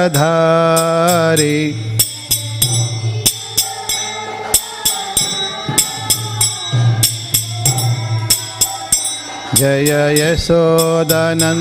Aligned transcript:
जय 9.59 9.91
यशोदनन्दन 10.17 11.55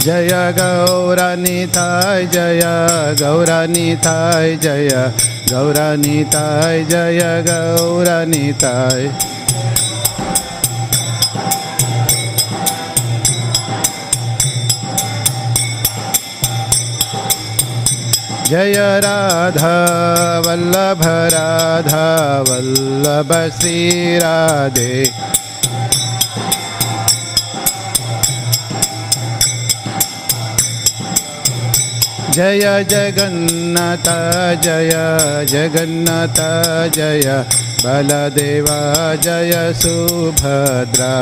जय 0.00 0.30
गौरानिताय 0.58 2.26
जय 2.32 2.60
गौरानिताय 3.20 4.56
जय 4.62 4.88
गौरनीताय 5.50 6.84
जय 6.90 7.20
गौरनीताय 7.48 9.10
जय 18.48 18.74
राधा 19.04 19.76
वल्लभ 20.46 21.02
राधा 21.34 22.08
वल्लभ 22.48 23.32
श्री 23.60 24.18
जय 32.34 32.84
जगन्नाथ 32.90 34.06
जय 34.62 34.90
जगन्नाथ, 35.48 36.38
जय 36.94 37.44
बलदेवा, 37.84 38.78
जय 39.16 39.72
सुभद्रा। 39.76 41.12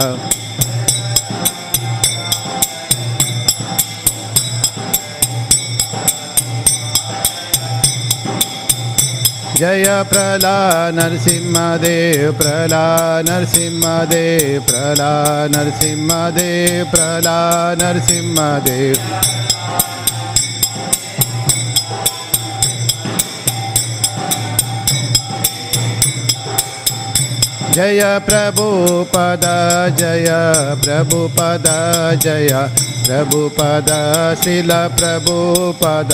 जय 9.57 9.85
प्रला 10.11 10.59
नरसिंहदेव 10.91 12.33
प्रला 12.33 12.87
नरसिंहदेव 13.23 14.63
प्रला 14.63 15.13
नरसिंहदेव 15.57 16.85
प्रला 16.85 17.41
नरसिंहदेव। 17.83 18.97
जय 27.75 28.03
प्रभुपद 28.29 29.45
जय 29.99 30.27
प्रभुपद 30.85 31.67
जय 32.23 32.49
प्रभुपद 33.07 33.91
शिल 34.45 34.73
प्रभुपद 34.97 36.11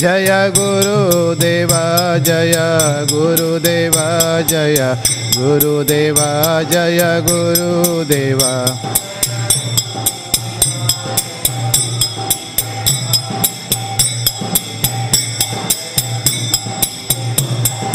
जय 0.00 0.52
गुरुदेवा 0.58 1.82
जय 2.18 2.52
गुरुदेवा 3.12 4.06
जय 4.50 4.76
गुरुदेवा 5.38 6.28
जय 6.72 7.00
गुरुदेवा। 7.28 8.52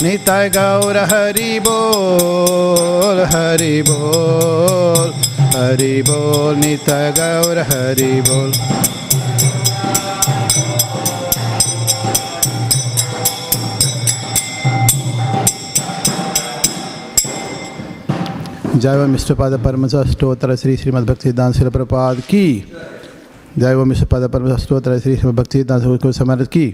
निताय 0.03 0.49
गौर 0.49 0.97
हरि 1.11 1.59
बोल 1.59 3.19
हरि 3.25 3.81
बोल 3.81 5.11
हरि 5.53 6.01
बोल 6.01 6.55
निताय 6.55 7.11
गौर 7.11 7.57
हरि 7.59 8.11
बोल। 8.21 8.51
जय 18.75 18.97
वो 18.97 19.05
मिस्टर 19.07 19.33
पाद 19.33 19.53
परम 19.65 19.87
स्त्रोत्र 19.87 20.55
श्री 20.55 20.77
श्रीमद 20.77 21.03
भक्ति 21.03 21.29
सिद्धांत 21.29 21.55
शिल 21.55 21.69
प्रपाद 21.69 22.19
की। 22.19 22.45
जय 23.57 23.75
वो 23.75 23.85
मिस्टर 23.85 24.05
पाद 24.05 24.29
परम 24.29 24.55
स्त्रोत्र 24.57 24.99
श्री 24.99 25.15
श्रीमद 25.17 25.35
भक्ति 25.35 25.57
सिद्धांत 25.57 26.01
को 26.01 26.11
समर्थ 26.11 26.49
की। 26.49 26.67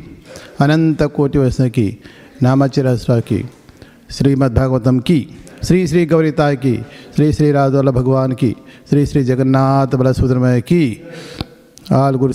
अनंत 0.62 1.04
कोटि 1.16 1.38
वैष्णव 1.38 1.70
की। 1.70 1.88
नामाचिर 2.44 2.86
की 3.10 3.50
श्रीमद् 4.12 4.56
भागवतम 4.56 5.00
की। 5.00 5.28
श्री 5.68 5.88
श्री 5.88 6.06
गौरीताय 6.06 6.56
की। 6.56 6.76
श्री 7.16 7.34
श्री 7.34 7.52
राजवल्लभ 7.52 7.94
भगवान 7.94 8.32
की। 8.32 8.56
श्री 8.90 9.06
श्री 9.06 9.24
जगन्नाथ 9.24 9.88
बलसूद्रमय 9.88 10.62
की। 10.62 11.04
All 11.92 12.16
glories 12.16 12.34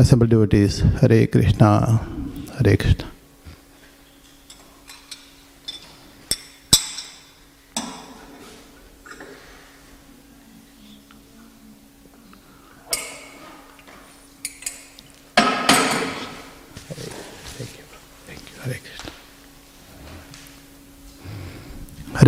assembled 0.00 0.28
devotees 0.28 0.84
Hare 0.84 1.26
Krishna 1.26 2.00
Hare 2.58 2.76
Krishna 2.76 3.12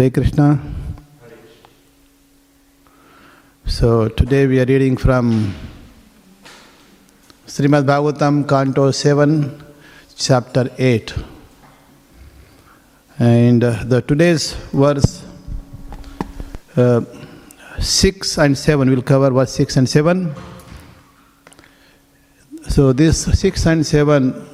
Hare 0.00 0.08
Krishna. 0.08 0.58
So 3.66 4.08
today 4.08 4.46
we 4.46 4.58
are 4.58 4.64
reading 4.64 4.96
from 4.96 5.54
Srimad 7.46 7.84
Bhagavatam, 7.84 8.48
Canto 8.48 8.92
7, 8.92 9.62
Chapter 10.16 10.70
8. 10.78 11.14
And 13.18 13.62
uh, 13.62 13.84
the 13.84 14.00
today's 14.00 14.54
verse 14.72 15.22
uh, 16.76 17.02
6 17.78 18.38
and 18.38 18.56
7 18.56 18.88
will 18.88 19.02
cover 19.02 19.28
verse 19.28 19.52
6 19.52 19.76
and 19.76 19.86
7. 19.86 20.34
So 22.70 22.94
this 22.94 23.24
6 23.38 23.66
and 23.66 23.86
7 23.86 24.49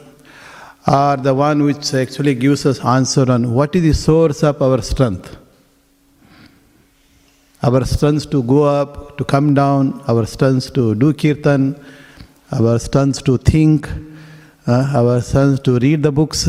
are 0.86 1.16
the 1.16 1.34
one 1.34 1.64
which 1.64 1.92
actually 1.94 2.34
gives 2.34 2.64
us 2.64 2.78
answer 2.84 3.30
on 3.30 3.52
what 3.52 3.74
is 3.74 3.82
the 3.82 3.92
source 3.92 4.44
of 4.44 4.62
our 4.62 4.80
strength. 4.80 5.36
Our 7.62 7.84
strength 7.84 8.30
to 8.30 8.42
go 8.44 8.62
up 8.62 9.18
to 9.18 9.24
come 9.24 9.52
down 9.52 10.00
our 10.06 10.24
strength 10.26 10.72
to 10.74 10.94
do 10.94 11.12
kirtan 11.12 11.74
our 12.52 12.78
strength 12.78 13.24
to 13.24 13.36
think 13.38 13.88
uh, 14.68 14.92
our 14.94 15.20
strength 15.20 15.64
to 15.64 15.78
read 15.80 16.04
the 16.04 16.12
books 16.12 16.48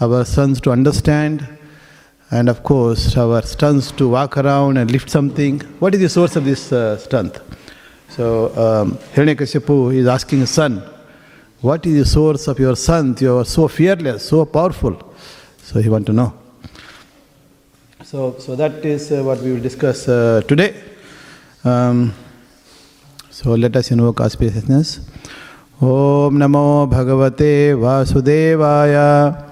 our 0.00 0.24
strength 0.26 0.60
to 0.62 0.72
understand 0.72 1.46
and 2.30 2.50
of 2.50 2.62
course 2.62 3.16
our 3.16 3.40
strength 3.40 3.96
to 3.96 4.08
walk 4.08 4.36
around 4.36 4.76
and 4.76 4.90
lift 4.90 5.08
something. 5.08 5.60
What 5.78 5.94
is 5.94 6.00
the 6.00 6.10
source 6.10 6.36
of 6.36 6.44
this 6.44 6.72
uh, 6.72 6.98
strength? 6.98 7.40
So 8.10 8.48
um, 8.56 8.98
Hiranyakashipu 9.14 9.94
is 9.94 10.06
asking 10.06 10.40
his 10.40 10.50
son 10.50 10.82
what 11.60 11.86
is 11.86 11.98
the 11.98 12.04
source 12.04 12.48
of 12.48 12.58
your 12.58 12.76
strength? 12.76 13.22
You 13.22 13.38
are 13.38 13.44
so 13.44 13.68
fearless, 13.68 14.28
so 14.28 14.44
powerful. 14.44 15.14
So 15.58 15.80
he 15.80 15.88
want 15.88 16.06
to 16.06 16.12
know. 16.12 16.32
So, 18.04 18.36
so 18.38 18.54
that 18.56 18.84
is 18.84 19.10
uh, 19.10 19.22
what 19.24 19.40
we 19.40 19.52
will 19.52 19.60
discuss 19.60 20.06
uh, 20.08 20.42
today. 20.46 20.74
Um, 21.64 22.14
so 23.30 23.54
let 23.54 23.74
us 23.74 23.90
invoke 23.90 24.16
auspiciousness. 24.16 25.00
Om 25.80 26.38
Namo 26.38 26.88
Bhagavate 26.88 27.74
Vasudevaya. 27.74 29.42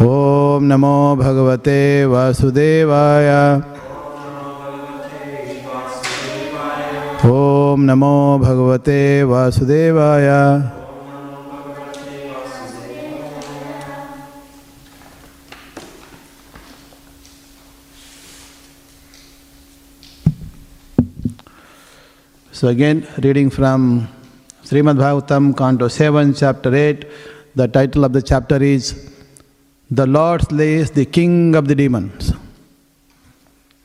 Om 0.00 0.68
Namo 0.68 1.16
Bhagavate 1.16 2.06
Vasudevaya. 2.06 3.72
Om 7.24 7.61
नमो 7.87 8.17
भगवते 8.39 9.23
वासुदेवाय 9.23 10.27
So 22.51 22.69
again, 22.69 23.07
reading 23.21 23.51
from 23.51 24.07
Srimad 24.63 24.97
Bhagavatam, 24.97 25.55
Canto 25.55 25.87
7, 25.87 26.33
Chapter 26.33 26.73
8, 26.73 27.05
the 27.55 27.67
title 27.67 28.03
of 28.03 28.13
the 28.13 28.21
chapter 28.21 28.61
is 28.63 29.11
The 29.91 30.07
Lord 30.07 30.41
slays 30.41 30.89
the 30.89 31.05
King 31.05 31.53
of 31.53 31.67
the 31.67 31.75
Demons. 31.75 32.33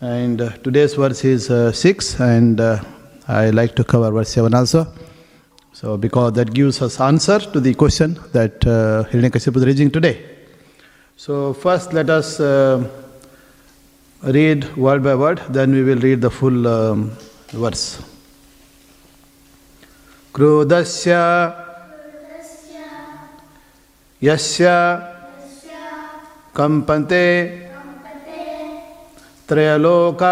And 0.00 0.40
uh, 0.40 0.50
today's 0.64 0.94
verse 0.94 1.22
is 1.22 1.50
uh, 1.50 1.70
6 1.70 2.18
and 2.20 2.60
uh, 2.62 2.82
I 3.28 3.50
like 3.50 3.74
to 3.76 3.84
cover 3.84 4.10
verse 4.10 4.30
7 4.30 4.54
also. 4.54 4.86
So, 5.72 5.96
because 5.96 6.34
that 6.34 6.52
gives 6.52 6.82
us 6.82 7.00
answer 7.00 7.38
to 7.38 7.60
the 7.60 7.74
question 7.74 8.18
that 8.32 8.66
uh, 8.66 9.04
Hiranyakashipu 9.10 9.56
is 9.56 9.66
raising 9.66 9.90
today. 9.90 10.22
So, 11.16 11.54
first 11.54 11.92
let 11.92 12.10
us 12.10 12.40
uh, 12.40 12.88
read 14.22 14.76
word 14.76 15.02
by 15.02 15.14
word, 15.14 15.40
then 15.48 15.72
we 15.72 15.82
will 15.82 15.98
read 15.98 16.20
the 16.20 16.30
full 16.30 16.66
um, 16.68 17.10
verse. 17.52 18.00
क्रोधस्य 20.34 21.12
यस्य 24.24 24.68
कम्पन्ते 26.56 27.26
त्रयलोक 29.48 30.22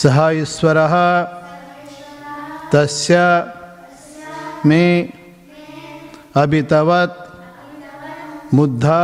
सह 0.00 0.18
ईश्वरः 0.42 0.94
तस्य 2.72 3.16
मे 4.66 4.84
अभितवत् 6.42 7.18
मुद्धा 8.54 9.02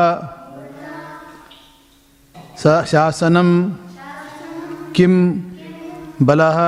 स 2.62 2.82
शासनं 2.92 3.50
किं 4.96 5.14
बलः 6.26 6.58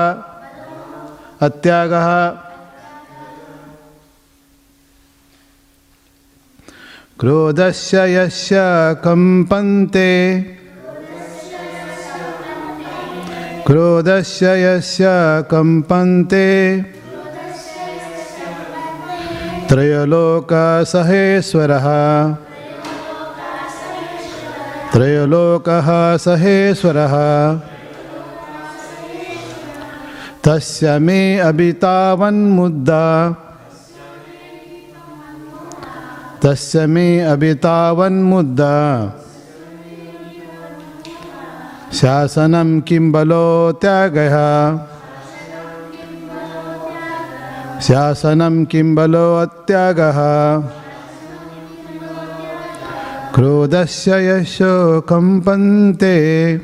अत्यागः 1.47 2.07
क्रोधस्य 7.19 7.97
यस्य 8.15 8.59
कम्पन्ते 9.03 10.09
क्रोधस्य 13.67 14.47
यस्य 14.63 15.05
कम्पन्ते। 15.51 16.47
त्रयलोकसहेश्वरः। 19.69 21.87
त्रयलोकः 24.93 25.89
सहेश्वरः 26.17 27.15
तस्य 30.43 30.99
मे 30.99 31.37
अभितावन्मुद्दा। 31.37 33.05
तस्य 36.43 36.85
मे 36.85 37.19
अभितावन्मुद्दा। 37.19 38.71
शासनं 41.93 42.81
किं 42.81 43.11
बलो 43.11 43.71
त्यागः? 43.71 44.79
शासनं 47.81 48.65
किं 48.65 48.95
बलो 48.95 49.35
अत्यागः? 49.35 50.19
क्रोधस्य 53.35 54.27
यशो 54.27 55.01
कम्पन्ते 55.01 56.57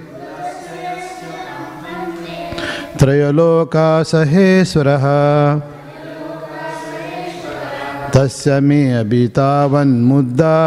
त्रयलोकासहेश्वरः 3.00 5.06
तस्य 8.12 8.60
मे 8.60 8.94
अभितावन्मुद्दा। 8.94 10.58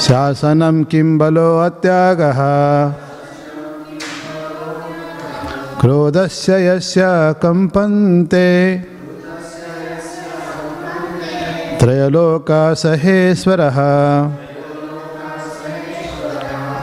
शासनं 0.00 0.84
किं 0.84 1.18
बलो 1.18 1.58
अत्यागः? 1.58 2.40
क्रोधस्य 5.80 6.66
यस्य 6.66 7.02
कम्पन्ते। 7.42 8.78
त्रयलोकासहेश्वरः 11.80 13.78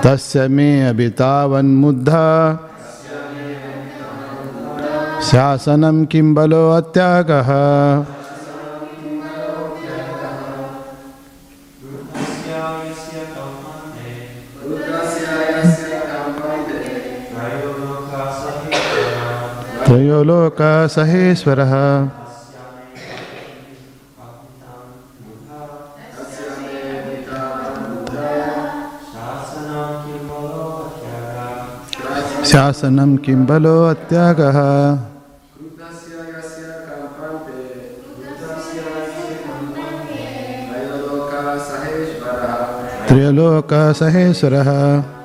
तस्य 0.01 0.47
मे 0.47 0.89
अभितावन्मुद्धा 0.89 2.59
शासनं 5.23 6.05
किं 6.05 6.33
बलो 6.33 6.71
अत्यागः? 6.71 7.49
त्रयोलोकसहेश्वरः। 19.91 21.73
शासनं 32.45 33.17
किं 33.17 33.45
बलो 33.45 33.85
अत्यागः। 33.85 34.99
त्रयलोकसहेश्वरः। 43.07 45.20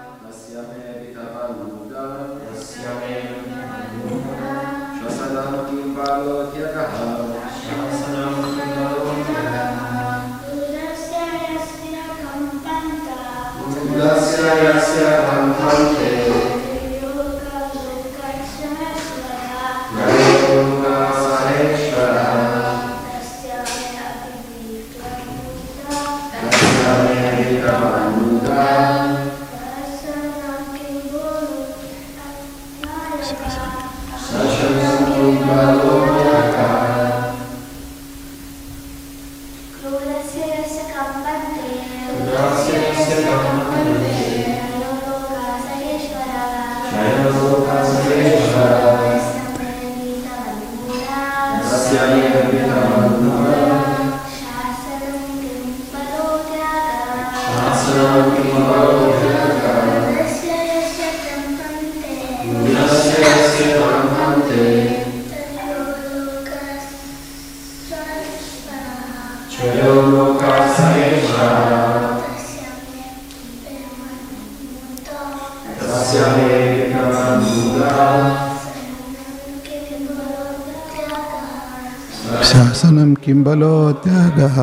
त्यागः 84.37 84.59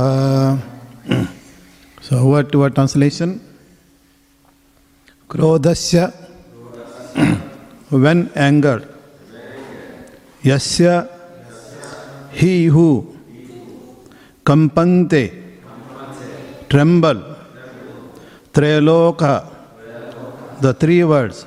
So 2.06 2.28
what 2.28 2.54
what 2.54 2.76
translation? 2.76 3.40
Krodasya 5.30 6.12
when 7.90 8.30
anger. 8.36 8.88
Yasya 10.44 11.08
he 12.34 12.66
who 12.66 13.16
kampante 14.44 15.24
tremble 16.70 17.22
trayaloka 18.52 19.34
the 20.60 20.74
three 20.74 21.04
words 21.06 21.46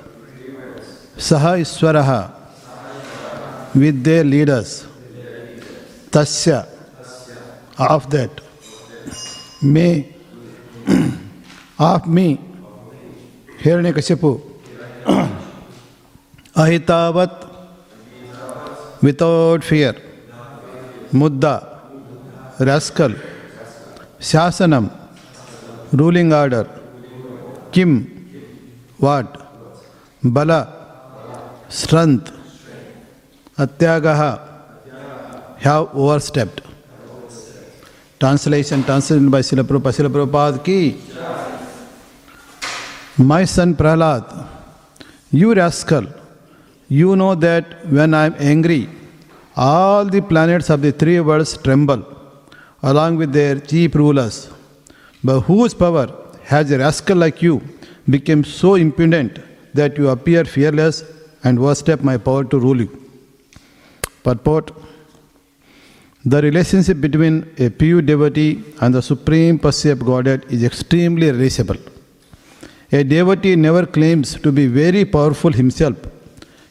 saha 1.28 1.52
iswaraha 1.64 2.20
with 3.74 4.02
their 4.02 4.24
leaders 4.24 4.86
tasya 6.10 6.75
of 7.78 8.10
that. 8.10 8.40
May, 9.62 10.06
of 11.78 12.06
me 12.06 12.38
Hiranyakashipu 13.62 14.30
अहितावत 16.62 17.34
without 19.02 19.64
fear 19.70 19.94
मुद्दा 21.14 21.54
rascal 22.68 23.12
शासनम 24.28 24.86
ruling 25.98 26.32
order 26.32 26.62
किम 27.74 27.90
what 29.02 29.36
बल 30.36 30.52
strength 31.80 32.32
अत्याग 33.64 34.06
have 35.64 35.88
overstepped 36.28 36.65
Translation, 38.18 38.82
translated 38.82 39.30
by 39.30 39.40
Srila 39.40 39.62
Prabhupada. 39.62 39.92
Srila 39.92 40.08
Prabhupada 40.08 40.64
ki 40.64 40.96
My 43.18 43.44
son 43.44 43.74
Prahlad, 43.74 44.48
you 45.30 45.52
rascal, 45.54 46.06
you 46.88 47.14
know 47.14 47.34
that 47.34 47.84
when 47.90 48.14
I 48.14 48.26
am 48.26 48.34
angry, 48.38 48.88
all 49.54 50.06
the 50.06 50.22
planets 50.22 50.70
of 50.70 50.80
the 50.80 50.92
three 50.92 51.20
worlds 51.20 51.58
tremble, 51.58 52.04
along 52.82 53.16
with 53.16 53.32
their 53.32 53.60
chief 53.60 53.94
rulers. 53.94 54.50
But 55.22 55.40
whose 55.40 55.74
power 55.74 56.06
has 56.44 56.70
a 56.70 56.78
rascal 56.78 57.18
like 57.18 57.42
you 57.42 57.60
become 58.08 58.44
so 58.44 58.76
impudent 58.76 59.40
that 59.74 59.98
you 59.98 60.08
appear 60.08 60.44
fearless 60.44 61.04
and 61.44 61.58
overstep 61.58 62.02
my 62.02 62.16
power 62.16 62.44
to 62.44 62.58
rule 62.58 62.80
you? 62.80 63.02
Purport 64.22 64.72
The 66.26 66.42
relationship 66.42 67.00
between 67.00 67.34
a 67.58 67.70
pure 67.70 68.02
devotee 68.02 68.64
and 68.80 68.94
the 68.94 69.02
supreme 69.02 69.60
of 69.62 69.98
Godhead 70.10 70.44
is 70.50 70.64
extremely 70.64 71.28
relatable. 71.28 71.80
A 72.92 73.04
devotee 73.04 73.56
never 73.56 73.86
claims 73.86 74.34
to 74.40 74.52
be 74.52 74.66
very 74.66 75.04
powerful 75.04 75.52
himself 75.52 75.96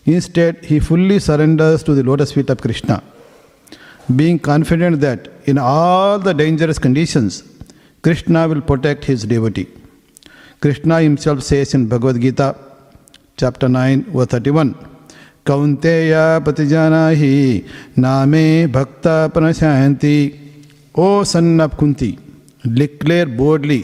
Instead, 0.05 0.63
he 0.63 0.79
fully 0.79 1.17
surrenders 1.17 1.81
to 1.83 1.95
the 1.95 2.03
lotus 2.03 2.31
feet 2.31 2.49
of 2.51 2.61
Krishna, 2.61 3.01
being 4.15 4.37
confident 4.37 5.01
that 5.01 5.29
in 5.45 5.57
all 5.57 6.19
the 6.19 6.33
dangerous 6.33 6.77
conditions, 6.77 7.43
Krishna 8.03 8.47
will 8.47 8.61
protect 8.61 9.03
his 9.03 9.25
devotee. 9.25 9.67
Krishna 10.61 11.01
himself 11.01 11.41
says 11.41 11.73
in 11.73 11.87
Bhagavad 11.87 12.21
Gita, 12.21 12.55
chapter 13.35 13.67
9, 13.67 14.03
verse 14.11 14.27
31, 14.27 14.75
Kaunteya 15.45 16.23
पतिजाना 16.45 17.07
ही 17.17 17.35
नामे 17.99 18.45
भक्त 18.75 19.07
प्रणशायती 19.33 20.17
O 20.95 21.07
son of 21.31 21.75
Kunti 21.79 22.09
declare 22.77 23.27
boldly 23.37 23.77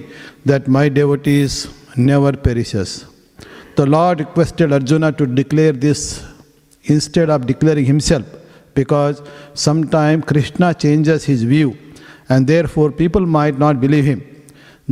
that 0.48 0.70
my 0.76 0.90
devotees 0.96 1.58
never 2.00 2.36
perishes 2.46 2.96
the 3.80 3.86
Lord 3.88 4.20
requested 4.20 4.74
Arjuna 4.74 5.10
to 5.20 5.26
declare 5.36 5.76
this 5.86 6.02
instead 6.86 7.30
of 7.30 7.46
declaring 7.46 7.88
himself 7.88 8.34
because 8.76 9.22
sometime 9.66 10.22
Krishna 10.30 10.72
changes 10.82 11.28
his 11.30 11.46
view 11.46 11.74
and 12.32 12.48
therefore 12.76 12.92
people 12.98 13.26
might 13.38 13.60
not 13.60 13.76
believe 13.86 14.06
him 14.06 14.22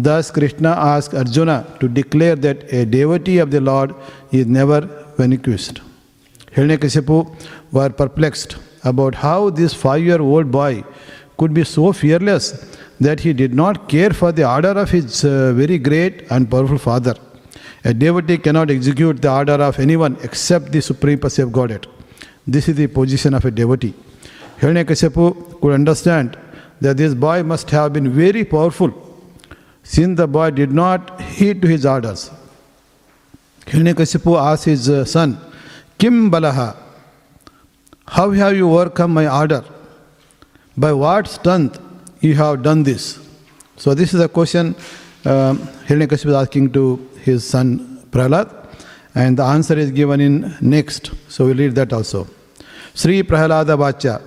thus 0.03 0.31
Krishna 0.35 0.73
ask 0.85 1.15
Arjuna 1.25 1.59
to 1.81 1.87
declare 1.99 2.37
that 2.47 2.67
a 2.73 2.85
devotee 2.95 3.39
of 3.39 3.49
the 3.49 3.67
Lord 3.69 3.93
is 4.33 4.47
never 4.57 4.89
vanquished 5.19 5.79
Hiranyakashipu 6.55 7.35
were 7.71 7.89
perplexed 7.89 8.57
about 8.83 9.15
how 9.15 9.49
this 9.49 9.73
five 9.73 10.03
year 10.03 10.21
old 10.21 10.51
boy 10.51 10.83
could 11.37 11.53
be 11.53 11.63
so 11.63 11.91
fearless 11.93 12.77
that 12.99 13.19
he 13.19 13.33
did 13.33 13.53
not 13.53 13.87
care 13.87 14.11
for 14.11 14.31
the 14.31 14.49
order 14.49 14.71
of 14.71 14.89
his 14.89 15.23
uh, 15.23 15.53
very 15.53 15.77
great 15.77 16.29
and 16.31 16.49
powerful 16.51 16.77
father. 16.77 17.15
A 17.85 17.93
devotee 17.93 18.37
cannot 18.37 18.69
execute 18.69 19.21
the 19.21 19.31
order 19.31 19.53
of 19.53 19.79
anyone 19.79 20.17
except 20.21 20.71
the 20.71 20.81
Supreme 20.81 21.19
of 21.23 21.51
Godhead. 21.51 21.87
This 22.45 22.67
is 22.67 22.75
the 22.75 22.87
position 22.87 23.33
of 23.33 23.45
a 23.45 23.51
devotee. 23.51 23.93
Hiranyakashipu 24.59 25.61
could 25.61 25.73
understand 25.73 26.37
that 26.81 26.97
this 26.97 27.13
boy 27.13 27.43
must 27.43 27.69
have 27.69 27.93
been 27.93 28.11
very 28.11 28.43
powerful 28.43 28.91
since 29.83 30.17
the 30.17 30.27
boy 30.27 30.49
did 30.51 30.71
not 30.71 31.21
heed 31.21 31.61
to 31.61 31.67
his 31.67 31.85
orders. 31.85 32.31
Hiranyakashipu 33.65 34.37
asked 34.37 34.65
his 34.65 34.89
uh, 34.89 35.05
son, 35.05 35.37
Kim 35.99 36.31
Balaha, 36.31 36.77
how 38.07 38.31
have 38.31 38.55
you 38.55 38.71
overcome 38.71 39.13
my 39.13 39.27
order? 39.27 39.65
By 40.77 40.93
what 40.93 41.27
strength 41.27 41.77
you 42.21 42.35
have 42.35 42.63
done 42.63 42.83
this? 42.83 43.19
So 43.75 43.93
this 43.93 44.13
is 44.13 44.21
a 44.21 44.29
question 44.29 44.75
um, 45.25 45.59
Hiranyakashipu 45.87 46.27
is 46.27 46.35
asking 46.35 46.71
to 46.71 47.05
his 47.21 47.45
son 47.45 48.01
Prahlad. 48.11 48.49
And 49.13 49.37
the 49.37 49.43
answer 49.43 49.77
is 49.77 49.91
given 49.91 50.21
in 50.21 50.55
next. 50.61 51.11
So 51.27 51.47
we'll 51.47 51.57
read 51.57 51.75
that 51.75 51.91
also. 51.91 52.27
Sri 52.93 53.21
Prahlada 53.21 53.77
Vacha. 53.77 54.21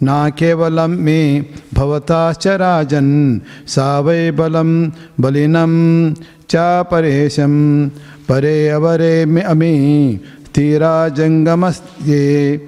Na 0.00 0.30
kevalam 0.30 0.98
me 0.98 1.42
bhavata 1.74 2.32
rajan 2.58 3.40
savai 3.66 4.30
balam 4.30 4.94
balinam 5.18 6.16
cha 6.48 6.84
paresham 6.84 7.90
pare 8.26 8.72
avare 8.76 9.26
me 9.26 9.42
ami 9.42 10.18
tira 10.56 11.10
jangamasye 11.16 12.58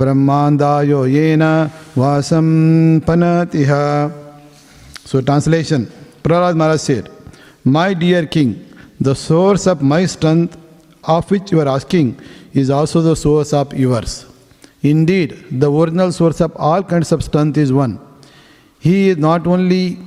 brahmandayo 0.00 1.00
yena 1.16 1.68
vasam 1.96 3.00
panatiha. 3.00 4.12
So 5.04 5.20
translation. 5.20 5.90
Prahlad 6.22 6.56
Maharaj 6.56 6.80
said, 6.80 7.10
My 7.64 7.92
dear 7.92 8.24
king, 8.26 8.50
the 9.00 9.14
source 9.14 9.66
of 9.66 9.82
my 9.82 10.06
strength, 10.06 10.56
of 11.02 11.28
which 11.30 11.50
you 11.50 11.60
are 11.60 11.68
asking, 11.68 12.20
is 12.52 12.70
also 12.70 13.00
the 13.00 13.16
source 13.16 13.52
of 13.52 13.72
yours. 13.72 14.26
Indeed, 14.82 15.30
the 15.50 15.72
original 15.72 16.12
source 16.12 16.40
of 16.40 16.52
all 16.56 16.82
kinds 16.84 17.10
of 17.10 17.24
strength 17.24 17.58
is 17.58 17.72
one. 17.72 17.98
He 18.78 19.08
is 19.08 19.16
not 19.16 19.46
only 19.46 19.98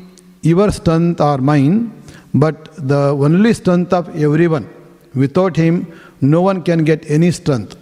your 0.41 0.71
strength 0.71 1.19
or 1.19 1.39
mine, 1.39 1.91
but 2.33 2.69
the 2.87 3.09
only 3.25 3.53
strength 3.53 3.91
of 3.91 4.07
everyone. 4.15 4.69
Without 5.13 5.57
him, 5.57 5.75
no 6.21 6.41
one 6.41 6.61
can 6.61 6.83
get 6.83 7.09
any 7.09 7.31
strength, 7.31 7.75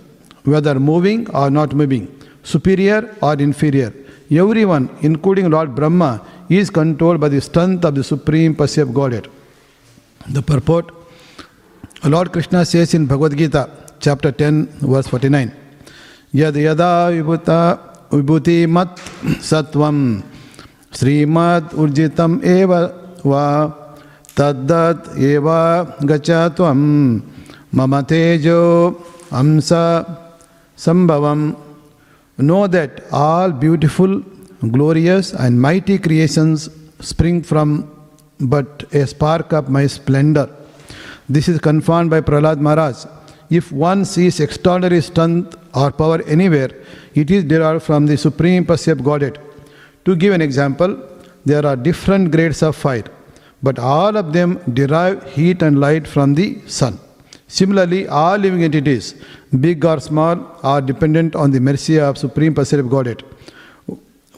whether 0.43 0.79
moving 0.79 1.29
or 1.31 1.49
not 1.49 1.73
moving, 1.73 2.07
superior 2.43 3.15
or 3.21 3.33
inferior. 3.33 3.93
Everyone, 4.31 4.89
including 5.01 5.49
Lord 5.49 5.75
Brahma, 5.75 6.21
is 6.49 6.69
controlled 6.69 7.19
by 7.19 7.29
the 7.29 7.41
strength 7.41 7.83
of 7.85 7.95
the 7.95 8.03
Supreme 8.03 8.55
of 8.59 8.93
Godhead. 8.93 9.27
The 10.29 10.41
purport 10.41 10.91
Lord 12.03 12.31
Krishna 12.31 12.63
says 12.65 12.93
in 12.93 13.07
Bhagavad 13.07 13.37
Gita, 13.37 13.69
chapter 13.99 14.31
10, 14.31 14.67
verse 14.79 15.07
49, 15.07 15.51
Yad 16.33 16.55
yada 16.55 17.11
vibhuta 17.11 18.07
vibhuti 18.09 18.69
mat 18.69 18.95
satvam 19.43 20.23
srimad 20.91 21.71
urjitam 21.71 22.41
eva 22.41 22.93
va 23.21 23.97
taddat 24.33 25.17
eva 25.17 25.97
gachatvam 25.99 27.21
mama 27.71 28.03
tejo 28.03 28.95
amsa 29.29 30.33
sambhavam. 30.75 31.57
Know 32.37 32.67
that 32.67 33.03
all 33.11 33.51
beautiful, 33.51 34.21
glorious, 34.71 35.33
and 35.33 35.61
mighty 35.61 35.97
creations 35.97 36.69
spring 37.01 37.43
from 37.43 37.93
but 38.39 38.85
a 38.93 39.05
spark 39.05 39.51
of 39.51 39.69
my 39.69 39.85
splendor. 39.87 40.49
This 41.27 41.47
is 41.47 41.59
confirmed 41.59 42.09
by 42.09 42.21
Prahlad 42.21 42.59
Maharaj. 42.59 43.05
If 43.49 43.71
one 43.71 44.05
sees 44.05 44.39
extraordinary 44.39 45.01
strength 45.01 45.57
or 45.75 45.91
power 45.91 46.21
anywhere, 46.23 46.69
it 47.13 47.29
is 47.29 47.43
derived 47.43 47.83
from 47.83 48.05
the 48.05 48.17
Supreme 48.17 48.65
Personality 48.65 49.03
Godhead. 49.03 49.39
To 50.05 50.15
give 50.15 50.33
an 50.33 50.41
example, 50.41 50.97
there 51.45 51.65
are 51.65 51.75
different 51.75 52.31
grades 52.31 52.63
of 52.63 52.75
fire, 52.75 53.03
but 53.61 53.79
all 53.79 54.15
of 54.15 54.33
them 54.33 54.59
derive 54.73 55.29
heat 55.33 55.61
and 55.61 55.79
light 55.79 56.07
from 56.07 56.35
the 56.35 56.61
sun. 56.67 56.99
Similarly, 57.49 58.07
all 58.07 58.37
living 58.37 58.63
entities, 58.63 59.15
big 59.59 59.83
or 59.83 59.99
small, 59.99 60.35
are 60.61 60.81
dependent 60.81 61.35
on 61.35 61.49
the 61.49 61.59
mercy 61.59 61.99
of 61.99 62.17
Supreme 62.17 62.53
Personality 62.53 62.85
of 62.85 62.91
Godhead. 62.91 63.23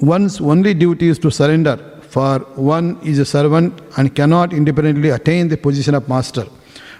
One's 0.02 0.40
only 0.40 0.74
duty 0.74 1.10
is 1.10 1.20
to 1.20 1.30
surrender, 1.30 1.76
for 2.10 2.40
one 2.56 2.98
is 3.04 3.20
a 3.20 3.26
servant 3.26 3.82
and 3.98 4.16
cannot 4.16 4.54
independently 4.54 5.10
attain 5.10 5.50
the 5.50 5.58
position 5.58 5.94
of 5.94 6.08
master. 6.08 6.46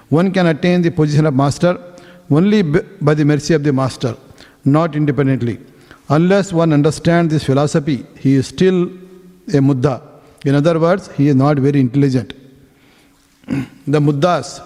One 0.10 0.34
can 0.34 0.48
attain 0.48 0.82
the 0.82 0.92
position 0.92 1.26
of 1.26 1.34
master 1.34 1.82
only 2.30 2.62
by 2.62 3.14
the 3.14 3.24
mercy 3.24 3.54
of 3.54 3.64
the 3.64 3.72
master, 3.72 4.16
not 4.66 4.96
independently. 4.98 5.60
Unless 6.10 6.52
one 6.52 6.74
understands 6.74 7.34
this 7.34 7.46
philosophy, 7.46 8.06
he 8.20 8.36
is 8.36 8.48
still 8.48 8.84
a 8.84 9.62
mudda. 9.70 10.02
In 10.44 10.56
other 10.56 10.78
words, 10.78 11.10
he 11.14 11.30
is 11.30 11.36
not 11.36 11.58
very 11.58 11.80
intelligent. 11.80 12.34
the 13.88 14.00
muddas, 14.00 14.62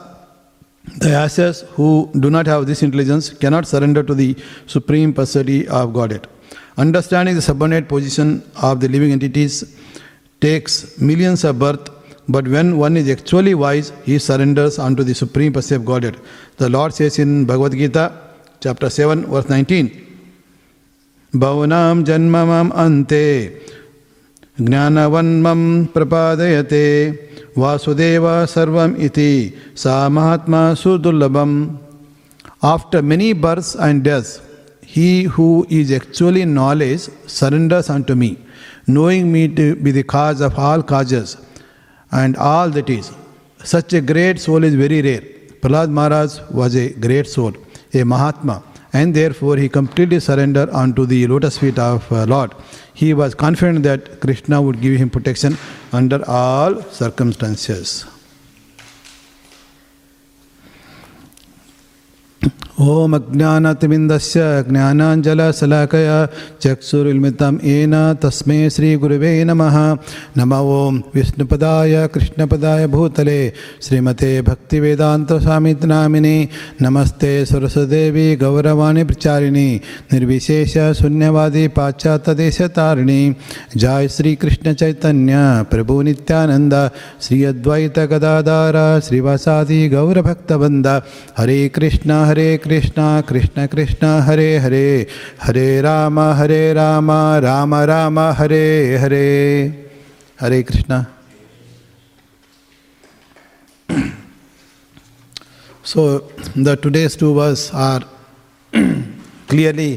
the 0.98 1.12
asses 1.12 1.62
who 1.72 2.10
do 2.20 2.30
not 2.30 2.46
have 2.48 2.66
this 2.66 2.84
intelligence, 2.84 3.30
cannot 3.30 3.68
surrender 3.68 4.04
to 4.04 4.14
the 4.14 4.36
supreme 4.68 5.14
personality 5.14 5.68
of 5.68 5.94
Godhead. 5.94 6.28
Understanding 6.78 7.36
the 7.36 7.42
subordinate 7.42 7.88
position 7.88 8.44
of 8.62 8.80
the 8.80 8.88
living 8.88 9.12
entities 9.12 9.78
takes 10.42 11.00
millions 11.00 11.44
of 11.44 11.60
births 11.60 11.92
but 12.28 12.48
when 12.48 12.78
one 12.78 12.98
is 12.98 13.10
actually 13.10 13.54
wise, 13.54 13.94
he 14.04 14.18
surrenders 14.18 14.80
unto 14.80 15.04
the 15.04 15.14
supreme 15.14 15.54
personality 15.54 15.84
of 15.84 15.86
Godhead. 15.86 16.22
The 16.58 16.70
Lord 16.70 16.94
says 16.94 17.20
in 17.20 17.46
Bhagavad 17.46 17.74
Gita, 17.74 18.14
chapter 18.62 18.90
7, 18.90 19.28
verse 19.28 19.48
19, 19.48 20.02
Bhavanam 21.34 22.04
janmamam 22.04 22.76
ante 22.76 23.60
ज्ञानवन्मं 24.61 25.61
प्रपादयते 25.95 26.87
वासुदेव 27.59 28.27
सर्वम 28.55 28.97
iti 29.07 29.55
sa 29.75 30.09
mahatma 30.09 30.75
sudulabam. 30.83 31.79
After 32.63 33.03
many 33.03 33.33
births 33.33 33.75
and 33.75 34.05
deaths, 34.05 34.41
he 34.83 35.25
who 35.25 35.67
is 35.71 35.91
actually 35.93 36.43
in 36.43 36.53
knowledge 36.55 37.09
surrenders 37.27 37.89
unto 37.89 38.15
me, 38.15 38.39
knowing 38.87 39.33
me 39.33 39.49
to 39.49 39.75
be 39.77 39.91
the 39.91 40.03
cause 40.03 40.41
of 40.41 40.59
all 40.59 40.83
causes 40.83 41.37
and 42.13 42.37
all 42.37 42.69
that 42.71 42.91
is. 42.91 43.13
such 43.63 43.93
a 43.93 44.01
great 44.01 44.41
soul 44.41 44.65
is 44.65 44.75
very 44.75 45.03
rare. 45.03 45.21
Prahlad 45.61 45.91
Maharaj 45.91 46.41
was 46.51 46.75
a 46.75 46.91
great 46.91 47.27
soul, 47.27 47.53
a 47.93 48.05
Mahatma, 48.05 48.63
and 49.00 49.14
therefore 49.20 49.56
he 49.62 49.68
completely 49.80 50.20
surrendered 50.28 50.70
unto 50.84 51.06
the 51.14 51.22
lotus 51.28 51.58
feet 51.62 51.80
of 51.92 52.10
uh, 52.12 52.26
Lord. 52.34 52.52
He 53.02 53.14
was 53.22 53.32
confident 53.46 53.84
that 53.90 54.20
Krishna 54.24 54.62
would 54.66 54.80
give 54.86 54.96
him 55.04 55.10
protection 55.10 55.58
under 56.00 56.20
all 56.40 56.82
circumstances. 57.02 58.06
Om 62.82 63.14
अज्ञानतिमिन्दस्य 63.14 64.66
ज्ञानाञ्जलशलाकया 64.70 66.28
चक्षुरुन्मितं 66.62 67.58
येन 67.64 68.18
तस्मै 68.24 68.70
श्रीगुरुवे 68.70 69.44
नमः। 69.44 69.98
नम 70.38 70.54
ॐ 70.54 71.02
विष्णुपदाय, 71.16 72.08
कृष्णपदाय 72.08 72.88
भूतले, 72.88 73.54
श्रीमते 73.82 74.42
भक्तिवेदान्तस्वामिनामिने 74.42 76.48
नमस्ते 76.82 77.46
सरस्वदेवी 77.46 78.36
गौरवाणी 78.36 79.04
प्रचारिणी, 79.04 79.82
निर्विशेष 80.14 80.78
शून्यवादी 80.78 81.68
पाश्चात्यदेशतारिणी। 81.68 83.36
जय 83.78 84.08
श्री 84.08 84.36
कृष्ण 84.36 84.74
चैतन्य, 84.74 85.66
प्रभु 85.72 86.04
श्री 87.22 87.44
अद्वैत 87.44 88.00
गदाधार, 88.00 89.00
श्रीवासादि 89.00 89.90
गौरभक्तवृंद 89.90 91.02
Hare 91.38 91.70
Krishna, 91.70 92.12
Hare 92.12 92.35
Hare 92.36 92.58
Krishna, 92.58 93.22
Krishna 93.22 93.66
Krishna, 93.68 94.08
Hare 94.28 94.58
Hare. 94.58 95.08
Hare 95.42 95.82
Rama 95.82 96.20
Hare 96.20 96.74
Rama 96.74 97.12
Rama 97.44 97.76
Rama, 97.76 98.20
Hare 98.20 98.98
Hare. 98.98 99.28
Hare 100.42 100.62
Krishna. 100.64 100.98
So 105.86 106.04
the 106.58 106.78
today 106.84 107.08
two 107.20 107.32
verse 107.34 107.70
are 107.74 108.06
clearly 108.74 109.92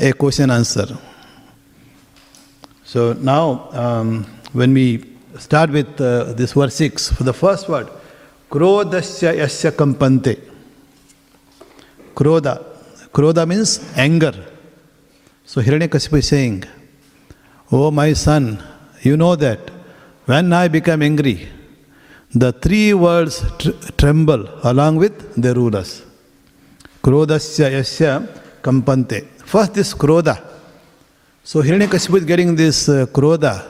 a 0.00 0.12
question 0.12 0.50
answer 0.50 0.96
so 2.86 3.12
now 3.22 3.54
when 4.54 4.74
we 4.74 4.88
start 5.42 5.70
with 5.70 6.02
this 6.38 6.56
verse 6.56 6.82
for 6.82 7.26
the 7.26 7.34
first 7.34 7.70
word 7.70 7.88
क्रोधस्य 8.50 9.40
यस्य 9.40 9.70
कंपन्ते 9.70 10.36
Krodha. 12.18 12.54
Krodha 13.12 13.46
means 13.46 13.70
anger. 13.96 14.34
So 15.44 15.62
Hiranyakasipu 15.62 16.18
is 16.18 16.28
saying, 16.28 16.64
Oh 17.70 17.90
my 17.92 18.12
son, 18.12 18.62
you 19.02 19.16
know 19.16 19.36
that 19.36 19.60
when 20.26 20.52
I 20.52 20.66
become 20.66 21.02
angry, 21.02 21.48
the 22.34 22.50
three 22.52 22.92
worlds 22.92 23.36
tr- 23.58 23.70
tremble 23.96 24.48
along 24.64 24.96
with 24.96 25.34
their 25.40 25.54
rulers. 25.54 26.02
Krodasya 27.02 27.70
yasya 27.78 28.12
kampante. 28.62 29.24
First 29.44 29.74
this 29.74 29.94
krodha. 29.94 30.42
So 31.44 31.62
Hiranyakasipu 31.62 32.18
is 32.18 32.24
getting 32.24 32.56
this 32.56 32.88
uh, 32.88 33.06
krodha. 33.06 33.62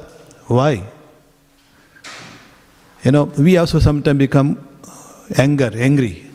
Why? 0.47 0.83
You 3.05 3.13
know, 3.13 3.25
we 3.25 3.59
also 3.59 3.79
sometimes 3.79 4.19
become 4.19 4.59
anger, 5.37 5.71
angry. 5.75 6.28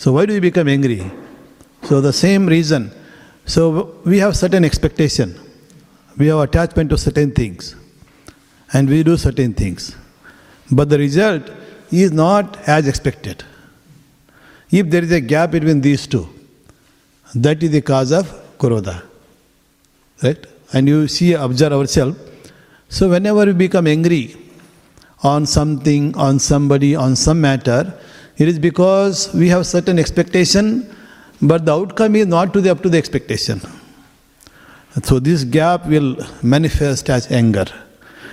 So 0.00 0.12
why 0.12 0.24
do 0.24 0.32
we 0.32 0.40
become 0.40 0.66
angry? 0.66 1.02
So 1.82 2.00
the 2.00 2.12
same 2.14 2.46
reason. 2.46 2.90
So 3.44 3.96
we 4.06 4.16
have 4.20 4.34
certain 4.34 4.64
expectation. 4.64 5.38
We 6.16 6.28
have 6.28 6.38
attachment 6.38 6.88
to 6.88 6.96
certain 6.96 7.32
things. 7.32 7.76
And 8.72 8.88
we 8.88 9.02
do 9.02 9.18
certain 9.18 9.52
things. 9.52 9.94
But 10.70 10.88
the 10.88 10.96
result 10.96 11.50
is 11.90 12.12
not 12.12 12.56
as 12.66 12.88
expected. 12.88 13.44
If 14.70 14.88
there 14.88 15.02
is 15.02 15.12
a 15.12 15.20
gap 15.20 15.50
between 15.50 15.82
these 15.82 16.06
two, 16.06 16.26
that 17.34 17.62
is 17.62 17.70
the 17.70 17.82
cause 17.82 18.10
of 18.10 18.26
krodha. 18.56 19.02
Right? 20.22 20.46
And 20.72 20.88
you 20.88 21.08
see, 21.08 21.34
observe 21.34 21.74
ourselves. 21.74 22.16
So 22.88 23.10
whenever 23.10 23.44
we 23.44 23.52
become 23.52 23.86
angry 23.86 24.34
on 25.22 25.44
something, 25.44 26.16
on 26.16 26.38
somebody, 26.38 26.96
on 26.96 27.16
some 27.16 27.42
matter, 27.42 28.00
it 28.40 28.48
is 28.48 28.58
because 28.58 29.32
we 29.34 29.48
have 29.48 29.66
certain 29.66 29.98
expectation, 29.98 30.66
but 31.42 31.66
the 31.66 31.74
outcome 31.74 32.16
is 32.16 32.26
not 32.26 32.54
to 32.54 32.60
the, 32.62 32.70
up 32.70 32.82
to 32.82 32.88
the 32.88 32.96
expectation. 32.96 33.60
So 35.02 35.18
this 35.18 35.44
gap 35.44 35.86
will 35.86 36.16
manifest 36.42 37.10
as 37.10 37.30
anger. 37.30 37.66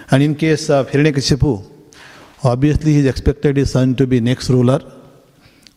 And 0.10 0.24
in 0.24 0.36
case 0.36 0.70
of 0.70 0.90
Hiranyakashipu, 0.90 1.54
obviously 2.44 2.94
he 2.94 3.08
expected 3.08 3.58
his 3.58 3.72
son 3.72 3.96
to 3.96 4.08
be 4.08 4.22
next 4.22 4.50
ruler. 4.50 4.80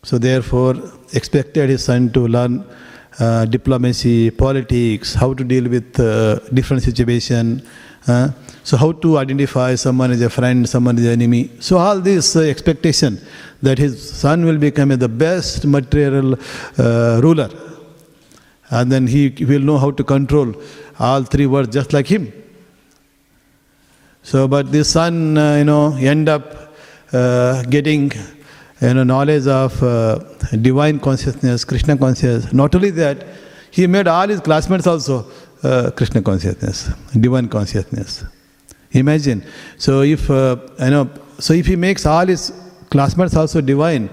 So 0.05 0.17
therefore, 0.17 0.77
expected 1.13 1.69
his 1.69 1.85
son 1.85 2.13
to 2.13 2.29
learn 2.29 2.65
uh, 3.19 3.47
diplomacy, 3.47 4.31
politics, 4.31 5.13
how 5.13 5.35
to 5.35 5.43
deal 5.43 5.69
with 5.69 5.99
uh, 5.99 6.39
different 6.55 6.85
situation. 6.85 7.67
Uh, 8.07 8.31
so 8.63 8.77
how 8.77 8.93
to 8.93 9.19
identify 9.19 9.75
someone 9.75 10.11
as 10.11 10.21
a 10.23 10.31
friend, 10.31 10.69
someone 10.69 10.97
an 10.99 11.07
enemy. 11.07 11.51
So 11.61 11.79
all 11.79 12.01
this 12.01 12.37
uh, 12.37 12.41
expectation 12.41 13.21
that 13.63 13.79
his 13.79 14.11
son 14.19 14.45
will 14.45 14.59
become 14.59 14.91
the 14.91 15.09
best 15.09 15.67
material 15.67 16.35
uh, 16.79 17.21
ruler. 17.23 17.51
And 18.71 18.91
then 18.91 19.07
he 19.07 19.31
will 19.45 19.61
know 19.61 19.79
how 19.79 19.91
to 19.91 20.05
control 20.05 20.55
all 20.99 21.25
three 21.25 21.47
words 21.47 21.75
just 21.75 21.93
like 21.93 22.07
him. 22.07 22.33
So, 24.23 24.47
but 24.47 24.71
this 24.71 24.91
son, 24.91 25.37
uh, 25.37 25.57
you 25.57 25.65
know, 25.65 25.97
end 25.97 26.29
up 26.29 26.75
uh, 27.13 27.63
getting, 27.65 28.13
you 28.81 28.95
know, 28.95 29.03
knowledge 29.03 29.47
of 29.47 29.83
uh, 29.83 30.19
divine 30.61 31.01
consciousness, 31.01 31.65
Krishna 31.65 31.97
consciousness. 31.97 32.53
Not 32.53 32.75
only 32.75 32.91
that, 32.91 33.27
he 33.71 33.87
made 33.87 34.07
all 34.07 34.29
his 34.29 34.41
classmates 34.41 34.87
also 34.87 35.27
uh, 35.63 35.91
Krishna 35.91 36.23
consciousness, 36.23 36.91
divine 37.19 37.49
consciousness. 37.49 38.25
Imagine. 38.93 39.45
So 39.77 40.03
if 40.03 40.31
uh, 40.31 40.57
you 40.81 40.91
know, 40.91 41.11
so 41.39 41.55
if 41.55 41.67
he 41.67 41.77
makes 41.77 42.07
all 42.07 42.27
his 42.27 42.53
classmates 42.91 43.37
also 43.37 43.61
divine, 43.61 44.11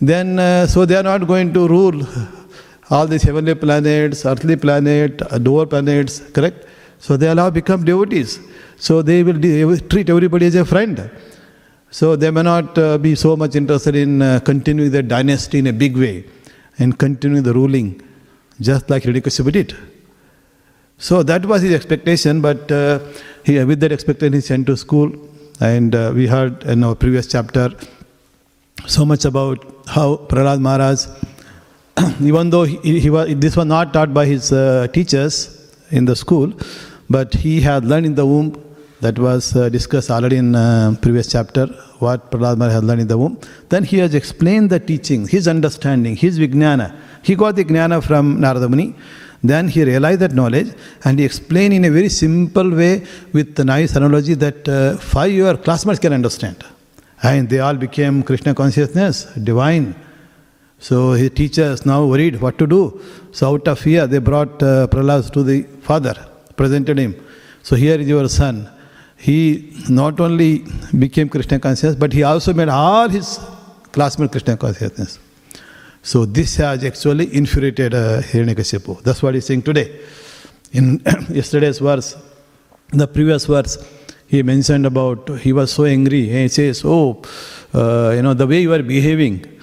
then 0.00 0.38
uh, 0.38 0.66
so 0.66 0.84
they 0.84 0.96
are 0.96 1.02
not 1.02 1.26
going 1.26 1.52
to 1.54 1.66
rule 1.68 2.02
all 2.90 3.06
these 3.06 3.22
heavenly 3.22 3.54
planets, 3.54 4.26
earthly 4.26 4.56
planet, 4.56 5.20
lower 5.40 5.66
planets. 5.66 6.20
Correct? 6.32 6.66
So 6.98 7.16
they 7.16 7.28
all 7.28 7.50
become 7.50 7.84
devotees. 7.84 8.40
So 8.76 9.02
they 9.02 9.22
will, 9.22 9.38
de- 9.38 9.80
treat 9.88 10.10
everybody 10.10 10.46
as 10.46 10.54
a 10.54 10.64
friend. 10.64 11.10
So 11.90 12.16
they 12.16 12.30
may 12.30 12.42
not 12.42 12.76
uh, 12.78 12.98
be 12.98 13.14
so 13.14 13.36
much 13.36 13.56
interested 13.56 13.96
in 13.96 14.22
uh, 14.22 14.40
continuing 14.40 14.90
their 14.90 15.02
dynasty 15.02 15.58
in 15.58 15.66
a 15.66 15.72
big 15.72 15.96
way 15.96 16.24
and 16.78 16.98
continuing 16.98 17.42
the 17.42 17.52
ruling, 17.52 18.00
just 18.60 18.88
like 18.90 19.02
Hiranyakasipu 19.04 19.52
did. 19.52 19.76
So 21.00 21.22
that 21.22 21.46
was 21.46 21.62
his 21.62 21.72
expectation, 21.72 22.42
but 22.42 22.70
uh, 22.70 22.98
he, 23.42 23.64
with 23.64 23.80
that 23.80 23.90
expectation, 23.90 24.34
he 24.34 24.42
sent 24.42 24.66
to 24.66 24.76
school. 24.76 25.10
And 25.58 25.94
uh, 25.94 26.12
we 26.14 26.26
heard 26.26 26.62
in 26.64 26.84
our 26.84 26.94
previous 26.94 27.26
chapter 27.26 27.70
so 28.86 29.06
much 29.06 29.24
about 29.24 29.64
how 29.88 30.16
Prahlad 30.28 30.60
Maharaj, 30.60 31.06
even 32.20 32.50
though 32.50 32.64
he, 32.64 33.00
he 33.00 33.08
was, 33.08 33.34
this 33.36 33.56
was 33.56 33.64
not 33.64 33.94
taught 33.94 34.12
by 34.12 34.26
his 34.26 34.52
uh, 34.52 34.88
teachers 34.92 35.74
in 35.90 36.04
the 36.04 36.14
school, 36.14 36.52
but 37.08 37.32
he 37.32 37.62
had 37.62 37.86
learned 37.86 38.04
in 38.04 38.14
the 38.14 38.26
womb. 38.26 38.62
That 39.00 39.18
was 39.18 39.56
uh, 39.56 39.70
discussed 39.70 40.10
already 40.10 40.36
in 40.36 40.54
uh, 40.54 40.94
previous 41.00 41.32
chapter. 41.32 41.66
What 42.00 42.30
Prahlad 42.30 42.58
Maharaj 42.58 42.74
had 42.74 42.84
learned 42.84 43.00
in 43.00 43.08
the 43.08 43.16
womb. 43.16 43.40
Then 43.70 43.84
he 43.84 43.96
has 43.98 44.14
explained 44.14 44.68
the 44.68 44.78
teaching, 44.78 45.26
his 45.26 45.48
understanding, 45.48 46.16
his 46.16 46.38
vijnana. 46.38 46.94
He 47.22 47.36
got 47.36 47.56
the 47.56 47.64
jnana 47.64 48.04
from 48.04 48.38
Narada 48.38 48.68
Muni. 48.68 48.94
Then 49.42 49.68
he 49.68 49.84
realized 49.84 50.20
that 50.20 50.32
knowledge 50.32 50.74
and 51.04 51.18
he 51.18 51.24
explained 51.24 51.72
in 51.72 51.84
a 51.86 51.90
very 51.90 52.08
simple 52.08 52.70
way 52.70 53.06
with 53.32 53.54
the 53.54 53.64
nice 53.64 53.96
analogy 53.96 54.34
that 54.34 54.68
uh, 54.68 54.96
five 54.98 55.32
your 55.32 55.56
classmates 55.56 55.98
can 55.98 56.12
understand. 56.12 56.62
And 57.22 57.48
they 57.48 57.60
all 57.60 57.74
became 57.74 58.22
Krishna 58.22 58.54
consciousness, 58.54 59.24
divine. 59.24 59.94
So 60.78 61.12
his 61.12 61.30
teachers 61.30 61.84
now 61.86 62.04
worried 62.06 62.40
what 62.40 62.58
to 62.58 62.66
do. 62.66 63.00
So 63.32 63.54
out 63.54 63.68
of 63.68 63.78
fear, 63.78 64.06
they 64.06 64.18
brought 64.18 64.62
uh, 64.62 64.86
Prahlad 64.88 65.30
to 65.32 65.42
the 65.42 65.62
father, 65.82 66.14
presented 66.56 66.98
him. 66.98 67.14
So 67.62 67.76
here 67.76 67.98
is 68.00 68.08
your 68.08 68.28
son. 68.28 68.68
He 69.16 69.74
not 69.88 70.20
only 70.20 70.64
became 70.98 71.28
Krishna 71.28 71.58
conscious, 71.58 71.94
but 71.94 72.12
he 72.12 72.22
also 72.22 72.54
made 72.54 72.70
all 72.70 73.08
his 73.08 73.38
classmates 73.92 74.32
Krishna 74.32 74.56
consciousness. 74.56 75.18
So 76.02 76.24
this 76.24 76.56
has 76.56 76.84
actually 76.84 77.34
infuriated 77.34 77.94
uh, 77.94 78.22
Hiranyakashipu. 78.22 79.02
That's 79.02 79.22
what 79.22 79.34
he's 79.34 79.46
saying 79.46 79.62
today. 79.62 80.00
In 80.72 81.02
yesterday's 81.30 81.78
verse, 81.78 82.16
the 82.90 83.06
previous 83.06 83.46
verse, 83.46 83.78
he 84.26 84.42
mentioned 84.42 84.86
about 84.86 85.28
he 85.40 85.52
was 85.52 85.72
so 85.72 85.84
angry. 85.84 86.28
He 86.28 86.48
says, 86.48 86.82
"Oh, 86.84 87.22
uh, 87.74 88.12
you 88.14 88.22
know 88.22 88.34
the 88.34 88.46
way 88.46 88.62
you 88.62 88.72
are 88.72 88.82
behaving, 88.82 89.60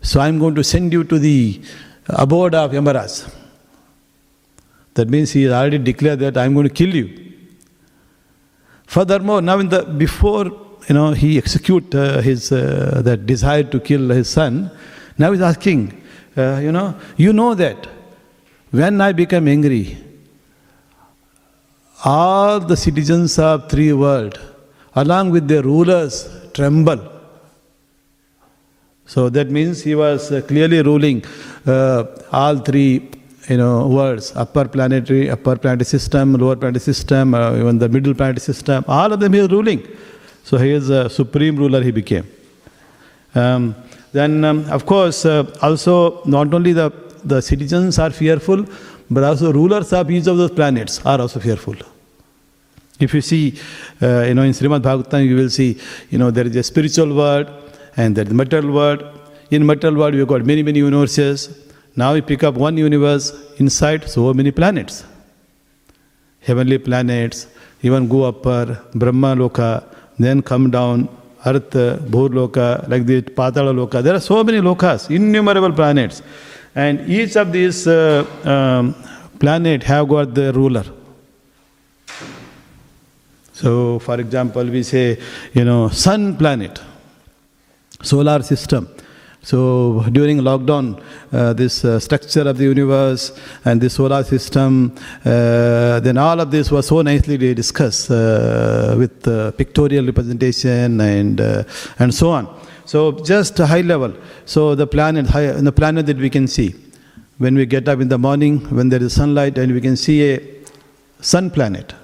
so 0.00 0.20
I'm 0.20 0.38
going 0.38 0.54
to 0.54 0.64
send 0.64 0.92
you 0.92 1.04
to 1.04 1.18
the 1.18 1.60
abode 2.08 2.54
of 2.54 2.72
Yamaraj." 2.72 3.32
That 4.94 5.08
means 5.08 5.32
he 5.32 5.42
has 5.42 5.52
already 5.52 5.78
declared 5.78 6.20
that 6.20 6.38
I'm 6.38 6.54
going 6.54 6.68
to 6.68 6.74
kill 6.74 6.94
you. 6.94 7.34
Furthermore, 8.86 9.42
now 9.42 9.58
in 9.58 9.68
the 9.68 9.82
before 9.82 10.46
you 10.88 10.94
know, 10.94 11.12
he 11.12 11.36
execute 11.36 11.94
uh, 11.94 12.20
his 12.20 12.52
uh, 12.52 13.02
that 13.04 13.26
desire 13.26 13.64
to 13.64 13.80
kill 13.80 14.08
his 14.10 14.28
son. 14.28 14.70
Now 15.18 15.32
he's 15.32 15.40
asking, 15.40 16.02
uh, 16.36 16.60
you 16.62 16.72
know, 16.72 16.94
you 17.16 17.32
know 17.32 17.54
that 17.54 17.86
when 18.70 19.00
I 19.00 19.12
become 19.12 19.48
angry, 19.48 19.96
all 22.04 22.60
the 22.60 22.76
citizens 22.76 23.38
of 23.38 23.70
three 23.70 23.92
world, 23.92 24.38
along 24.94 25.30
with 25.30 25.48
their 25.48 25.62
rulers, 25.62 26.28
tremble. 26.52 27.12
So 29.06 29.28
that 29.30 29.50
means 29.50 29.82
he 29.82 29.94
was 29.94 30.32
uh, 30.32 30.40
clearly 30.42 30.82
ruling 30.82 31.24
uh, 31.66 32.04
all 32.32 32.58
three 32.58 33.10
you 33.48 33.56
know, 33.56 33.86
worlds, 33.86 34.32
upper 34.34 34.66
planetary, 34.66 35.30
upper 35.30 35.56
planetary 35.56 35.84
system, 35.84 36.34
lower 36.34 36.56
planetary 36.56 36.80
system, 36.80 37.34
uh, 37.34 37.56
even 37.56 37.78
the 37.78 37.88
middle 37.88 38.14
planetary 38.14 38.40
system, 38.40 38.84
all 38.88 39.12
of 39.12 39.20
them 39.20 39.32
he 39.32 39.38
is 39.38 39.48
ruling. 39.48 39.86
So 40.42 40.58
he 40.58 40.72
is 40.72 40.90
a 40.90 41.08
supreme 41.08 41.56
ruler 41.56 41.82
he 41.82 41.92
became. 41.92 42.26
Um, 43.34 43.74
then, 44.12 44.44
um, 44.44 44.68
of 44.70 44.86
course, 44.86 45.24
uh, 45.24 45.44
also 45.62 46.22
not 46.24 46.52
only 46.54 46.72
the, 46.72 46.92
the 47.24 47.40
citizens 47.42 47.98
are 47.98 48.10
fearful, 48.10 48.64
but 49.10 49.24
also 49.24 49.52
rulers 49.52 49.92
of 49.92 50.10
each 50.10 50.26
of 50.26 50.36
those 50.36 50.50
planets 50.50 51.04
are 51.04 51.20
also 51.20 51.40
fearful. 51.40 51.76
If 52.98 53.12
you 53.12 53.20
see, 53.20 53.58
uh, 54.02 54.22
you 54.22 54.34
know, 54.34 54.42
in 54.42 54.52
Srimad 54.52 54.80
Bhagavatam, 54.82 55.26
you 55.26 55.36
will 55.36 55.50
see, 55.50 55.78
you 56.10 56.18
know, 56.18 56.30
there 56.30 56.46
is 56.46 56.56
a 56.56 56.62
spiritual 56.62 57.14
world 57.14 57.48
and 57.96 58.16
there 58.16 58.24
is 58.24 58.30
a 58.30 58.34
material 58.34 58.72
world. 58.72 59.04
In 59.50 59.66
material 59.66 59.98
world, 59.98 60.14
we've 60.14 60.26
got 60.26 60.44
many, 60.44 60.62
many 60.62 60.78
universes. 60.78 61.66
Now 61.94 62.14
we 62.14 62.22
pick 62.22 62.42
up 62.42 62.54
one 62.54 62.76
universe 62.76 63.32
inside 63.58 64.08
so 64.08 64.32
many 64.32 64.50
planets. 64.50 65.04
Heavenly 66.40 66.78
planets, 66.78 67.48
even 67.82 68.08
go 68.08 68.24
upper, 68.24 68.82
Brahma 68.94 69.36
Loka, 69.36 69.84
then 70.18 70.40
come 70.40 70.70
down, 70.70 71.08
Earth, 71.46 71.70
Bhurloka, 71.70 72.88
like 72.88 73.06
the 73.06 73.22
Patala. 73.22 74.02
There 74.02 74.14
are 74.14 74.20
so 74.20 74.42
many 74.42 74.58
lokas, 74.58 75.08
innumerable 75.14 75.72
planets. 75.72 76.22
And 76.74 77.08
each 77.08 77.36
of 77.36 77.52
these 77.52 77.86
uh, 77.86 78.26
um, 78.44 78.94
planet 79.38 79.82
have 79.84 80.08
got 80.08 80.34
the 80.34 80.52
ruler. 80.52 80.84
So, 83.52 83.98
for 84.00 84.20
example, 84.20 84.64
we 84.64 84.82
say, 84.82 85.18
you 85.54 85.64
know, 85.64 85.88
sun 85.88 86.36
planet, 86.36 86.78
solar 88.02 88.42
system. 88.42 88.88
So 89.46 90.04
during 90.10 90.38
lockdown, 90.38 91.00
uh, 91.32 91.52
this 91.52 91.84
uh, 91.84 92.00
structure 92.00 92.40
of 92.40 92.58
the 92.58 92.64
universe 92.64 93.30
and 93.64 93.80
the 93.80 93.88
solar 93.88 94.24
system, 94.24 94.92
uh, 95.24 96.00
then 96.00 96.18
all 96.18 96.40
of 96.40 96.50
this 96.50 96.72
was 96.72 96.88
so 96.88 97.00
nicely 97.02 97.54
discussed 97.54 98.10
uh, 98.10 98.96
with 98.98 99.22
pictorial 99.56 100.04
representation 100.04 101.00
and 101.00 101.40
uh, 101.40 101.62
and 102.00 102.12
so 102.12 102.30
on. 102.30 102.48
So 102.86 103.12
just 103.12 103.56
high 103.58 103.82
level. 103.82 104.14
So 104.46 104.74
the 104.74 104.88
planet, 104.88 105.28
high, 105.28 105.52
the 105.52 105.70
planet 105.70 106.06
that 106.06 106.16
we 106.16 106.28
can 106.28 106.48
see, 106.48 106.74
when 107.38 107.54
we 107.54 107.66
get 107.66 107.86
up 107.86 108.00
in 108.00 108.08
the 108.08 108.18
morning, 108.18 108.58
when 108.74 108.88
there 108.88 109.00
is 109.00 109.12
sunlight, 109.12 109.58
and 109.58 109.72
we 109.72 109.80
can 109.80 109.96
see 109.96 110.34
a 110.34 110.40
sun 111.20 111.52
planet. 111.52 111.94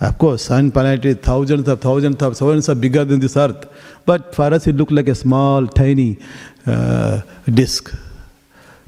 Of 0.00 0.18
course, 0.18 0.44
sun 0.44 0.72
planet 0.72 1.04
is 1.04 1.16
thousands 1.16 1.68
of 1.68 1.80
thousands 1.80 2.20
of 2.22 2.36
thousands 2.36 2.68
of 2.68 2.80
bigger 2.80 3.04
than 3.04 3.20
this 3.20 3.36
earth. 3.36 3.68
But 4.04 4.34
for 4.34 4.52
us, 4.52 4.66
it 4.66 4.76
looked 4.76 4.92
like 4.92 5.08
a 5.08 5.14
small, 5.14 5.66
tiny 5.66 6.18
uh, 6.66 7.20
disk 7.46 7.94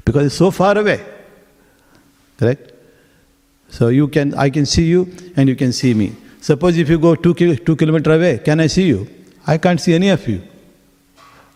because 0.03 0.27
it's 0.27 0.35
so 0.35 0.51
far 0.51 0.77
away. 0.77 1.03
Correct? 2.37 2.73
So 3.69 3.87
you 3.87 4.07
can, 4.07 4.33
I 4.33 4.49
can 4.49 4.65
see 4.65 4.85
you, 4.85 5.13
and 5.35 5.49
you 5.49 5.55
can 5.55 5.73
see 5.73 5.93
me. 5.93 6.15
Suppose 6.41 6.77
if 6.77 6.89
you 6.89 6.99
go 6.99 7.15
two, 7.15 7.33
two 7.33 7.75
kilometers 7.75 8.15
away, 8.15 8.39
can 8.39 8.59
I 8.59 8.67
see 8.67 8.87
you? 8.87 9.07
I 9.45 9.57
can't 9.57 9.79
see 9.79 9.93
any 9.93 10.09
of 10.09 10.27
you. 10.27 10.41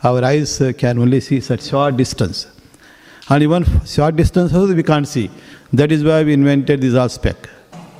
Our 0.04 0.24
eyes 0.24 0.60
uh, 0.60 0.74
can 0.78 0.98
only 1.00 1.22
see 1.22 1.40
such 1.40 1.64
short 1.64 1.96
distance. 1.96 2.48
And 3.30 3.44
even 3.44 3.66
short 3.86 4.16
distance 4.16 4.54
also 4.54 4.74
we 4.74 4.84
can't 4.84 5.08
see. 5.08 5.30
That 5.72 5.92
is 5.92 6.04
why 6.04 6.24
we 6.24 6.34
invented 6.34 6.82
this 6.82 6.96
aspect. 6.96 7.48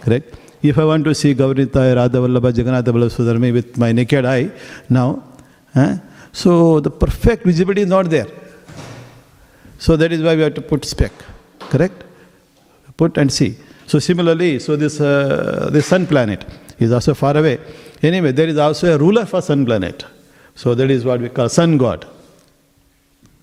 Correct? 0.02 0.36
If 0.64 0.78
I 0.78 0.86
want 0.86 1.06
to 1.06 1.16
see 1.16 1.34
Gauranita, 1.34 1.96
Radha 1.96 2.18
Vallabha, 2.20 2.52
Jagannatha 2.54 2.92
Sudarmi 3.10 3.52
with 3.52 3.78
my 3.78 3.92
naked 3.92 4.26
eye, 4.26 4.52
now, 4.90 5.24
eh, 5.76 5.98
so 6.32 6.80
the 6.80 6.92
perfect 6.92 7.46
visibility 7.46 7.82
is 7.82 7.90
not 7.90 8.10
there. 8.10 8.28
So 9.80 9.98
that 9.98 10.12
is 10.12 10.22
why 10.22 10.36
we 10.36 10.44
have 10.44 10.54
to 10.54 10.62
put 10.62 10.86
spec. 10.86 11.12
Correct? 11.60 12.04
Put 12.96 13.18
and 13.18 13.34
see. 13.34 13.58
So 13.88 13.98
similarly, 13.98 14.60
so 14.60 14.76
this, 14.76 15.02
uh, 15.02 15.70
this 15.72 15.88
sun 15.88 16.06
planet 16.06 16.46
is 16.80 16.92
also 16.92 17.16
far 17.16 17.36
away. 17.36 17.60
Anyway, 18.04 18.32
there 18.32 18.48
is 18.48 18.58
also 18.58 18.94
a 18.94 18.98
ruler 19.00 19.26
for 19.26 19.42
sun 19.42 19.66
planet. 19.66 20.06
So 20.54 20.76
that 20.76 20.92
is 20.92 21.04
what 21.04 21.22
we 21.22 21.30
call 21.30 21.50
sun 21.50 21.80
god. 21.80 22.06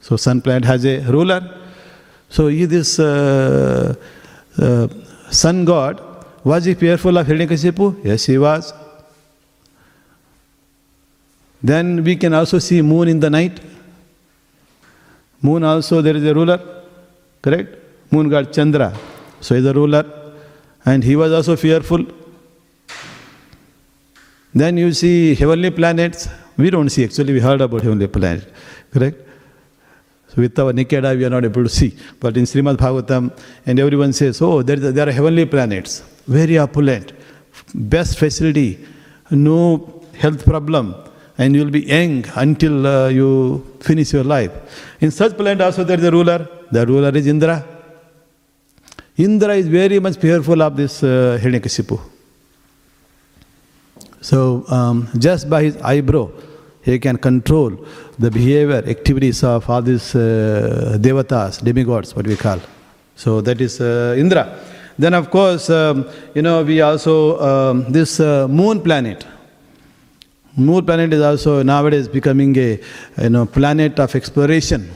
So 0.00 0.16
sun 0.16 0.40
planet 0.40 0.64
has 0.64 0.85
a 0.85 1.00
ruler. 1.00 1.42
So 2.28 2.48
this 2.48 3.00
uh, 3.00 3.94
uh, 4.57 4.88
sun 5.31 5.64
god 5.64 6.00
was 6.44 6.64
he 6.64 6.74
fearful 6.74 7.16
of 7.16 7.27
Hiranyakashipu? 7.27 8.05
Yes, 8.05 8.24
he 8.27 8.38
was. 8.38 8.72
Then 11.62 12.05
we 12.05 12.16
can 12.16 12.35
also 12.35 12.59
see 12.59 12.81
moon 12.83 13.09
in 13.09 13.20
the 13.20 13.31
night. 13.31 13.61
Moon 15.42 15.64
also 15.64 16.01
there 16.01 16.16
is 16.16 16.24
a 16.24 16.35
ruler, 16.35 16.61
correct? 17.42 17.77
Moon 18.11 18.29
god 18.29 18.53
Chandra. 18.53 18.96
So 19.40 19.55
he 19.55 19.61
is 19.61 19.66
a 19.66 19.72
ruler. 19.72 20.05
And 20.85 21.03
he 21.03 21.16
was 21.16 21.33
also 21.33 21.57
fearful. 21.57 22.07
Then 24.55 24.77
you 24.77 24.92
see 24.92 25.35
heavenly 25.35 25.70
planets. 25.70 26.29
We 26.57 26.70
don't 26.70 26.88
see 26.88 27.05
actually, 27.05 27.35
we 27.35 27.40
heard 27.40 27.61
about 27.61 27.83
heavenly 27.83 28.07
planets, 28.07 28.46
correct? 28.92 29.16
So 30.29 30.42
with 30.42 30.59
our 30.59 30.72
naked 30.72 31.05
eye 31.05 31.14
we 31.14 31.24
are 31.24 31.31
not 31.31 31.44
able 31.44 31.64
to 31.64 31.68
see. 31.68 31.96
But 32.18 32.37
in 32.37 32.44
Srimad 32.44 32.77
Bhagavatam, 32.77 33.37
and 33.66 33.79
everyone 33.79 34.12
says, 34.12 34.40
oh, 34.40 34.62
there, 34.62 34.77
there 34.77 35.09
are 35.09 35.12
heavenly 35.12 35.44
planets 35.44 36.03
very 36.28 36.58
opulent, 36.58 37.12
best 37.74 38.18
facility, 38.18 38.84
no 39.30 40.04
health 40.16 40.44
problem, 40.44 40.94
and 41.38 41.54
you'll 41.54 41.70
be 41.70 41.80
young 41.80 42.24
until 42.36 42.86
uh, 42.86 43.08
you 43.08 43.64
finish 43.80 44.12
your 44.12 44.24
life. 44.24 44.52
In 45.00 45.10
such 45.10 45.36
planet 45.36 45.60
also 45.60 45.84
there 45.84 45.98
is 45.98 46.04
a 46.04 46.10
ruler. 46.10 46.46
The 46.70 46.86
ruler 46.86 47.10
is 47.16 47.26
Indra. 47.26 47.64
Indra 49.16 49.54
is 49.54 49.66
very 49.68 49.98
much 49.98 50.16
fearful 50.16 50.60
of 50.62 50.76
this 50.76 51.02
uh, 51.02 51.38
Hiranyakashipu. 51.40 51.98
So 54.20 54.64
um, 54.68 55.08
just 55.16 55.48
by 55.48 55.62
his 55.62 55.76
eyebrow, 55.78 56.30
he 56.82 56.98
can 56.98 57.16
control 57.18 57.86
the 58.18 58.30
behavior, 58.30 58.82
activities 58.86 59.42
of 59.44 59.68
all 59.70 59.82
these 59.82 60.14
uh, 60.14 60.98
devatas, 61.00 61.62
demigods, 61.62 62.14
what 62.14 62.26
we 62.26 62.36
call. 62.36 62.60
So 63.14 63.40
that 63.40 63.60
is 63.60 63.80
uh, 63.80 64.14
Indra. 64.18 64.58
Then, 64.98 65.14
of 65.14 65.30
course, 65.30 65.70
um, 65.70 66.08
you 66.34 66.42
know, 66.42 66.64
we 66.64 66.80
also, 66.80 67.38
um, 67.40 67.92
this 67.92 68.18
uh, 68.18 68.48
moon 68.48 68.82
planet. 68.82 69.24
Moon 70.56 70.84
planet 70.84 71.12
is 71.12 71.22
also 71.22 71.62
nowadays 71.62 72.08
becoming 72.08 72.56
a 72.58 72.80
you 73.22 73.30
know, 73.30 73.46
planet 73.46 74.00
of 74.00 74.14
exploration. 74.16 74.90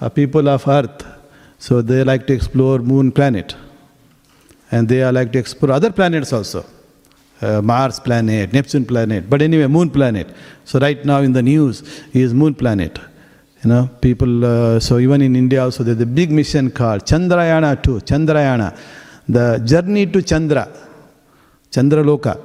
A 0.00 0.10
people 0.10 0.48
of 0.48 0.66
Earth, 0.66 1.06
so 1.58 1.82
they 1.82 2.02
like 2.02 2.26
to 2.26 2.32
explore 2.32 2.78
moon 2.78 3.12
planet. 3.12 3.54
And 4.72 4.88
they 4.88 5.02
are 5.02 5.12
like 5.12 5.30
to 5.32 5.38
explore 5.38 5.72
other 5.72 5.92
planets 5.92 6.32
also. 6.32 6.64
Uh, 7.40 7.62
Mars 7.62 8.00
planet, 8.00 8.52
Neptune 8.52 8.84
planet, 8.84 9.30
but 9.30 9.40
anyway, 9.40 9.66
moon 9.66 9.90
planet. 9.90 10.28
So 10.64 10.78
right 10.78 11.02
now 11.04 11.20
in 11.20 11.32
the 11.32 11.42
news 11.42 11.82
is 12.12 12.34
moon 12.34 12.54
planet. 12.54 12.98
You 13.62 13.68
know, 13.68 13.90
people, 14.00 14.42
uh, 14.42 14.80
so 14.80 14.98
even 14.98 15.20
in 15.20 15.36
India 15.36 15.62
also, 15.62 15.84
there's 15.84 16.00
a 16.00 16.06
big 16.06 16.30
mission 16.30 16.70
called 16.70 17.04
Chandrayaan 17.04 17.82
2, 17.82 18.00
Chandrayaan, 18.00 18.74
the 19.28 19.58
journey 19.58 20.06
to 20.06 20.22
Chandra, 20.22 20.66
Chandraloka. 21.70 22.40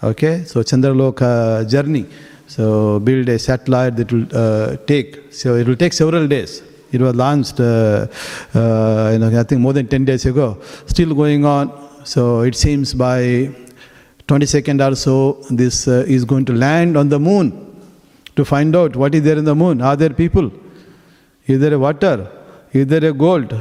Okay, 0.00 0.44
so 0.44 0.62
Chandraloka 0.62 1.68
journey. 1.68 2.06
So 2.46 3.00
build 3.00 3.28
a 3.30 3.38
satellite 3.38 3.96
that 3.96 4.12
will 4.12 4.26
uh, 4.32 4.76
take, 4.86 5.32
so 5.32 5.56
it 5.56 5.66
will 5.66 5.74
take 5.74 5.92
several 5.92 6.28
days. 6.28 6.62
It 6.92 7.00
was 7.00 7.16
launched, 7.16 7.58
uh, 7.58 8.06
uh, 8.54 9.10
you 9.12 9.18
know, 9.18 9.36
I 9.36 9.42
think 9.42 9.60
more 9.60 9.72
than 9.72 9.88
10 9.88 10.04
days 10.04 10.24
ago, 10.24 10.58
still 10.86 11.16
going 11.16 11.44
on. 11.44 11.72
So 12.04 12.42
it 12.42 12.54
seems 12.54 12.94
by 12.94 13.50
22nd 14.28 14.88
or 14.88 14.94
so, 14.94 15.42
this 15.50 15.88
uh, 15.88 16.04
is 16.06 16.24
going 16.24 16.44
to 16.44 16.52
land 16.52 16.96
on 16.96 17.08
the 17.08 17.18
moon 17.18 17.63
to 18.36 18.44
find 18.44 18.74
out 18.74 18.96
what 18.96 19.14
is 19.14 19.22
there 19.22 19.38
in 19.38 19.44
the 19.44 19.54
moon. 19.54 19.80
Are 19.80 19.96
there 19.96 20.10
people? 20.10 20.50
Is 21.46 21.60
there 21.60 21.78
water? 21.78 22.30
Is 22.72 22.86
there 22.86 23.04
a 23.04 23.12
gold? 23.12 23.52
You 23.52 23.60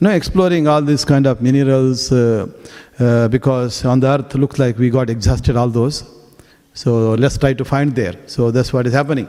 know, 0.00 0.10
exploring 0.10 0.68
all 0.68 0.82
these 0.82 1.04
kind 1.04 1.26
of 1.26 1.42
minerals 1.42 2.12
uh, 2.12 2.46
uh, 2.98 3.28
because 3.28 3.84
on 3.84 4.00
the 4.00 4.08
earth 4.08 4.34
looks 4.34 4.58
like 4.58 4.78
we 4.78 4.90
got 4.90 5.10
exhausted 5.10 5.56
all 5.56 5.68
those. 5.68 6.04
So 6.74 7.14
let's 7.14 7.36
try 7.36 7.54
to 7.54 7.64
find 7.64 7.94
there. 7.94 8.14
So 8.26 8.50
that's 8.50 8.72
what 8.72 8.86
is 8.86 8.92
happening. 8.92 9.28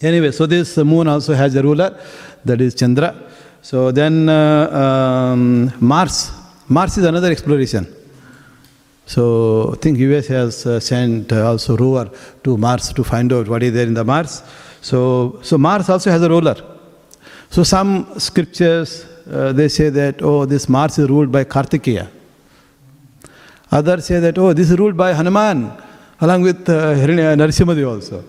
Anyway, 0.00 0.30
so 0.30 0.46
this 0.46 0.76
moon 0.76 1.08
also 1.08 1.34
has 1.34 1.54
a 1.54 1.62
ruler, 1.62 1.98
that 2.44 2.60
is 2.60 2.74
Chandra. 2.74 3.14
So 3.62 3.90
then 3.90 4.28
uh, 4.28 5.32
um, 5.32 5.72
Mars. 5.80 6.30
Mars 6.68 6.96
is 6.96 7.04
another 7.04 7.30
exploration. 7.30 7.86
So 9.06 9.72
I 9.72 9.76
think 9.76 9.98
US 9.98 10.26
has 10.26 10.66
uh, 10.66 10.80
sent 10.80 11.32
uh, 11.32 11.48
also 11.48 11.76
rover 11.76 12.10
to 12.42 12.56
Mars 12.56 12.92
to 12.92 13.04
find 13.04 13.32
out 13.32 13.48
what 13.48 13.62
is 13.62 13.72
there 13.72 13.86
in 13.86 13.94
the 13.94 14.04
Mars. 14.04 14.42
So, 14.82 15.38
so 15.42 15.56
Mars 15.56 15.88
also 15.88 16.10
has 16.10 16.22
a 16.22 16.28
ruler. 16.28 16.56
So 17.50 17.62
some 17.62 18.18
scriptures 18.18 19.06
uh, 19.30 19.52
they 19.52 19.68
say 19.68 19.88
that 19.90 20.22
oh 20.22 20.44
this 20.44 20.68
Mars 20.68 20.98
is 20.98 21.08
ruled 21.08 21.30
by 21.30 21.44
Kartikeya. 21.44 22.08
Others 23.70 24.06
say 24.06 24.20
that 24.20 24.36
oh 24.38 24.52
this 24.52 24.70
is 24.70 24.78
ruled 24.78 24.96
by 24.96 25.12
Hanuman 25.12 25.72
along 26.20 26.42
with 26.42 26.68
uh, 26.68 26.94
Narasimhadev 26.94 27.88
also. 27.88 28.24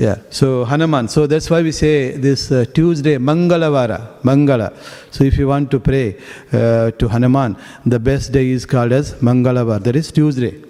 Yeah, 0.00 0.16
so 0.30 0.64
Hanuman. 0.64 1.08
So 1.08 1.26
that's 1.26 1.50
why 1.50 1.60
we 1.60 1.72
say 1.72 2.12
this 2.16 2.50
uh, 2.50 2.64
Tuesday, 2.72 3.18
Mangalavara, 3.18 4.22
Mangala. 4.22 4.72
So 5.10 5.24
if 5.24 5.36
you 5.36 5.46
want 5.46 5.70
to 5.72 5.78
pray 5.78 6.16
uh, 6.54 6.92
to 6.92 7.06
Hanuman, 7.06 7.54
the 7.84 7.98
best 7.98 8.32
day 8.32 8.48
is 8.48 8.64
called 8.64 8.92
as 8.92 9.12
Mangalavara. 9.16 9.82
That 9.82 9.96
is 9.96 10.10
Tuesday. 10.10 10.64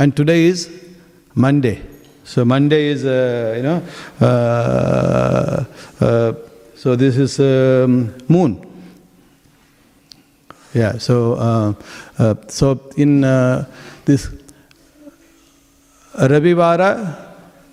And 0.00 0.16
today 0.16 0.46
is 0.46 0.68
Monday. 1.36 1.82
So 2.24 2.44
Monday 2.44 2.86
is, 2.86 3.04
uh, 3.04 3.54
you 3.56 3.62
know, 3.62 3.82
uh, 4.20 5.64
uh, 6.00 6.32
so 6.74 6.96
this 6.96 7.16
is 7.16 7.38
um, 7.38 8.12
moon. 8.26 8.60
Yeah, 10.74 10.98
so 10.98 11.34
uh, 12.18 12.34
so 12.48 12.90
in 12.96 13.20
this 14.04 14.28
Ravivara, 16.16 17.23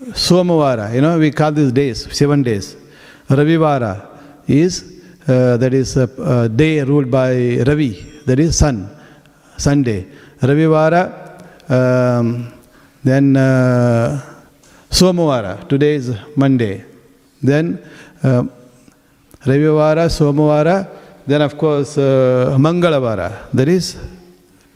Somavara, 0.10 0.94
you 0.96 1.02
know, 1.02 1.20
we 1.20 1.30
call 1.30 1.52
these 1.52 1.72
days, 1.72 2.12
seven 2.12 2.42
days. 2.42 2.76
Ravivara 3.30 4.08
is, 4.48 5.00
uh, 5.28 5.58
that 5.58 5.76
is 5.76 5.96
a, 5.96 6.10
a, 6.18 6.50
day 6.50 6.82
ruled 6.82 7.12
by 7.12 7.60
Ravi, 7.68 8.02
that 8.26 8.40
is 8.40 8.58
sun, 8.58 8.90
Sunday. 9.58 10.08
Ravivara, 10.40 11.70
um, 11.70 12.52
then 13.04 13.38
uh, 13.38 14.20
today 15.70 15.96
is 15.96 16.16
Monday. 16.36 16.84
Then 17.44 17.80
uh, 18.24 18.44
Ravivara, 19.46 20.10
Somavara, 20.10 20.90
then 21.28 21.44
of 21.44 21.56
course 21.60 22.00
uh, 22.00 22.58
Mangalavara, 22.60 23.52
that 23.54 23.68
is 23.68 23.98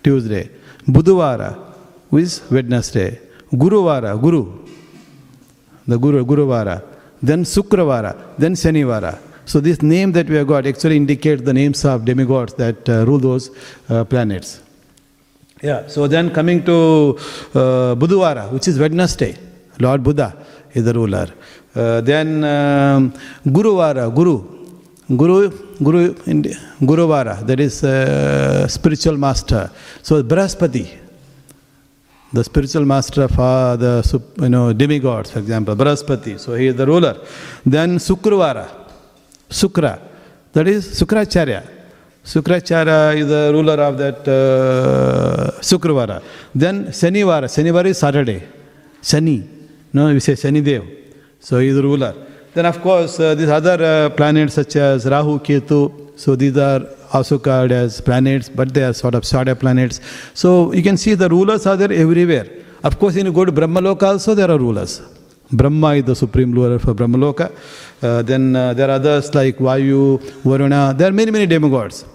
Tuesday. 0.03 0.51
Buduvara, 0.87 1.57
which 2.11 2.25
is 2.25 2.43
Wednesday. 2.51 3.19
Guruvara, 3.51 4.19
Guru, 4.21 4.64
the 5.87 5.97
Guru, 5.97 6.25
Guruvara, 6.25 6.83
then 7.21 7.43
Sukravara, 7.43 8.37
then 8.37 8.53
Shanivara. 8.53 9.19
So 9.45 9.59
this 9.59 9.81
name 9.81 10.11
that 10.13 10.27
we 10.27 10.35
have 10.37 10.47
got 10.47 10.65
actually 10.65 10.97
indicates 10.97 11.43
the 11.43 11.53
names 11.53 11.85
of 11.85 12.03
demigods 12.03 12.55
that 12.55 12.89
uh, 12.89 13.05
rule 13.05 13.19
those 13.19 13.51
uh, 13.89 14.03
planets. 14.03 14.61
Yeah, 15.61 15.87
so 15.87 16.07
then 16.07 16.31
coming 16.31 16.63
to 16.65 17.17
uh, 17.53 17.95
Buduvara, 17.95 18.51
which 18.51 18.67
is 18.67 18.79
Wednesday, 18.79 19.37
Lord 19.79 20.03
Buddha 20.03 20.35
is 20.73 20.83
the 20.83 20.93
ruler. 20.93 21.29
Uh, 21.75 22.01
then 22.01 22.43
um, 22.43 23.13
Guruvara, 23.45 24.13
Guru, 24.13 24.43
Guru, 25.07 25.49
Guru, 25.77 26.13
Guruvara, 26.81 27.45
that 27.45 27.59
is 27.59 27.83
uh, 27.83 28.67
spiritual 28.67 29.17
master. 29.17 29.69
So 30.01 30.23
Brahaspati, 30.23 31.04
the 32.33 32.43
spiritual 32.43 32.85
master 32.85 33.23
of 33.23 33.39
uh, 33.39 33.75
the 33.75 34.21
you 34.41 34.49
know 34.49 34.73
demigods, 34.73 35.31
for 35.31 35.39
example, 35.39 35.75
Brahaspati. 35.75 36.39
So 36.39 36.53
he 36.55 36.67
is 36.67 36.75
the 36.75 36.85
ruler. 36.85 37.19
Then 37.65 37.97
Sukravara, 37.97 38.69
Sukra, 39.49 39.99
that 40.53 40.67
is 40.67 40.99
Sukracharya. 40.99 41.71
Sukracharya 42.23 43.15
is 43.17 43.27
the 43.27 43.51
ruler 43.53 43.81
of 43.83 43.97
that 43.97 44.27
uh, 44.27 45.59
Sukravara. 45.61 46.21
Then 46.53 46.87
Shanivara, 46.87 47.45
Shanivara 47.45 47.85
is 47.85 47.97
Saturday. 47.99 48.43
Shani, 49.01 49.47
no, 49.93 50.13
we 50.13 50.19
say 50.19 50.33
Shani 50.33 50.63
Dev. 50.63 50.83
So 51.39 51.59
he 51.59 51.67
is 51.67 51.75
the 51.75 51.83
ruler. 51.83 52.15
Then 52.53 52.65
of 52.65 52.81
course 52.81 53.19
uh, 53.19 53.35
these 53.35 53.49
other 53.49 53.83
uh, 53.83 54.09
planets 54.09 54.55
such 54.55 54.77
as 54.77 55.05
Rahu, 55.05 55.39
Ketu, 55.39 56.17
so 56.17 56.35
these 56.35 56.57
are 56.57 56.79
also 57.13 57.37
called 57.39 57.71
as 57.71 58.01
planets, 58.01 58.49
but 58.49 58.73
they 58.73 58.83
are 58.83 58.93
sort 58.93 59.15
of 59.15 59.25
shadow 59.25 59.55
planets. 59.55 59.99
So 60.33 60.71
you 60.73 60.83
can 60.83 60.97
see 60.97 61.13
the 61.15 61.29
rulers 61.29 61.65
are 61.65 61.77
there 61.77 61.91
everywhere. 61.91 62.47
Of 62.83 62.99
course, 62.99 63.15
when 63.15 63.25
you 63.25 63.33
go 63.33 63.45
to 63.45 63.51
Brahmaloka 63.51 64.03
also 64.03 64.35
there 64.35 64.49
are 64.51 64.59
rulers. 64.59 65.01
Brahma 65.51 65.95
is 65.95 66.03
the 66.03 66.15
supreme 66.15 66.51
ruler 66.51 66.79
for 66.79 66.93
Brahmaloka. 66.93 67.51
Uh, 68.01 68.21
then 68.21 68.55
uh, 68.55 68.73
there 68.73 68.89
are 68.89 68.93
others 68.93 69.33
like 69.33 69.57
Vayu, 69.57 70.19
Varuna. 70.43 70.93
There 70.97 71.09
are 71.09 71.13
many, 71.13 71.31
many 71.31 71.45
demigods. 71.45 72.05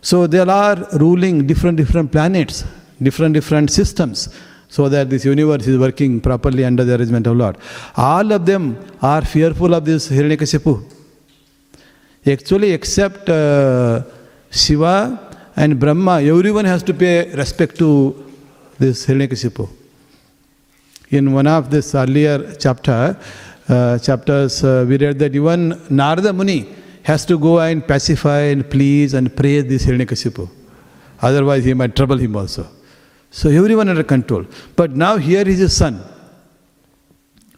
So 0.00 0.26
there 0.26 0.48
are 0.48 0.76
ruling 0.94 1.46
different, 1.46 1.76
different 1.76 2.12
planets, 2.12 2.64
different, 3.00 3.34
different 3.34 3.70
systems 3.70 4.28
so 4.68 4.88
that 4.88 5.08
this 5.08 5.24
universe 5.24 5.66
is 5.66 5.78
working 5.78 6.20
properly 6.20 6.64
under 6.64 6.84
the 6.84 6.96
arrangement 6.96 7.26
of 7.26 7.36
Lord. 7.36 7.56
All 7.96 8.32
of 8.32 8.44
them 8.44 8.76
are 9.00 9.22
fearful 9.22 9.72
of 9.72 9.84
this 9.84 10.08
Hiranyakashipu. 10.08 10.74
Actually, 12.26 12.72
except 12.72 13.28
uh, 13.28 14.02
Shiva 14.54 15.36
and 15.56 15.80
Brahma, 15.80 16.22
everyone 16.22 16.64
has 16.64 16.82
to 16.84 16.94
pay 16.94 17.30
respect 17.34 17.76
to 17.78 17.88
this 18.78 19.06
Hiranyakashipu. 19.06 19.68
In 21.10 21.32
one 21.32 21.46
of 21.46 21.70
this 21.70 21.94
earlier 21.94 22.54
chapter, 22.54 23.18
uh, 23.68 23.98
chapters, 23.98 24.62
uh, 24.62 24.84
we 24.88 24.96
read 24.96 25.18
that 25.18 25.34
even 25.34 25.80
Narada 25.90 26.32
Muni 26.32 26.68
has 27.02 27.26
to 27.26 27.38
go 27.38 27.58
and 27.58 27.86
pacify 27.86 28.40
and 28.52 28.68
please 28.70 29.14
and 29.14 29.34
praise 29.36 29.64
this 29.66 29.84
Hiranyakashipu. 29.86 30.48
Otherwise, 31.20 31.64
he 31.64 31.74
might 31.74 31.96
trouble 31.96 32.16
him 32.16 32.36
also. 32.36 32.66
So 33.30 33.50
everyone 33.50 33.88
under 33.88 34.04
control. 34.04 34.44
But 34.76 34.92
now 34.92 35.16
here 35.16 35.46
is 35.48 35.58
his 35.58 35.76
son, 35.76 36.00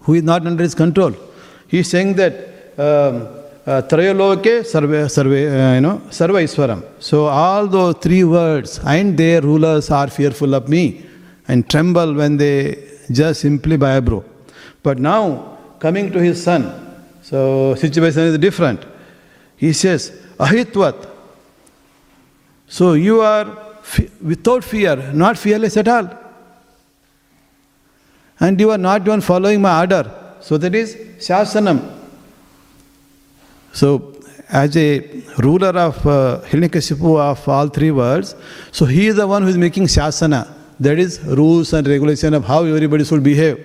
who 0.01 0.15
is 0.15 0.23
not 0.23 0.47
under 0.47 0.63
his 0.63 0.75
control. 0.75 1.15
He 1.69 1.81
is 1.81 1.91
saying 1.91 2.15
that 2.15 2.79
um, 2.79 3.36
Trayaloke 3.67 4.65
sarve, 4.65 5.11
sarve, 5.11 5.33
uh, 5.33 5.75
you 5.75 5.81
know, 5.81 6.01
sarva 6.09 6.41
iswaram. 6.41 6.85
So 7.01 7.27
all 7.27 7.67
those 7.67 7.97
three 7.97 8.23
words 8.23 8.79
and 8.87 9.19
their 9.19 9.41
rulers 9.41 9.91
are 9.91 10.07
fearful 10.07 10.55
of 10.55 10.69
me 10.69 11.05
and 11.49 11.69
tremble 11.69 12.15
when 12.15 12.37
they 12.37 12.79
just 13.11 13.41
simply 13.41 13.77
by 13.77 13.97
eyebrow. 13.97 14.23
But 14.85 15.01
now 15.01 15.59
coming 15.81 16.13
to 16.13 16.21
his 16.21 16.41
son, 16.41 16.73
so 17.23 17.75
situation 17.75 18.23
is 18.23 18.39
different. 18.39 18.87
He 19.57 19.73
says, 19.73 20.13
Ahitvat. 20.39 21.09
So 22.69 22.93
you 22.93 23.21
are 23.21 23.47
without 24.23 24.63
fear, 24.63 24.95
not 25.13 25.37
fearless 25.37 25.77
at 25.77 25.89
all. 25.89 26.09
And 28.39 28.61
you 28.61 28.71
are 28.71 28.79
not 28.79 29.03
even 29.03 29.23
following 29.23 29.61
my 29.61 29.81
order. 29.81 30.09
So 30.41 30.57
that 30.57 30.73
is 30.73 30.95
Shasanam. 31.19 31.96
So, 33.81 33.89
as 34.49 34.75
a 34.75 35.01
ruler 35.47 35.75
of 35.87 36.07
uh, 36.07 36.41
Hiranyakashipu 36.49 37.19
of 37.21 37.47
all 37.47 37.69
three 37.69 37.91
worlds, 37.91 38.35
so 38.73 38.87
he 38.87 39.07
is 39.07 39.17
the 39.17 39.27
one 39.27 39.43
who 39.43 39.49
is 39.49 39.59
making 39.59 39.85
Shasana. 39.85 40.49
That 40.81 40.99
is 40.99 41.23
rules 41.25 41.73
and 41.75 41.87
regulation 41.87 42.33
of 42.33 42.45
how 42.45 42.65
everybody 42.65 43.05
should 43.05 43.23
behave. 43.23 43.59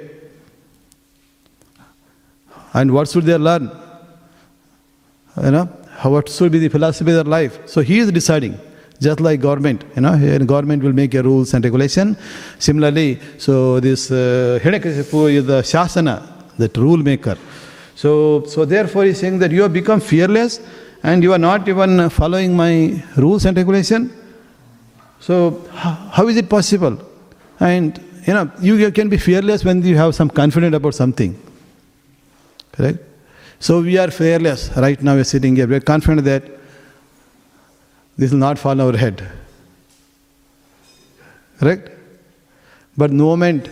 And 2.73 2.93
what 2.93 3.07
should 3.07 3.23
they 3.23 3.37
learn? 3.37 3.71
You 5.41 5.51
know, 5.51 5.69
how 5.97 6.09
what 6.09 6.27
should 6.27 6.51
be 6.51 6.59
the 6.59 6.69
philosophy 6.69 7.11
of 7.11 7.15
their 7.15 7.31
life. 7.39 7.69
So 7.69 7.79
he 7.81 7.99
is 7.99 8.11
deciding 8.11 8.59
just 8.99 9.19
like 9.19 9.39
government 9.41 9.83
you 9.95 10.01
know 10.01 10.13
government 10.45 10.83
will 10.83 10.93
make 10.93 11.13
a 11.15 11.23
rules 11.23 11.55
and 11.55 11.65
regulation 11.65 12.15
similarly 12.59 13.19
so 13.39 13.79
this 13.79 14.11
uh, 14.11 14.59
Hiranyakashipu 14.61 15.21
is 15.37 15.45
the 15.47 15.61
shasana 15.71 16.15
that 16.57 16.77
rule 16.77 16.97
maker 16.97 17.35
so, 18.01 18.43
so 18.45 18.65
therefore 18.65 19.03
he's 19.03 19.19
saying 19.19 19.37
that 19.39 19.51
you 19.51 19.61
have 19.61 19.73
become 19.73 19.99
fearless 19.99 20.59
and 21.03 21.21
you 21.21 21.33
are 21.33 21.37
not 21.37 21.67
even 21.67 22.09
following 22.09 22.55
my 22.55 23.03
rules 23.15 23.45
and 23.45 23.55
regulation. 23.55 24.11
So 25.19 25.63
how, 25.71 26.27
is 26.27 26.35
it 26.35 26.49
possible? 26.49 26.97
And 27.59 28.03
you 28.25 28.33
know, 28.33 28.51
you 28.59 28.91
can 28.91 29.07
be 29.07 29.17
fearless 29.17 29.63
when 29.63 29.83
you 29.83 29.97
have 29.97 30.15
some 30.15 30.31
confidence 30.31 30.75
about 30.75 30.95
something. 30.95 31.39
Correct? 32.71 32.97
So 33.59 33.81
we 33.81 33.99
are 33.99 34.09
fearless. 34.09 34.75
Right 34.75 34.99
now 35.03 35.13
we're 35.13 35.23
sitting 35.23 35.55
here. 35.55 35.67
We're 35.67 35.79
confident 35.79 36.25
that 36.25 36.43
this 38.17 38.31
will 38.31 38.39
not 38.39 38.57
fall 38.57 38.71
on 38.71 38.81
our 38.81 38.97
head. 38.97 39.23
Correct? 41.59 41.91
But 42.97 43.11
the 43.11 43.17
moment 43.17 43.69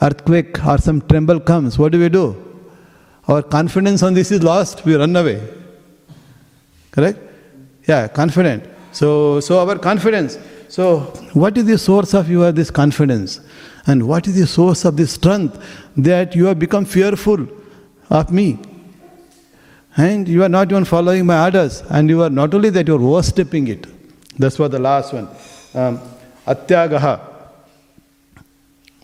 earthquake 0.00 0.64
or 0.64 0.78
some 0.78 1.00
tremble 1.00 1.40
comes, 1.40 1.76
what 1.80 1.90
do 1.90 1.98
we 1.98 2.08
do? 2.08 2.46
Our 3.28 3.42
confidence 3.42 4.02
on 4.02 4.14
this 4.14 4.30
is 4.30 4.42
lost, 4.42 4.84
we 4.84 4.94
run 4.94 5.14
away. 5.16 5.42
Correct? 6.90 7.18
Yeah, 7.86 8.08
confident. 8.08 8.64
So, 8.92 9.40
so 9.40 9.58
our 9.58 9.78
confidence. 9.78 10.38
So, 10.68 11.00
what 11.32 11.56
is 11.58 11.66
the 11.66 11.78
source 11.78 12.14
of 12.14 12.28
your 12.28 12.52
this 12.52 12.70
confidence? 12.70 13.40
And 13.86 14.08
what 14.08 14.26
is 14.26 14.34
the 14.34 14.46
source 14.46 14.84
of 14.84 14.96
this 14.96 15.12
strength 15.12 15.62
that 15.96 16.34
you 16.34 16.46
have 16.46 16.58
become 16.58 16.84
fearful 16.84 17.46
of 18.10 18.32
me? 18.32 18.58
And 19.96 20.28
you 20.28 20.42
are 20.42 20.48
not 20.48 20.70
even 20.70 20.84
following 20.84 21.24
my 21.26 21.44
orders. 21.44 21.82
And 21.88 22.08
you 22.10 22.22
are 22.22 22.30
not 22.30 22.52
only 22.52 22.70
that, 22.70 22.88
you 22.88 22.96
are 22.96 22.98
worshipping 22.98 23.68
it. 23.68 23.86
That's 24.38 24.58
what 24.58 24.72
the 24.72 24.78
last 24.78 25.12
one. 25.12 25.28
Um, 25.74 26.00
atyagaha. 26.46 27.35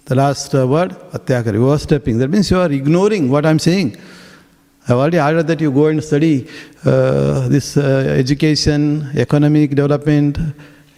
The 0.05 0.17
last 0.17 0.53
word, 0.53 0.91
atyakari, 1.13 1.57
overstepping. 1.57 2.19
That 2.19 2.29
means 2.29 2.51
you 2.51 2.59
are 2.59 2.71
ignoring 2.71 3.31
what 3.31 3.47
I'm 3.47 3.61
saying. 3.61 3.97
I've 4.89 4.97
already 4.97 5.21
ordered 5.21 5.47
that 5.47 5.61
you 5.61 5.71
go 5.71 5.87
and 5.87 6.03
study 6.03 6.49
uh, 6.85 7.47
this 7.49 7.77
uh, 7.77 8.17
education, 8.19 9.09
economic 9.15 9.71
development, 9.71 10.39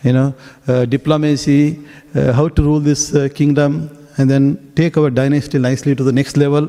you 0.02 0.14
know, 0.14 0.34
uh, 0.68 0.86
diplomacy, 0.86 1.80
uh, 2.14 2.32
how 2.32 2.48
to 2.48 2.62
rule 2.62 2.80
this 2.80 3.14
uh, 3.14 3.28
kingdom, 3.34 3.90
and 4.16 4.30
then 4.30 4.72
take 4.74 4.96
our 4.96 5.10
dynasty 5.10 5.58
nicely 5.58 5.94
to 5.94 6.02
the 6.02 6.12
next 6.12 6.38
level. 6.38 6.66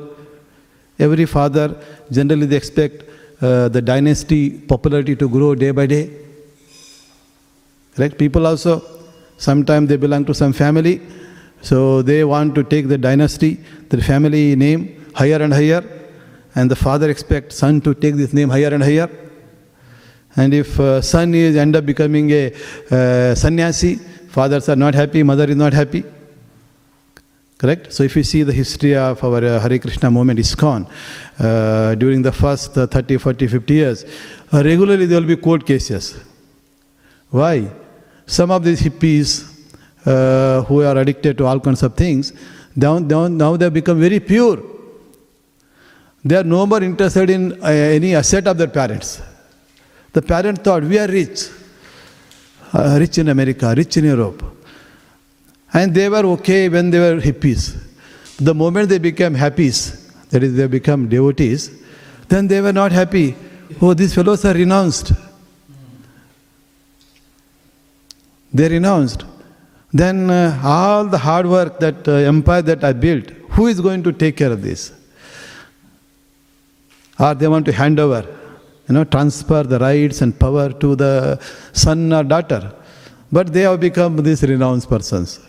Every 0.99 1.25
father, 1.25 1.73
generally 2.11 2.47
they 2.47 2.57
expect 2.57 3.03
uh, 3.41 3.69
the 3.69 3.81
dynasty 3.81 4.49
popularity 4.49 5.15
to 5.15 5.29
grow 5.29 5.55
day 5.55 5.71
by 5.71 5.85
day. 5.85 6.11
Right? 7.97 8.17
People 8.17 8.45
also, 8.45 8.81
sometimes 9.37 9.87
they 9.87 9.95
belong 9.95 10.25
to 10.25 10.33
some 10.33 10.51
family, 10.51 11.01
so 11.65 12.03
they 12.03 12.23
want 12.23 12.53
to 12.53 12.63
take 12.63 12.87
the 12.87 12.97
dynasty, 12.97 13.57
the 13.89 13.99
family 13.99 14.55
name 14.55 14.81
higher 15.15 15.41
and 15.41 15.51
higher, 15.51 15.83
and 16.53 16.69
the 16.69 16.75
father 16.75 17.09
expects 17.09 17.55
son 17.57 17.81
to 17.81 17.95
take 17.95 18.13
this 18.13 18.33
name 18.33 18.49
higher 18.49 18.71
and 18.71 18.83
higher. 18.83 19.09
And 20.35 20.53
if 20.53 20.79
uh, 20.79 21.01
son 21.01 21.33
is 21.33 21.55
end 21.55 21.75
up 21.75 21.83
becoming 21.83 22.29
a 22.29 22.53
uh, 22.91 23.33
sannyasi, 23.33 23.95
fathers 24.29 24.69
are 24.69 24.75
not 24.75 24.93
happy, 24.93 25.23
mother 25.23 25.45
is 25.45 25.55
not 25.55 25.73
happy. 25.73 26.03
Correct? 27.57 27.91
So 27.91 28.03
if 28.03 28.15
you 28.15 28.21
see 28.21 28.43
the 28.43 28.53
history 28.53 28.95
of 28.95 29.23
our 29.23 29.43
uh, 29.43 29.59
Hare 29.59 29.79
Krishna 29.79 30.11
movement, 30.11 30.39
ISKCON, 30.39 30.87
uh, 31.39 31.95
during 31.95 32.21
the 32.21 32.31
first 32.31 32.77
uh, 32.77 32.85
30, 32.85 33.17
40, 33.17 33.47
50 33.47 33.73
years, 33.73 34.05
uh, 34.53 34.63
regularly 34.63 35.07
there 35.07 35.19
will 35.19 35.27
be 35.27 35.37
court 35.37 35.65
cases. 35.65 36.15
Why? 37.31 37.71
Some 38.27 38.51
of 38.51 38.63
these 38.63 38.81
hippies 38.81 39.54
uh, 40.05 40.61
who 40.63 40.81
are 40.81 40.97
addicted 40.97 41.37
to 41.37 41.45
all 41.45 41.59
kinds 41.59 41.83
of 41.83 41.95
things, 41.95 42.33
now, 42.75 42.99
now, 42.99 43.27
now 43.27 43.55
they 43.57 43.65
have 43.65 43.73
become 43.73 43.99
very 43.99 44.19
pure. 44.19 44.61
They 46.23 46.35
are 46.35 46.43
no 46.43 46.65
more 46.65 46.83
interested 46.83 47.29
in 47.29 47.53
uh, 47.63 47.67
any 47.67 48.15
asset 48.15 48.47
of 48.47 48.57
their 48.57 48.67
parents. 48.67 49.21
The 50.11 50.21
parent 50.21 50.63
thought, 50.63 50.83
we 50.83 50.97
are 50.97 51.07
rich, 51.07 51.49
uh, 52.73 52.97
rich 52.99 53.17
in 53.17 53.29
America, 53.29 53.73
rich 53.75 53.97
in 53.97 54.05
Europe. 54.05 54.43
And 55.73 55.93
they 55.93 56.09
were 56.09 56.25
okay 56.35 56.69
when 56.69 56.89
they 56.89 56.99
were 56.99 57.21
hippies. 57.21 57.81
The 58.37 58.53
moment 58.53 58.89
they 58.89 58.97
became 58.97 59.35
happies, 59.35 60.11
that 60.29 60.43
is, 60.43 60.55
they 60.55 60.67
become 60.67 61.07
devotees, 61.07 61.71
then 62.27 62.47
they 62.47 62.61
were 62.61 62.73
not 62.73 62.91
happy. 62.91 63.35
Oh, 63.81 63.93
these 63.93 64.13
fellows 64.13 64.43
are 64.45 64.53
renounced. 64.53 65.11
They 68.53 68.69
renounced. 68.69 69.25
Then 70.01 70.29
uh, 70.29 70.59
all 70.61 71.05
the 71.05 71.17
hard 71.17 71.47
work, 71.47 71.79
that 71.79 72.05
uh, 72.05 72.15
empire 72.33 72.61
that 72.61 72.83
I 72.83 72.91
built, 72.91 73.29
who 73.51 73.67
is 73.67 73.79
going 73.79 74.03
to 74.03 74.11
take 74.11 74.35
care 74.35 74.51
of 74.51 74.61
this? 74.61 74.91
Or 77.17 77.33
they 77.33 77.47
want 77.47 77.65
to 77.67 77.71
hand 77.71 77.97
over, 77.97 78.23
you 78.89 78.93
know, 78.93 79.05
transfer 79.05 79.63
the 79.63 79.79
rights 79.79 80.21
and 80.21 80.37
power 80.37 80.73
to 80.73 80.97
the 80.97 81.39
son 81.71 82.11
or 82.11 82.25
daughter. 82.25 82.73
But 83.31 83.53
they 83.53 83.61
have 83.61 83.79
become 83.79 84.17
these 84.17 84.43
renounced 84.43 84.89
persons. 84.89 85.39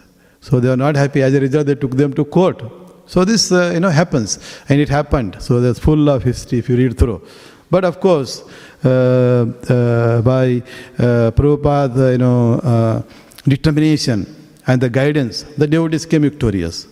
So 0.40 0.60
they 0.60 0.68
are 0.68 0.76
not 0.76 0.94
happy. 0.94 1.22
As 1.22 1.34
a 1.34 1.40
result, 1.40 1.66
they 1.66 1.74
took 1.74 1.96
them 1.96 2.12
to 2.12 2.24
court. 2.24 2.62
So 3.06 3.24
this, 3.24 3.50
uh, 3.50 3.72
you 3.74 3.80
know, 3.80 3.90
happens, 3.90 4.38
and 4.68 4.80
it 4.80 4.88
happened. 4.88 5.38
So 5.40 5.60
that's 5.60 5.80
full 5.80 6.08
of 6.08 6.22
history 6.22 6.60
if 6.60 6.68
you 6.68 6.76
read 6.76 6.96
through. 6.96 7.20
But 7.68 7.84
of 7.84 7.98
course, 7.98 8.44
uh, 8.84 8.88
uh, 8.88 10.22
by 10.22 10.62
uh, 10.98 11.32
Prabhupada, 11.32 12.12
you 12.12 12.18
know, 12.18 12.54
uh, 12.60 13.02
determination 13.48 14.35
and 14.66 14.80
the 14.80 14.90
guidance, 14.90 15.42
the 15.56 15.66
devotees 15.66 16.04
came 16.06 16.22
victorious. 16.22 16.86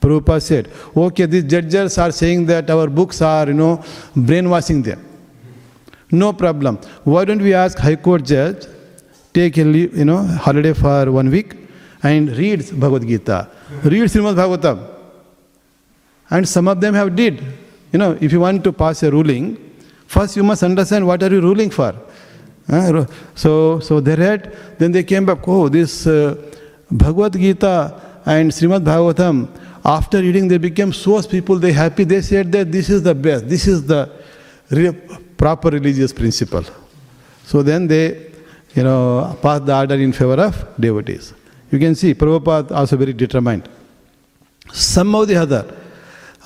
Prabhupada 0.00 0.42
said, 0.42 0.70
okay, 0.96 1.26
these 1.26 1.44
judges 1.44 1.96
are 1.98 2.12
saying 2.12 2.46
that 2.46 2.68
our 2.70 2.88
books 2.88 3.22
are, 3.22 3.46
you 3.46 3.54
know, 3.54 3.82
brainwashing 4.14 4.82
them. 4.82 5.02
No 6.10 6.32
problem. 6.32 6.78
Why 7.04 7.24
don't 7.24 7.40
we 7.40 7.54
ask 7.54 7.78
High 7.78 7.96
Court 7.96 8.24
judge, 8.24 8.66
take 9.32 9.56
a 9.58 9.64
leave, 9.64 9.96
you 9.96 10.04
know, 10.04 10.22
holiday 10.22 10.74
for 10.74 11.10
one 11.10 11.30
week 11.30 11.56
and 12.02 12.28
read 12.36 12.60
Bhagavad 12.78 13.08
Gita, 13.08 13.48
read 13.84 14.02
Srimad 14.10 14.34
Bhagavatam. 14.34 14.90
And 16.30 16.48
some 16.48 16.68
of 16.68 16.80
them 16.80 16.94
have 16.94 17.16
did. 17.16 17.42
You 17.92 17.98
know, 17.98 18.18
if 18.20 18.32
you 18.32 18.40
want 18.40 18.62
to 18.64 18.72
pass 18.72 19.02
a 19.02 19.10
ruling, 19.10 19.56
first 20.06 20.36
you 20.36 20.42
must 20.42 20.62
understand 20.62 21.06
what 21.06 21.22
are 21.22 21.30
you 21.30 21.40
ruling 21.40 21.70
for. 21.70 21.94
Uh, 22.68 23.06
so, 23.34 23.78
so 23.80 24.00
they 24.00 24.14
read, 24.14 24.56
then 24.78 24.92
they 24.92 25.02
came 25.02 25.24
back, 25.26 25.46
oh, 25.46 25.68
this 25.68 26.06
uh, 26.06 26.34
Bhagavad 26.90 27.32
Gita 27.32 28.00
and 28.26 28.50
Srimad 28.50 28.84
Bhagavatam, 28.84 29.48
after 29.84 30.18
reading 30.18 30.48
they 30.48 30.58
became 30.58 30.92
so 30.92 31.22
people, 31.22 31.58
they 31.58 31.72
happy, 31.72 32.04
they 32.04 32.22
said 32.22 32.50
that 32.52 32.72
this 32.72 32.88
is 32.88 33.02
the 33.02 33.14
best, 33.14 33.48
this 33.48 33.66
is 33.66 33.86
the 33.86 34.10
re- 34.70 34.92
proper 35.36 35.70
religious 35.70 36.12
principle. 36.12 36.64
So 37.44 37.62
then 37.62 37.86
they, 37.86 38.32
you 38.74 38.82
know, 38.82 39.36
passed 39.42 39.66
the 39.66 39.76
order 39.76 39.96
in 39.96 40.12
favor 40.12 40.40
of 40.40 40.66
devotees. 40.80 41.34
You 41.70 41.78
can 41.78 41.94
see 41.94 42.14
Prabhupada 42.14 42.70
also 42.70 42.96
very 42.96 43.12
determined. 43.12 43.68
Somehow 44.72 45.24
the 45.24 45.36
other, 45.36 45.76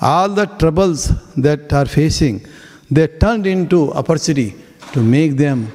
all 0.01 0.29
the 0.29 0.45
troubles 0.45 1.11
that 1.37 1.71
are 1.71 1.85
facing, 1.85 2.45
they 2.91 3.07
turned 3.07 3.45
into 3.47 3.93
opportunity 3.93 4.55
to 4.91 5.01
make 5.01 5.37
them 5.37 5.71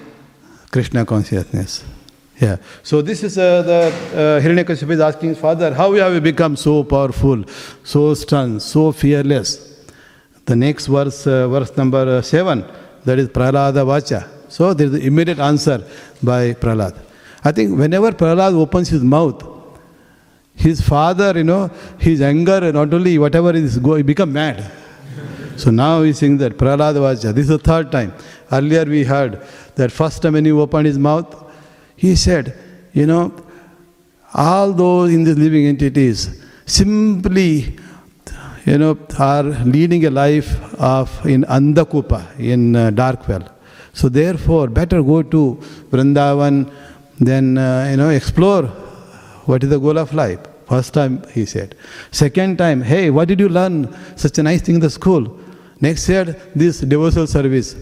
Krishna 0.70 1.04
consciousness. 1.06 1.84
Yeah. 2.40 2.56
So 2.82 3.00
this 3.00 3.22
is 3.22 3.38
uh, 3.38 3.62
the 3.62 3.80
uh, 4.12 4.40
Hiranyakashipu 4.44 4.90
is 4.90 5.00
asking 5.00 5.30
his 5.30 5.38
father, 5.38 5.72
how 5.72 5.92
have 5.94 6.14
you 6.14 6.20
become 6.20 6.56
so 6.56 6.82
powerful, 6.82 7.44
so 7.84 8.14
strong, 8.14 8.58
so 8.58 8.90
fearless? 8.90 9.84
The 10.44 10.56
next 10.56 10.86
verse, 10.86 11.26
uh, 11.26 11.48
verse 11.48 11.76
number 11.76 11.98
uh, 11.98 12.22
seven, 12.22 12.64
that 13.04 13.18
is 13.18 13.28
Prahlada 13.28 13.84
Vacha. 13.86 14.28
So 14.48 14.74
there 14.74 14.86
is 14.86 14.92
the 14.92 15.06
immediate 15.06 15.38
answer 15.38 15.84
by 16.22 16.54
Prahlad. 16.54 16.98
I 17.44 17.52
think 17.52 17.78
whenever 17.78 18.10
Prahlad 18.12 18.52
opens 18.54 18.88
his 18.88 19.02
mouth, 19.02 19.42
his 20.54 20.80
father, 20.80 21.32
you 21.36 21.44
know, 21.44 21.70
his 21.98 22.20
anger, 22.20 22.58
and 22.62 22.74
not 22.74 22.92
only 22.92 23.16
whatever 23.18 23.52
is 23.52 23.78
go, 23.78 23.94
he 23.94 24.02
become 24.02 24.32
mad. 24.32 24.70
So 25.56 25.70
now 25.70 26.02
he's 26.02 26.18
saying 26.18 26.38
that 26.38 26.58
Prahlad 26.58 26.94
Vacha. 26.94 27.32
This 27.32 27.44
is 27.44 27.48
the 27.48 27.58
third 27.58 27.92
time. 27.92 28.12
Earlier 28.50 28.84
we 28.84 29.04
heard 29.04 29.40
that 29.76 29.92
first 29.92 30.20
time 30.20 30.32
when 30.32 30.44
he 30.44 30.52
opened 30.52 30.86
his 30.86 30.98
mouth, 30.98 31.43
he 31.96 32.16
said, 32.16 32.56
you 32.92 33.06
know, 33.06 33.32
all 34.34 34.72
those 34.72 35.12
in 35.12 35.24
these 35.24 35.38
living 35.38 35.66
entities 35.66 36.42
simply, 36.66 37.76
you 38.66 38.78
know, 38.78 38.98
are 39.18 39.42
leading 39.42 40.04
a 40.06 40.10
life 40.10 40.74
of 40.80 41.24
in 41.26 41.44
Andhakupa, 41.44 42.38
in 42.38 42.74
uh, 42.74 42.90
dark 42.90 43.28
well. 43.28 43.48
So 43.92 44.08
therefore, 44.08 44.68
better 44.68 45.02
go 45.02 45.22
to 45.22 45.58
Vrindavan, 45.90 46.72
than, 47.20 47.58
uh, 47.58 47.88
you 47.90 47.96
know, 47.96 48.10
explore 48.10 48.64
what 49.46 49.62
is 49.62 49.70
the 49.70 49.78
goal 49.78 49.98
of 49.98 50.12
life. 50.14 50.40
First 50.66 50.94
time 50.94 51.22
he 51.32 51.44
said. 51.44 51.76
Second 52.10 52.58
time, 52.58 52.80
hey, 52.80 53.10
what 53.10 53.28
did 53.28 53.38
you 53.38 53.48
learn? 53.48 53.94
Such 54.16 54.38
a 54.38 54.42
nice 54.42 54.62
thing 54.62 54.76
in 54.76 54.80
the 54.80 54.90
school. 54.90 55.38
Next 55.80 56.08
year, 56.08 56.24
this 56.54 56.80
devotional 56.80 57.26
service. 57.26 57.76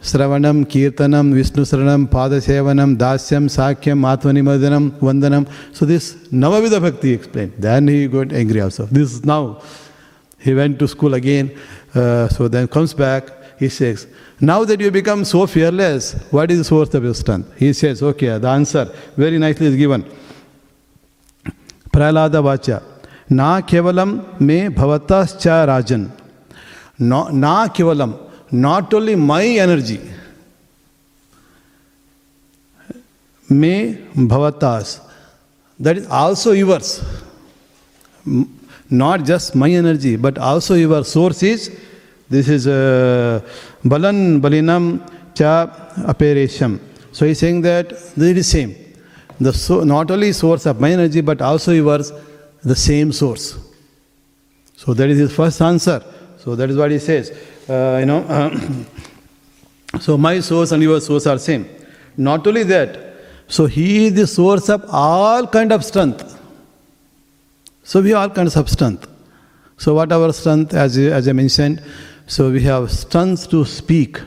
Kirtanam, 0.00 1.34
Vishnu 1.34 1.62
Saranam, 1.62 2.06
Padasevanam, 2.06 2.96
Dasyam, 2.96 3.46
Sakyam, 3.48 4.00
Atmanimadanam, 4.04 4.90
Vandanam. 4.98 5.48
So 5.74 5.84
this 5.84 6.14
Navavida 6.28 6.80
Bhakti 6.80 7.12
explained. 7.12 7.54
Then 7.58 7.88
he 7.88 8.06
got 8.06 8.32
angry 8.32 8.60
also. 8.60 8.86
This 8.86 9.12
is 9.12 9.24
now. 9.24 9.60
He 10.38 10.54
went 10.54 10.78
to 10.78 10.88
school 10.88 11.14
again. 11.14 11.56
Uh, 11.94 12.28
so 12.28 12.48
then 12.48 12.68
comes 12.68 12.94
back. 12.94 13.58
He 13.58 13.68
says, 13.68 14.06
now 14.40 14.64
that 14.64 14.80
you 14.80 14.90
become 14.92 15.24
so 15.24 15.46
fearless, 15.48 16.12
what 16.30 16.48
is 16.52 16.58
the 16.58 16.64
source 16.64 16.94
of 16.94 17.02
your 17.02 17.14
strength? 17.14 17.52
He 17.58 17.72
says, 17.72 18.02
okay, 18.02 18.38
the 18.38 18.48
answer 18.48 18.84
very 19.16 19.36
nicely 19.36 19.66
is 19.66 19.74
given. 19.74 20.04
Vacha. 21.90 22.82
Na 23.30 23.60
kevalam 23.60 24.40
me 24.40 24.68
bhavatascha 24.68 25.66
rajan. 25.66 26.10
No, 27.00 27.28
na 27.28 27.66
kevalam 27.66 28.27
not 28.50 28.92
only 28.94 29.14
my 29.14 29.44
energy, 29.44 30.00
may 33.48 33.94
bhavatas, 34.14 35.00
that 35.80 35.96
is 35.96 36.06
also 36.08 36.52
yours. 36.52 37.04
Not 38.90 39.24
just 39.24 39.54
my 39.54 39.70
energy, 39.70 40.16
but 40.16 40.38
also 40.38 40.74
your 40.74 41.04
source 41.04 41.42
is, 41.42 41.78
this 42.28 42.48
is 42.48 42.66
uh, 42.66 43.40
balan 43.84 44.40
balinam 44.40 45.00
cha 45.34 45.66
aperesham. 46.06 46.80
So 47.12 47.26
he's 47.26 47.38
saying 47.38 47.62
that 47.62 47.90
this 47.90 48.36
is 48.36 48.48
same. 48.48 48.74
The 49.40 49.52
so, 49.52 49.84
not 49.84 50.10
only 50.10 50.32
source 50.32 50.66
of 50.66 50.80
my 50.80 50.90
energy, 50.90 51.20
but 51.20 51.40
also 51.40 51.72
yours, 51.72 52.12
the 52.62 52.74
same 52.74 53.12
source. 53.12 53.56
So 54.76 54.94
that 54.94 55.08
is 55.08 55.18
his 55.18 55.34
first 55.34 55.60
answer. 55.62 56.02
So 56.38 56.54
that 56.54 56.70
is 56.70 56.76
what 56.76 56.90
he 56.90 56.98
says 56.98 57.32
uh, 57.68 57.98
you 58.00 58.06
know, 58.06 58.86
so 60.00 60.16
my 60.16 60.40
source 60.40 60.72
and 60.72 60.82
your 60.82 61.00
source 61.00 61.26
are 61.26 61.38
same. 61.38 61.68
Not 62.16 62.46
only 62.46 62.62
that, 62.64 62.98
so 63.46 63.66
he 63.66 64.06
is 64.06 64.14
the 64.14 64.26
source 64.26 64.68
of 64.68 64.84
all 64.88 65.46
kind 65.46 65.72
of 65.72 65.84
strength. 65.84 66.38
So 67.82 68.02
we 68.02 68.12
all 68.12 68.30
kinds 68.30 68.56
of 68.56 68.68
strength. 68.68 69.08
So 69.76 69.94
what 69.94 70.12
our 70.12 70.32
strength, 70.32 70.74
as, 70.74 70.98
as 70.98 71.28
I 71.28 71.32
mentioned, 71.32 71.82
so 72.26 72.50
we 72.50 72.62
have 72.64 72.90
strength 72.90 73.48
to 73.50 73.64
speak. 73.64 74.20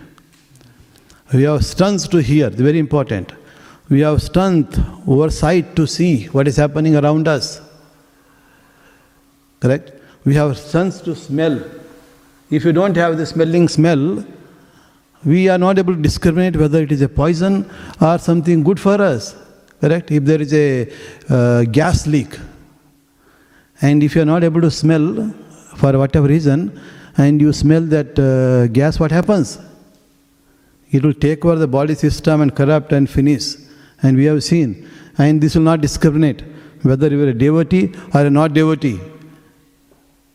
We 1.33 1.43
have 1.43 1.63
strength 1.65 2.09
to 2.11 2.17
hear, 2.17 2.49
very 2.49 2.79
important. 2.79 3.33
We 3.89 3.99
have 4.01 4.21
strength 4.21 4.79
over 5.07 5.29
sight 5.29 5.75
to 5.75 5.85
see 5.85 6.25
what 6.27 6.47
is 6.47 6.55
happening 6.55 6.95
around 6.95 7.27
us. 7.27 7.61
Correct? 9.59 9.91
We 10.23 10.35
have 10.35 10.57
strength 10.57 11.03
to 11.03 11.15
smell. 11.15 11.61
If 12.51 12.65
you 12.65 12.73
don't 12.73 12.97
have 12.97 13.17
the 13.17 13.25
smelling 13.25 13.69
smell, 13.69 14.25
we 15.23 15.47
are 15.47 15.57
not 15.57 15.79
able 15.79 15.95
to 15.95 16.01
discriminate 16.01 16.57
whether 16.57 16.81
it 16.81 16.91
is 16.91 17.01
a 17.01 17.07
poison 17.07 17.69
or 18.01 18.17
something 18.17 18.61
good 18.61 18.79
for 18.79 19.01
us. 19.01 19.35
Correct? 19.79 20.11
If 20.11 20.25
there 20.25 20.41
is 20.41 20.53
a 20.53 20.91
uh, 21.29 21.63
gas 21.63 22.05
leak, 22.07 22.37
and 23.81 24.03
if 24.03 24.15
you 24.15 24.21
are 24.21 24.25
not 24.25 24.43
able 24.43 24.59
to 24.61 24.69
smell 24.69 25.33
for 25.77 25.97
whatever 25.97 26.27
reason, 26.27 26.77
and 27.17 27.39
you 27.39 27.53
smell 27.53 27.81
that 27.81 28.19
uh, 28.19 28.67
gas, 28.67 28.99
what 28.99 29.11
happens? 29.11 29.57
It 30.91 31.03
will 31.03 31.13
take 31.13 31.45
over 31.45 31.55
the 31.55 31.67
body 31.67 31.95
system 31.95 32.41
and 32.41 32.53
corrupt 32.53 32.91
and 32.91 33.09
finish. 33.09 33.55
And 34.03 34.17
we 34.17 34.25
have 34.25 34.43
seen. 34.43 34.89
And 35.17 35.39
this 35.39 35.55
will 35.55 35.63
not 35.63 35.79
discriminate 35.79 36.43
whether 36.81 37.07
you 37.07 37.23
are 37.23 37.29
a 37.29 37.33
devotee 37.33 37.93
or 38.13 38.25
a 38.25 38.29
not 38.29 38.53
devotee. 38.53 38.99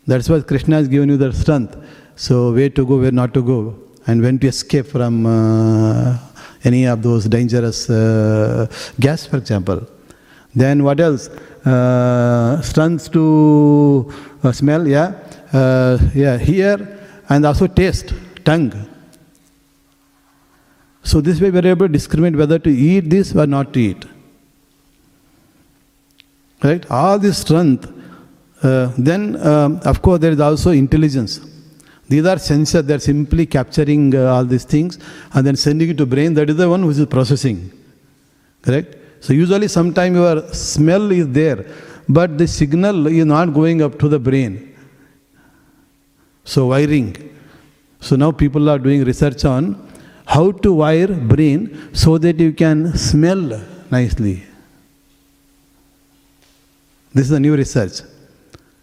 That's 0.06 0.28
why 0.28 0.40
Krishna 0.40 0.76
has 0.76 0.88
given 0.88 1.08
you 1.08 1.16
the 1.16 1.32
strength. 1.32 1.76
So, 2.16 2.52
where 2.52 2.70
to 2.70 2.86
go, 2.86 2.96
where 2.98 3.12
not 3.12 3.34
to 3.34 3.42
go, 3.42 3.76
and 4.06 4.22
when 4.22 4.38
to 4.38 4.46
escape 4.46 4.86
from 4.86 5.26
uh, 5.26 6.16
any 6.64 6.86
of 6.86 7.02
those 7.02 7.26
dangerous 7.26 7.90
uh, 7.90 8.66
gas, 8.98 9.26
for 9.26 9.36
example. 9.36 9.86
Then, 10.54 10.82
what 10.82 10.98
else? 10.98 11.28
Uh, 11.66 12.62
strength 12.62 13.12
to 13.12 14.10
uh, 14.42 14.50
smell, 14.52 14.88
yeah, 14.88 15.12
uh, 15.52 15.98
yeah, 16.14 16.38
hear, 16.38 16.98
and 17.28 17.44
also 17.44 17.66
taste, 17.66 18.14
tongue. 18.46 18.72
So, 21.02 21.20
this 21.20 21.38
way 21.38 21.50
we 21.50 21.58
are 21.58 21.66
able 21.66 21.86
to 21.86 21.92
discriminate 21.92 22.38
whether 22.38 22.58
to 22.58 22.70
eat 22.70 23.10
this 23.10 23.36
or 23.36 23.46
not 23.46 23.74
to 23.74 23.80
eat. 23.80 24.06
Right? 26.62 26.90
All 26.90 27.18
this 27.18 27.38
strength. 27.38 27.92
Uh, 28.62 28.90
then, 28.96 29.36
um, 29.46 29.80
of 29.84 30.00
course, 30.00 30.20
there 30.20 30.32
is 30.32 30.40
also 30.40 30.70
intelligence. 30.70 31.40
These 32.08 32.24
are 32.26 32.36
sensors, 32.36 32.86
they're 32.86 33.00
simply 33.00 33.46
capturing 33.46 34.14
uh, 34.14 34.32
all 34.32 34.44
these 34.44 34.64
things 34.64 34.98
and 35.32 35.46
then 35.46 35.56
sending 35.56 35.90
it 35.90 35.98
to 35.98 36.06
brain. 36.06 36.34
That 36.34 36.48
is 36.50 36.56
the 36.56 36.68
one 36.68 36.86
which 36.86 36.98
is 36.98 37.06
processing. 37.06 37.72
Correct? 38.62 38.96
So 39.20 39.32
usually 39.32 39.68
sometime 39.68 40.14
your 40.14 40.52
smell 40.52 41.10
is 41.10 41.28
there, 41.28 41.66
but 42.08 42.38
the 42.38 42.46
signal 42.46 43.08
is 43.08 43.24
not 43.24 43.46
going 43.46 43.82
up 43.82 43.98
to 43.98 44.08
the 44.08 44.20
brain. 44.20 44.76
So 46.44 46.66
wiring. 46.66 47.36
So 48.00 48.14
now 48.14 48.30
people 48.30 48.70
are 48.70 48.78
doing 48.78 49.04
research 49.04 49.44
on 49.44 49.90
how 50.26 50.52
to 50.52 50.72
wire 50.72 51.08
brain 51.08 51.90
so 51.92 52.18
that 52.18 52.38
you 52.38 52.52
can 52.52 52.96
smell 52.96 53.60
nicely. 53.90 54.44
This 57.12 57.26
is 57.26 57.32
a 57.32 57.40
new 57.40 57.56
research. 57.56 58.02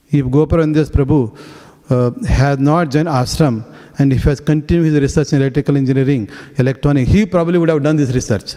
If 0.10 0.26
Goparandas 0.26 0.90
Prabhu 0.90 1.38
uh, 1.94 2.12
has 2.42 2.58
not 2.60 2.92
joined 2.92 3.08
ashram 3.08 3.64
and 4.00 4.12
if 4.12 4.24
he 4.24 4.30
has 4.30 4.40
continued 4.40 4.86
his 4.86 5.02
research 5.02 5.34
in 5.34 5.42
electrical 5.42 5.78
engineering, 5.78 6.30
electronics, 6.58 7.12
he 7.12 7.26
probably 7.26 7.60
would 7.60 7.70
have 7.70 7.84
done 7.84 7.96
this 7.96 8.12
research. 8.12 8.56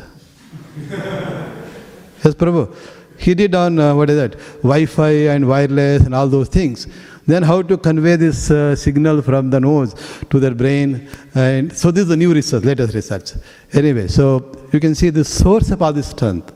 yes, 0.89 2.34
Prabhu. 2.34 2.74
He 3.18 3.34
did 3.34 3.55
on, 3.55 3.78
uh, 3.78 3.95
what 3.95 4.11
is 4.11 4.16
that, 4.16 4.39
Wi-Fi 4.62 5.28
and 5.34 5.49
wireless 5.49 6.05
and 6.05 6.14
all 6.14 6.28
those 6.28 6.49
things. 6.49 6.87
Then 7.26 7.43
how 7.43 7.62
to 7.62 7.76
convey 7.76 8.16
this 8.16 8.51
uh, 8.51 8.76
signal 8.76 9.20
from 9.22 9.51
the 9.51 9.59
nose 9.59 9.95
to 10.30 10.39
their 10.39 10.55
brain. 10.55 11.09
And 11.34 11.76
so 11.76 11.91
this 11.91 12.03
is 12.03 12.09
the 12.09 12.16
new 12.16 12.32
research, 12.32 12.64
latest 12.64 12.95
research. 12.95 13.32
Anyway, 13.72 14.09
so 14.09 14.53
you 14.72 14.80
can 14.80 14.95
see 14.95 15.11
the 15.11 15.24
source 15.24 15.70
of 15.70 15.82
all 15.82 15.93
this 15.93 16.09
strength. 16.09 16.53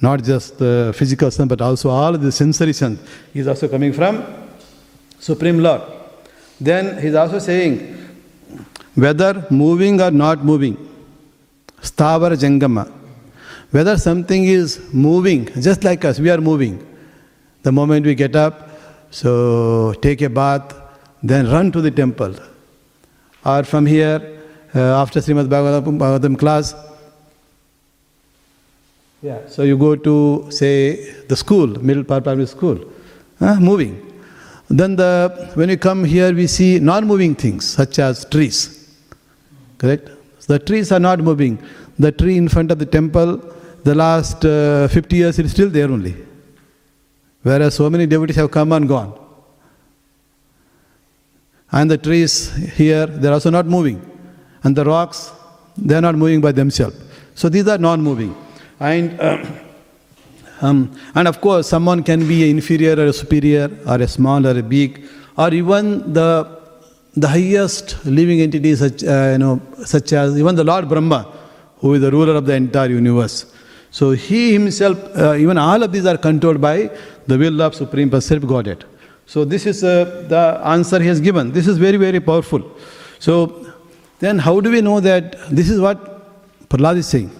Not 0.00 0.24
just 0.24 0.58
the 0.58 0.92
physical 0.96 1.30
strength, 1.30 1.50
but 1.50 1.60
also 1.60 1.88
all 1.88 2.12
the 2.18 2.32
sensory 2.32 2.72
strength 2.72 3.08
is 3.34 3.46
also 3.46 3.68
coming 3.68 3.92
from 3.92 4.41
Supreme 5.28 5.58
Lord. 5.60 5.82
Then 6.60 7.00
he's 7.00 7.14
also 7.14 7.38
saying 7.38 7.72
whether 8.96 9.46
moving 9.50 10.00
or 10.00 10.10
not 10.10 10.44
moving, 10.44 10.76
Stavara 11.80 12.36
Jangama, 12.36 12.90
whether 13.70 13.96
something 13.96 14.44
is 14.44 14.80
moving, 14.92 15.46
just 15.60 15.84
like 15.84 16.04
us, 16.04 16.18
we 16.18 16.28
are 16.28 16.40
moving. 16.40 16.84
The 17.62 17.70
moment 17.70 18.04
we 18.04 18.16
get 18.16 18.34
up, 18.34 18.68
so 19.12 19.94
take 20.02 20.20
a 20.22 20.28
bath, 20.28 20.74
then 21.22 21.48
run 21.48 21.70
to 21.70 21.80
the 21.80 21.92
temple. 21.92 22.34
Or 23.44 23.62
from 23.62 23.86
here, 23.86 24.40
uh, 24.74 25.00
after 25.00 25.20
Srimad 25.20 25.48
Bhagavatam, 25.48 26.38
class, 26.38 26.74
yeah, 29.22 29.38
so 29.46 29.62
you 29.62 29.78
go 29.78 29.94
to, 29.94 30.48
say, 30.50 31.12
the 31.28 31.36
school, 31.36 31.68
middle 31.80 32.02
primary 32.02 32.46
school, 32.46 32.90
moving. 33.40 34.11
Then 34.72 34.96
the, 34.96 35.50
when 35.52 35.68
you 35.68 35.76
come 35.76 36.02
here, 36.02 36.32
we 36.32 36.46
see 36.46 36.78
non-moving 36.78 37.34
things, 37.34 37.68
such 37.68 37.98
as 37.98 38.24
trees. 38.24 38.88
Correct? 39.76 40.08
The 40.46 40.58
trees 40.58 40.90
are 40.92 40.98
not 40.98 41.18
moving. 41.18 41.62
The 41.98 42.10
tree 42.10 42.38
in 42.38 42.48
front 42.48 42.70
of 42.70 42.78
the 42.78 42.86
temple, 42.86 43.36
the 43.84 43.94
last 43.94 44.42
uh, 44.46 44.88
50 44.88 45.14
years, 45.14 45.38
it 45.38 45.44
is 45.44 45.52
still 45.52 45.68
there 45.68 45.90
only. 45.90 46.16
Whereas 47.42 47.74
so 47.74 47.90
many 47.90 48.06
devotees 48.06 48.36
have 48.36 48.50
come 48.50 48.72
and 48.72 48.88
gone. 48.88 49.12
And 51.70 51.90
the 51.90 51.98
trees 51.98 52.50
here, 52.74 53.04
they 53.06 53.28
are 53.28 53.34
also 53.34 53.50
not 53.50 53.66
moving. 53.66 54.00
And 54.64 54.74
the 54.74 54.86
rocks, 54.86 55.32
they 55.76 55.96
are 55.96 56.00
not 56.00 56.14
moving 56.14 56.40
by 56.40 56.52
themselves. 56.52 56.96
So 57.34 57.50
these 57.50 57.68
are 57.68 57.76
non-moving. 57.78 58.34
And 58.80 59.20
uh, 59.20 59.44
um, 60.62 60.96
and 61.14 61.26
of 61.26 61.40
course, 61.40 61.68
someone 61.68 62.02
can 62.02 62.26
be 62.26 62.48
inferior 62.48 62.94
or 63.04 63.12
superior, 63.12 63.68
or 63.86 63.96
a 63.96 64.08
small 64.08 64.46
or 64.46 64.56
a 64.58 64.62
big, 64.62 65.04
or 65.36 65.52
even 65.52 66.12
the 66.12 66.62
the 67.14 67.28
highest 67.28 68.06
living 68.06 68.40
entity, 68.40 68.74
such 68.74 69.04
uh, 69.04 69.30
you 69.32 69.38
know, 69.38 69.60
such 69.84 70.12
as 70.12 70.38
even 70.38 70.54
the 70.54 70.64
Lord 70.64 70.88
Brahma, 70.88 71.30
who 71.78 71.94
is 71.94 72.00
the 72.00 72.10
ruler 72.10 72.36
of 72.36 72.46
the 72.46 72.54
entire 72.54 72.88
universe. 72.88 73.52
So 73.90 74.12
he 74.12 74.52
himself, 74.54 74.98
uh, 75.16 75.34
even 75.34 75.58
all 75.58 75.82
of 75.82 75.92
these 75.92 76.06
are 76.06 76.16
controlled 76.16 76.60
by 76.60 76.90
the 77.26 77.36
will 77.36 77.60
of 77.60 77.74
Supreme 77.74 78.08
Personality 78.08 78.46
Godhead. 78.46 78.84
So 79.26 79.44
this 79.44 79.66
is 79.66 79.84
uh, 79.84 80.24
the 80.28 80.60
answer 80.64 81.00
he 81.00 81.08
has 81.08 81.20
given. 81.20 81.52
This 81.52 81.66
is 81.66 81.76
very, 81.76 81.98
very 81.98 82.20
powerful. 82.20 82.62
So 83.18 83.66
then 84.20 84.38
how 84.38 84.60
do 84.60 84.70
we 84.70 84.80
know 84.80 85.00
that 85.00 85.36
this 85.50 85.68
is 85.68 85.80
what 85.80 86.68
Prahlad 86.68 86.96
is 86.96 87.08
saying? 87.08 87.30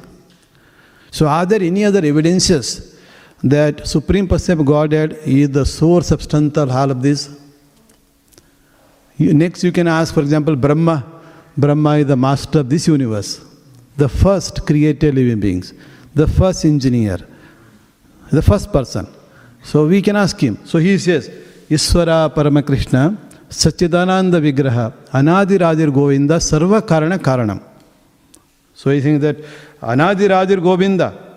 So 1.11 1.27
are 1.27 1.47
there 1.47 1.63
any 1.63 1.85
other 1.85 2.05
evidences 2.05 2.92
that 3.43 3.87
Supreme 3.87 4.29
Personality 4.29 4.67
Godhead 4.67 5.13
is 5.25 5.51
the 5.51 5.67
source 5.67 6.11
of 6.11 6.21
all 6.71 6.91
of 6.91 7.03
this? 7.03 7.31
Next 9.19 9.63
you 9.65 9.73
can 9.73 9.89
ask, 9.89 10.15
for 10.15 10.21
example, 10.21 10.57
Brahma. 10.57 11.05
Brahma 11.57 11.99
is 11.99 12.07
the 12.07 12.17
master 12.17 12.61
of 12.61 12.71
this 12.71 12.89
universe, 12.89 13.45
the 13.97 14.09
first 14.09 14.67
created 14.67 15.15
living 15.15 15.39
beings 15.39 15.75
the 16.15 16.27
first 16.27 16.65
engineer, 16.65 17.19
the 18.31 18.43
first 18.43 18.73
person. 18.73 19.07
So 19.63 19.87
we 19.87 20.03
can 20.03 20.17
ask 20.17 20.39
him. 20.39 20.59
So 20.65 20.79
he 20.79 20.99
says, 20.99 21.29
Iswara 21.71 22.33
Paramakrishna, 22.35 23.17
Satchidananda 23.49 24.41
Vigraha, 24.41 24.93
Anadir 25.11 25.61
Adir 25.61 25.93
Govinda, 25.93 26.37
Sarva 26.37 26.83
Karana 26.83 27.19
Karanam. 27.19 27.63
So 28.75 28.91
he 28.91 29.01
thinks 29.01 29.23
that 29.23 29.37
Anadir 29.81 30.31
Adir 30.31 30.63
Govinda, 30.63 31.32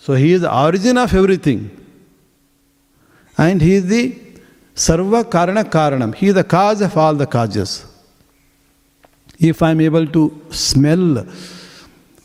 so 0.00 0.14
he 0.14 0.32
is 0.32 0.40
the 0.42 0.54
origin 0.54 0.96
of 0.96 1.14
everything. 1.14 1.70
And 3.36 3.60
he 3.60 3.74
is 3.74 3.86
the 3.86 4.16
Sarva 4.74 5.24
Karana 5.24 5.64
Karanam. 5.64 6.14
He 6.14 6.28
is 6.28 6.34
the 6.34 6.44
cause 6.44 6.80
of 6.80 6.96
all 6.96 7.14
the 7.14 7.26
causes. 7.26 7.84
If 9.38 9.62
I 9.62 9.70
am 9.72 9.80
able 9.80 10.06
to 10.06 10.42
smell, 10.50 11.26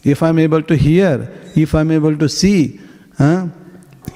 if 0.04 0.24
I'm 0.24 0.40
able 0.40 0.64
to 0.64 0.76
hear, 0.76 1.32
if 1.56 1.76
I'm 1.76 1.92
able 1.92 2.18
to 2.18 2.28
see, 2.28 2.80
huh? 3.18 3.48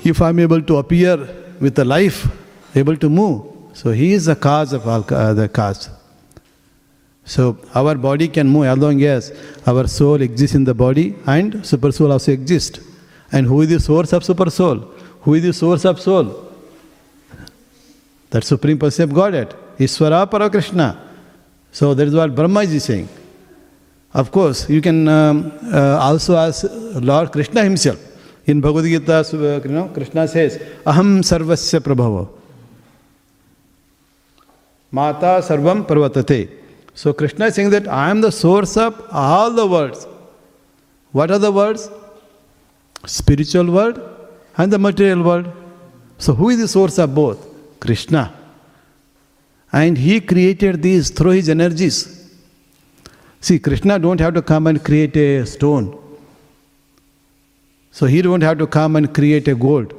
if 0.03 0.21
I'm 0.21 0.39
able 0.39 0.61
to 0.61 0.77
appear 0.77 1.17
with 1.59 1.77
a 1.79 1.85
life, 1.85 2.27
able 2.75 2.97
to 2.97 3.09
move. 3.09 3.45
So 3.73 3.91
He 3.91 4.13
is 4.13 4.25
the 4.25 4.35
cause 4.35 4.73
of 4.73 4.87
all 4.87 5.05
uh, 5.13 5.33
the 5.33 5.47
cause. 5.47 5.89
So 7.25 7.57
our 7.75 7.95
body 7.95 8.27
can 8.29 8.47
move 8.47 8.65
as 8.65 8.77
long 8.77 9.03
as 9.03 9.37
our 9.67 9.87
soul 9.87 10.21
exists 10.21 10.55
in 10.55 10.63
the 10.63 10.73
body 10.73 11.15
and 11.25 11.65
super 11.65 11.91
soul 11.91 12.11
also 12.11 12.31
exists. 12.31 12.79
And 13.31 13.45
who 13.47 13.61
is 13.61 13.69
the 13.69 13.79
source 13.79 14.13
of 14.13 14.23
super 14.23 14.49
soul? 14.49 14.77
Who 15.21 15.33
is 15.33 15.43
the 15.43 15.53
source 15.53 15.85
of 15.85 15.99
soul? 15.99 16.45
That 18.29 18.43
Supreme 18.43 18.77
Personality 18.77 19.11
of 19.11 19.15
Godhead, 19.15 19.55
Iswara 19.77 20.29
Parakrishna. 20.29 20.97
So 21.71 21.93
that 21.93 22.07
is 22.07 22.13
what 22.13 22.33
Brahma 22.33 22.61
is 22.61 22.83
saying. 22.83 23.09
Of 24.13 24.31
course, 24.31 24.69
you 24.69 24.81
can 24.81 25.07
um, 25.07 25.51
uh, 25.71 25.97
also 25.99 26.35
ask 26.35 26.65
Lord 26.69 27.31
Krishna 27.31 27.63
himself. 27.63 27.99
In 28.45 28.61
Bhagavad 28.61 28.85
Gita, 28.85 29.61
you 29.65 29.71
know, 29.71 29.89
Krishna 29.89 30.27
says, 30.27 30.57
Aham 30.85 31.19
sarvasya 31.19 31.81
prabhava. 31.81 32.29
Mata 34.91 35.41
sarvam 35.41 35.85
pravartate. 35.85 36.49
So 36.95 37.13
Krishna 37.13 37.47
is 37.47 37.55
saying 37.55 37.69
that 37.71 37.87
I 37.87 38.09
am 38.09 38.21
the 38.21 38.31
source 38.31 38.77
of 38.77 39.05
all 39.11 39.51
the 39.51 39.67
worlds. 39.67 40.07
What 41.11 41.29
are 41.29 41.37
the 41.37 41.51
worlds? 41.51 41.89
Spiritual 43.05 43.71
world 43.71 43.99
and 44.57 44.71
the 44.71 44.79
material 44.79 45.23
world. 45.23 45.51
So 46.17 46.33
who 46.33 46.49
is 46.49 46.59
the 46.59 46.67
source 46.67 46.97
of 46.97 47.13
both? 47.13 47.45
Krishna. 47.79 48.33
And 49.71 49.97
he 49.97 50.19
created 50.19 50.81
these 50.81 51.09
through 51.09 51.31
his 51.31 51.49
energies. 51.49 52.17
See, 53.39 53.59
Krishna 53.59 53.99
don't 53.99 54.19
have 54.19 54.33
to 54.33 54.41
come 54.41 54.67
and 54.67 54.83
create 54.83 55.15
a 55.15 55.45
stone. 55.45 55.97
So 57.91 58.05
he 58.05 58.21
don't 58.21 58.41
have 58.41 58.57
to 58.59 58.67
come 58.67 58.95
and 58.95 59.13
create 59.13 59.47
a 59.47 59.55
gold. 59.55 59.93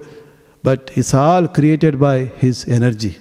But 0.63 0.91
it's 0.95 1.15
all 1.15 1.49
created 1.49 2.01
by 2.01 2.25
his 2.25 2.67
energy. 2.67 3.17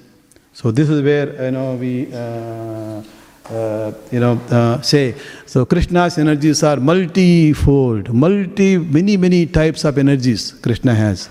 So 0.53 0.71
this 0.71 0.89
is 0.89 1.03
where 1.03 1.45
you 1.45 1.51
know 1.51 1.75
we 1.75 2.11
uh, 2.11 3.03
uh, 3.51 3.91
you 4.11 4.19
know 4.19 4.39
uh, 4.49 4.81
say 4.81 5.15
so 5.45 5.65
Krishna's 5.65 6.17
energies 6.17 6.63
are 6.63 6.77
multifold, 6.77 8.13
multi 8.13 8.77
many 8.77 9.17
many 9.17 9.45
types 9.45 9.83
of 9.85 9.97
energies 9.97 10.51
Krishna 10.51 10.93
has. 10.93 11.29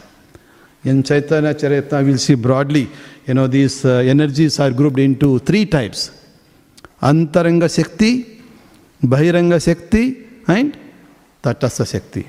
In 0.85 1.03
Chaitanya 1.03 1.55
Charitamrita 1.55 2.05
we'll 2.05 2.19
see 2.19 2.35
broadly 2.35 2.89
you 3.27 3.35
know 3.35 3.47
these 3.47 3.85
uh, 3.85 3.99
energies 4.15 4.59
are 4.61 4.71
grouped 4.71 4.99
into 4.99 5.39
three 5.41 5.67
types: 5.67 6.11
Antaranga 7.03 7.69
Shakti, 7.75 8.41
Bahiranga 9.03 9.63
Shakti, 9.63 10.27
and 10.47 10.77
Tatastha 11.43 11.91
Shakti. 11.91 12.29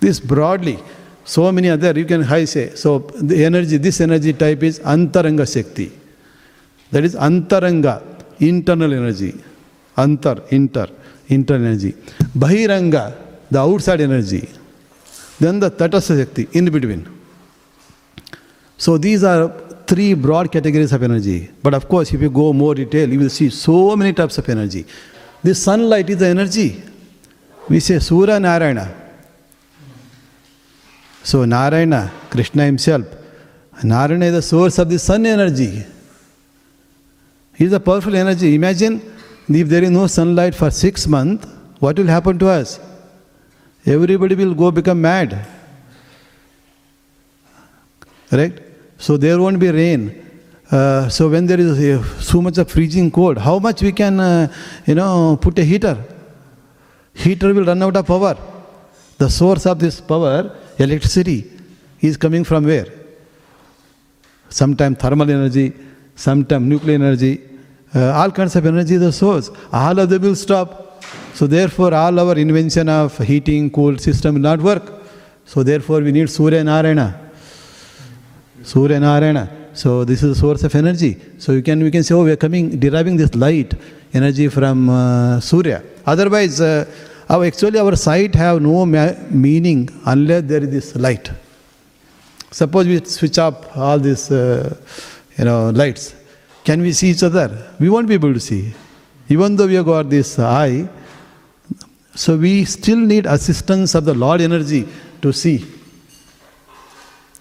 This 0.00 0.20
broadly. 0.20 0.78
So 1.24 1.50
many 1.50 1.70
other, 1.70 1.98
you 1.98 2.04
can 2.04 2.22
high 2.22 2.44
say. 2.44 2.76
So 2.76 2.98
the 2.98 3.44
energy, 3.44 3.78
this 3.78 4.00
energy 4.00 4.32
type 4.32 4.62
is 4.62 4.78
Antaranga 4.78 5.52
Shakti. 5.52 5.90
That 6.92 7.02
is 7.02 7.16
Antaranga, 7.16 8.15
outside 13.58 14.00
energy. 14.00 14.48
Then 15.38 15.60
the 15.60 15.70
Tatastha 15.70 16.16
Shakti, 16.18 16.48
in 16.52 16.70
between. 16.70 17.08
So 18.78 18.98
these 18.98 19.24
are 19.24 19.48
three 19.86 20.14
broad 20.14 20.50
categories 20.50 20.92
of 20.92 21.02
energy. 21.02 21.50
But 21.62 21.74
of 21.74 21.88
course, 21.88 22.12
if 22.12 22.20
you 22.20 22.30
go 22.30 22.52
more 22.52 22.74
detail, 22.74 23.08
you 23.10 23.18
will 23.18 23.30
see 23.30 23.50
so 23.50 23.96
many 23.96 24.12
types 24.12 24.38
of 24.38 24.48
energy. 24.48 24.84
This 25.42 25.62
sunlight 25.62 26.10
is 26.10 26.18
the 26.18 26.26
energy. 26.26 26.82
We 27.68 27.80
say 27.80 27.98
Surya 27.98 28.40
Narayana. 28.40 28.94
So 31.22 31.44
Narayana, 31.44 32.12
Krishna 32.30 32.64
himself, 32.64 33.06
Narayana 33.82 34.26
is 34.26 34.32
the 34.32 34.42
source 34.42 34.78
of 34.78 34.88
the 34.88 34.98
sun 34.98 35.26
energy. 35.26 35.84
Is 37.58 37.72
a 37.72 37.80
powerful 37.80 38.14
energy. 38.14 38.54
Imagine 38.54 39.00
if 39.48 39.68
there 39.68 39.82
is 39.82 39.90
no 39.90 40.06
sunlight 40.06 40.54
for 40.54 40.70
six 40.70 41.06
months, 41.06 41.46
what 41.78 41.98
will 41.98 42.06
happen 42.06 42.38
to 42.38 42.48
us? 42.48 42.78
Everybody 43.86 44.34
will 44.34 44.54
go 44.54 44.70
become 44.70 45.00
mad. 45.00 45.46
Right? 48.30 48.60
So 48.98 49.16
there 49.16 49.38
won't 49.38 49.58
be 49.58 49.70
rain. 49.70 50.22
Uh, 50.70 51.08
so 51.08 51.28
when 51.28 51.46
there 51.46 51.60
is 51.60 51.78
uh, 51.78 52.02
so 52.20 52.42
much 52.42 52.58
of 52.58 52.70
freezing 52.70 53.10
cold, 53.10 53.38
how 53.38 53.58
much 53.58 53.82
we 53.82 53.92
can, 53.92 54.18
uh, 54.18 54.52
you 54.84 54.96
know, 54.96 55.38
put 55.40 55.58
a 55.58 55.64
heater? 55.64 55.96
Heater 57.14 57.54
will 57.54 57.64
run 57.64 57.82
out 57.82 57.96
of 57.96 58.06
power. 58.06 58.36
The 59.16 59.30
source 59.30 59.64
of 59.64 59.78
this 59.78 60.00
power 60.00 60.54
electricity 60.78 61.50
is 62.00 62.16
coming 62.16 62.44
from 62.44 62.64
where? 62.64 62.86
Sometimes 64.48 64.98
thermal 64.98 65.30
energy, 65.30 65.72
sometimes 66.16 66.66
nuclear 66.66 66.96
energy, 66.96 67.40
uh, 67.94 68.12
all 68.12 68.32
kinds 68.32 68.56
of 68.56 68.66
energy 68.66 68.96
the 68.96 69.12
source. 69.12 69.50
All 69.72 69.96
of 69.98 70.08
them 70.08 70.22
will 70.22 70.34
stop. 70.34 71.04
So 71.34 71.46
therefore, 71.46 71.94
all 71.94 72.18
our 72.18 72.36
invention 72.36 72.88
of 72.88 73.16
heating, 73.18 73.70
cool 73.70 73.96
system 73.98 74.34
will 74.34 74.42
not 74.42 74.60
work. 74.60 74.92
So 75.44 75.62
therefore, 75.62 76.00
we 76.00 76.10
need 76.10 76.28
Surya 76.28 76.64
Narayana. 76.64 77.30
Surya 78.64 78.98
Narayana. 78.98 79.48
So 79.74 80.04
this 80.04 80.22
is 80.22 80.30
the 80.30 80.40
source 80.40 80.64
of 80.64 80.74
energy. 80.74 81.20
So 81.38 81.52
you 81.52 81.62
can 81.62 81.82
we 81.82 81.90
can 81.90 82.02
say, 82.02 82.14
oh, 82.14 82.24
we 82.24 82.32
are 82.32 82.36
coming 82.36 82.80
deriving 82.80 83.16
this 83.16 83.34
light 83.34 83.74
energy 84.12 84.48
from 84.48 84.90
uh, 84.90 85.38
Surya. 85.40 85.84
Otherwise. 86.04 86.60
Uh, 86.60 86.84
our, 87.28 87.44
actually, 87.44 87.80
our 87.80 87.96
sight 87.96 88.36
have 88.36 88.62
no 88.62 88.86
meaning 88.86 89.88
unless 90.04 90.44
there 90.44 90.62
is 90.62 90.70
this 90.70 90.94
light. 90.94 91.28
Suppose 92.52 92.86
we 92.86 93.04
switch 93.04 93.36
up 93.38 93.76
all 93.76 93.98
this. 93.98 94.30
uh, 94.30 94.76
you 95.38 95.44
know, 95.44 95.70
lights. 95.70 96.14
Can 96.64 96.80
we 96.80 96.92
see 96.92 97.10
each 97.10 97.22
other? 97.22 97.72
We 97.78 97.88
won't 97.88 98.08
be 98.08 98.14
able 98.14 98.32
to 98.32 98.40
see. 98.40 98.74
Even 99.28 99.56
though 99.56 99.66
we 99.66 99.74
have 99.74 99.86
got 99.86 100.08
this 100.08 100.38
eye, 100.38 100.88
so 102.14 102.36
we 102.36 102.64
still 102.64 102.98
need 102.98 103.26
assistance 103.26 103.94
of 103.94 104.04
the 104.04 104.14
Lord 104.14 104.40
energy 104.40 104.88
to 105.22 105.32
see. 105.32 105.64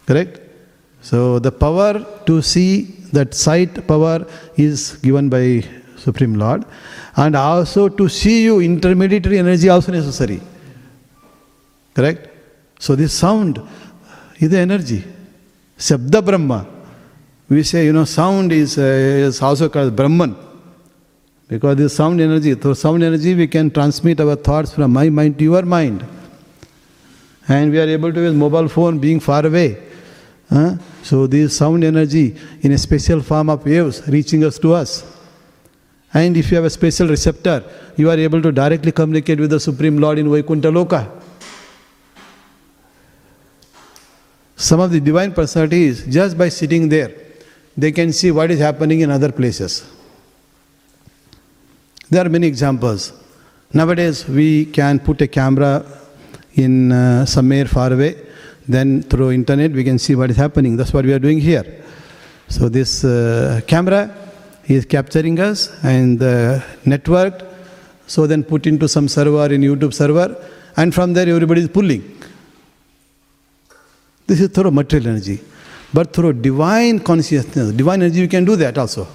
Correct? 0.05 0.41
So 1.01 1.39
the 1.39 1.51
power 1.51 2.05
to 2.25 2.41
see, 2.41 2.83
that 3.13 3.33
sight 3.33 3.87
power 3.87 4.25
is 4.57 4.97
given 4.97 5.29
by 5.29 5.63
Supreme 5.97 6.35
Lord 6.35 6.65
and 7.15 7.35
also 7.35 7.87
to 7.89 8.09
see 8.09 8.43
you 8.43 8.59
intermediary 8.59 9.39
energy 9.39 9.69
also 9.69 9.91
necessary 9.91 10.41
correct 11.95 12.27
so 12.79 12.95
this 12.95 13.13
sound 13.13 13.61
is 14.39 14.49
the 14.49 14.59
energy 14.67 15.03
shabda 15.87 16.21
brahma 16.27 16.59
we 17.49 17.63
say 17.63 17.85
you 17.85 17.93
know 17.93 18.05
sound 18.05 18.51
is, 18.51 18.77
uh, 18.77 18.81
is 18.81 19.41
also 19.41 19.69
called 19.69 19.95
brahman 19.95 20.35
because 21.47 21.75
this 21.77 21.95
sound 21.95 22.19
energy 22.19 22.55
through 22.55 22.75
sound 22.75 23.03
energy 23.03 23.35
we 23.35 23.47
can 23.47 23.69
transmit 23.69 24.19
our 24.19 24.35
thoughts 24.35 24.73
from 24.73 24.91
my 24.91 25.09
mind 25.09 25.37
to 25.37 25.43
your 25.43 25.61
mind 25.61 26.05
and 27.47 27.71
we 27.71 27.79
are 27.79 27.87
able 27.87 28.11
to 28.11 28.21
use 28.21 28.33
mobile 28.33 28.67
phone 28.67 28.97
being 28.99 29.19
far 29.19 29.45
away 29.45 29.77
huh? 30.49 30.75
so 31.03 31.27
this 31.27 31.55
sound 31.55 31.83
energy 31.83 32.35
in 32.61 32.71
a 32.71 32.77
special 32.77 33.21
form 33.21 33.49
of 33.49 33.63
waves 33.65 34.01
reaching 34.07 34.43
us 34.43 34.57
to 34.57 34.73
us 34.73 35.15
and 36.15 36.37
if 36.37 36.49
you 36.49 36.55
have 36.55 36.63
a 36.63 36.69
special 36.69 37.09
receptor, 37.09 37.61
you 37.97 38.09
are 38.09 38.17
able 38.17 38.41
to 38.41 38.49
directly 38.49 38.93
communicate 38.93 39.37
with 39.37 39.49
the 39.49 39.59
Supreme 39.59 39.97
Lord 39.97 40.17
in 40.17 40.31
Vaikuntha 40.31 40.69
Loka. 40.69 41.11
Some 44.55 44.79
of 44.79 44.91
the 44.91 45.01
divine 45.01 45.33
personalities, 45.33 46.05
just 46.07 46.37
by 46.37 46.47
sitting 46.47 46.87
there, 46.87 47.13
they 47.77 47.91
can 47.91 48.11
see 48.13 48.31
what 48.31 48.51
is 48.51 48.59
happening 48.59 49.01
in 49.01 49.11
other 49.11 49.31
places. 49.31 49.85
There 52.09 52.25
are 52.25 52.29
many 52.29 52.47
examples. 52.47 53.13
Nowadays, 53.73 54.27
we 54.27 54.65
can 54.65 54.99
put 54.99 55.21
a 55.21 55.27
camera 55.27 55.83
in 56.53 56.91
uh, 56.91 57.25
somewhere 57.25 57.65
far 57.65 57.91
away, 57.91 58.15
then 58.67 59.03
through 59.03 59.31
internet 59.31 59.71
we 59.71 59.83
can 59.83 59.99
see 59.99 60.15
what 60.15 60.29
is 60.29 60.37
happening. 60.37 60.77
That's 60.77 60.93
what 60.93 61.05
we 61.05 61.13
are 61.13 61.19
doing 61.19 61.39
here. 61.39 61.83
So 62.47 62.69
this 62.69 63.03
uh, 63.03 63.61
camera 63.67 64.15
is 64.65 64.85
capturing 64.85 65.39
us 65.39 65.71
and 65.83 66.17
the 66.17 66.63
networked, 66.85 67.45
so 68.07 68.27
then 68.27 68.43
put 68.43 68.67
into 68.67 68.87
some 68.87 69.07
server 69.07 69.51
in 69.53 69.61
YouTube 69.61 69.93
server, 69.93 70.35
and 70.77 70.93
from 70.93 71.13
there 71.13 71.27
everybody 71.27 71.61
is 71.61 71.69
pulling. 71.69 72.03
This 74.27 74.39
is 74.39 74.49
through 74.49 74.71
material 74.71 75.09
energy. 75.09 75.41
But 75.95 76.11
through 76.11 76.33
divine 76.33 76.99
consciousness, 76.99 77.71
divine 77.71 78.01
energy, 78.01 78.19
you 78.19 78.27
can 78.27 78.43
do 78.43 78.57
that 78.57 78.77
also. 78.77 79.07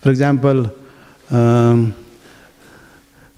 For 0.00 0.10
example, 0.10 0.68
um, 1.30 1.94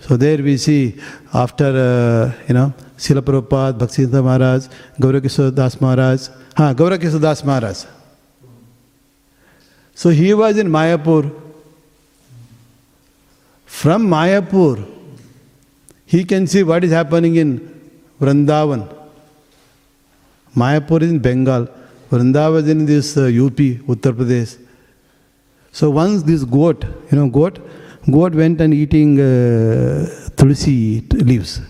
so 0.01 0.17
there 0.17 0.39
we 0.39 0.57
see 0.57 0.99
after, 1.35 1.67
uh, 1.67 2.33
you 2.49 2.55
know, 2.55 2.73
Srila 2.97 3.21
Prabhupada, 3.21 3.79
Bhaktisiddhanta 3.79 4.25
Maharaj, 4.25 5.55
Das 5.55 5.79
Maharaj, 5.79 6.29
ha, 6.57 6.73
Das 6.73 7.45
Maharaj, 7.45 7.85
so 9.95 10.09
he 10.09 10.33
was 10.33 10.57
in 10.57 10.69
Mayapur. 10.69 11.31
From 13.67 14.09
Mayapur, 14.09 14.87
he 16.07 16.25
can 16.25 16.47
see 16.47 16.63
what 16.63 16.83
is 16.83 16.93
happening 16.93 17.37
in 17.37 17.51
Vrindavan. 18.19 18.89
Mayapur 20.57 21.03
is 21.03 21.11
in 21.11 21.19
Bengal. 21.19 21.69
Vrindavan 22.11 22.63
is 22.63 22.69
in 22.69 22.87
this 22.87 23.17
uh, 23.17 23.23
UP, 23.23 23.59
Uttar 23.93 24.13
Pradesh. 24.13 24.59
So 25.73 25.91
once 25.91 26.23
this 26.23 26.45
goat, 26.45 26.85
you 27.11 27.19
know, 27.19 27.29
goat, 27.29 27.59
goat 28.11 28.35
went 28.35 28.61
and 28.61 28.73
eating 28.73 29.21
uh, 29.21 30.07
tulsi 30.37 31.03
leaves. 31.11 31.61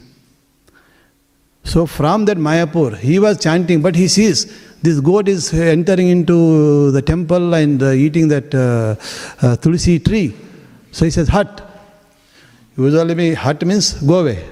So 1.64 1.86
from 1.86 2.24
that 2.26 2.38
Mayapur, 2.38 2.96
he 2.96 3.18
was 3.18 3.38
chanting, 3.38 3.82
but 3.82 3.94
he 3.94 4.08
sees 4.08 4.46
this 4.80 5.00
goat 5.00 5.28
is 5.28 5.52
entering 5.52 6.08
into 6.08 6.92
the 6.92 7.02
temple 7.02 7.54
and 7.54 7.82
uh, 7.82 7.90
eating 7.90 8.28
that 8.28 8.54
uh, 8.54 8.94
uh, 9.44 9.56
tulsi 9.56 9.98
tree. 9.98 10.34
So 10.92 11.04
he 11.04 11.10
says, 11.10 11.28
hut. 11.28 11.64
Usually, 12.76 13.14
me, 13.14 13.34
hut 13.34 13.64
means 13.66 13.94
go 13.94 14.20
away. 14.20 14.44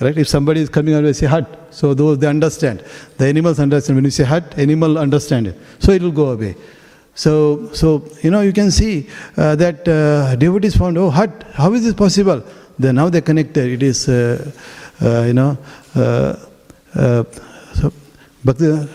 Right? 0.00 0.16
If 0.16 0.28
somebody 0.28 0.60
is 0.60 0.68
coming 0.68 0.94
and 0.94 1.16
say 1.16 1.26
hut, 1.26 1.68
so 1.70 1.92
those 1.92 2.18
they 2.18 2.28
understand. 2.28 2.84
The 3.16 3.26
animals 3.26 3.58
understand. 3.58 3.96
When 3.96 4.04
you 4.04 4.10
say 4.10 4.24
hut, 4.24 4.56
animal 4.56 4.96
understand 4.96 5.48
it. 5.48 5.56
So 5.80 5.92
it 5.92 6.02
will 6.02 6.12
go 6.12 6.30
away. 6.30 6.56
So, 7.14 7.68
so 7.72 8.08
you 8.22 8.30
know, 8.30 8.42
you 8.42 8.52
can 8.52 8.70
see 8.70 9.08
uh, 9.36 9.56
that 9.56 9.88
uh, 9.88 10.36
devotees 10.36 10.76
found, 10.76 10.96
oh, 10.98 11.10
hut, 11.10 11.44
how 11.52 11.72
is 11.72 11.82
this 11.82 11.94
possible? 11.94 12.44
Then 12.78 12.94
now 12.94 13.08
they 13.08 13.20
connected. 13.20 13.72
It 13.72 13.82
is, 13.82 14.08
uh, 14.08 14.52
uh 15.02 15.24
you 15.26 15.32
know, 15.32 15.58
uh, 15.96 16.36
uh, 16.94 17.24
so 17.74 17.92
Bhakti, 18.44 18.88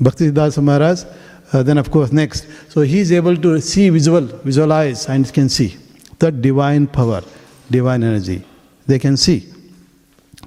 Bhakti 0.00 0.30
Das 0.30 0.56
Maharaj, 0.56 1.04
then 1.52 1.76
of 1.76 1.90
course 1.90 2.12
next. 2.12 2.46
So 2.70 2.80
he 2.80 3.00
is 3.00 3.12
able 3.12 3.36
to 3.36 3.60
see 3.60 3.90
visual, 3.90 4.22
visualize 4.22 5.06
and 5.10 5.30
can 5.34 5.50
see 5.50 5.76
that 6.18 6.40
divine 6.40 6.86
power, 6.86 7.22
divine 7.70 8.02
energy. 8.02 8.42
They 8.86 8.98
can 8.98 9.18
see. 9.18 9.52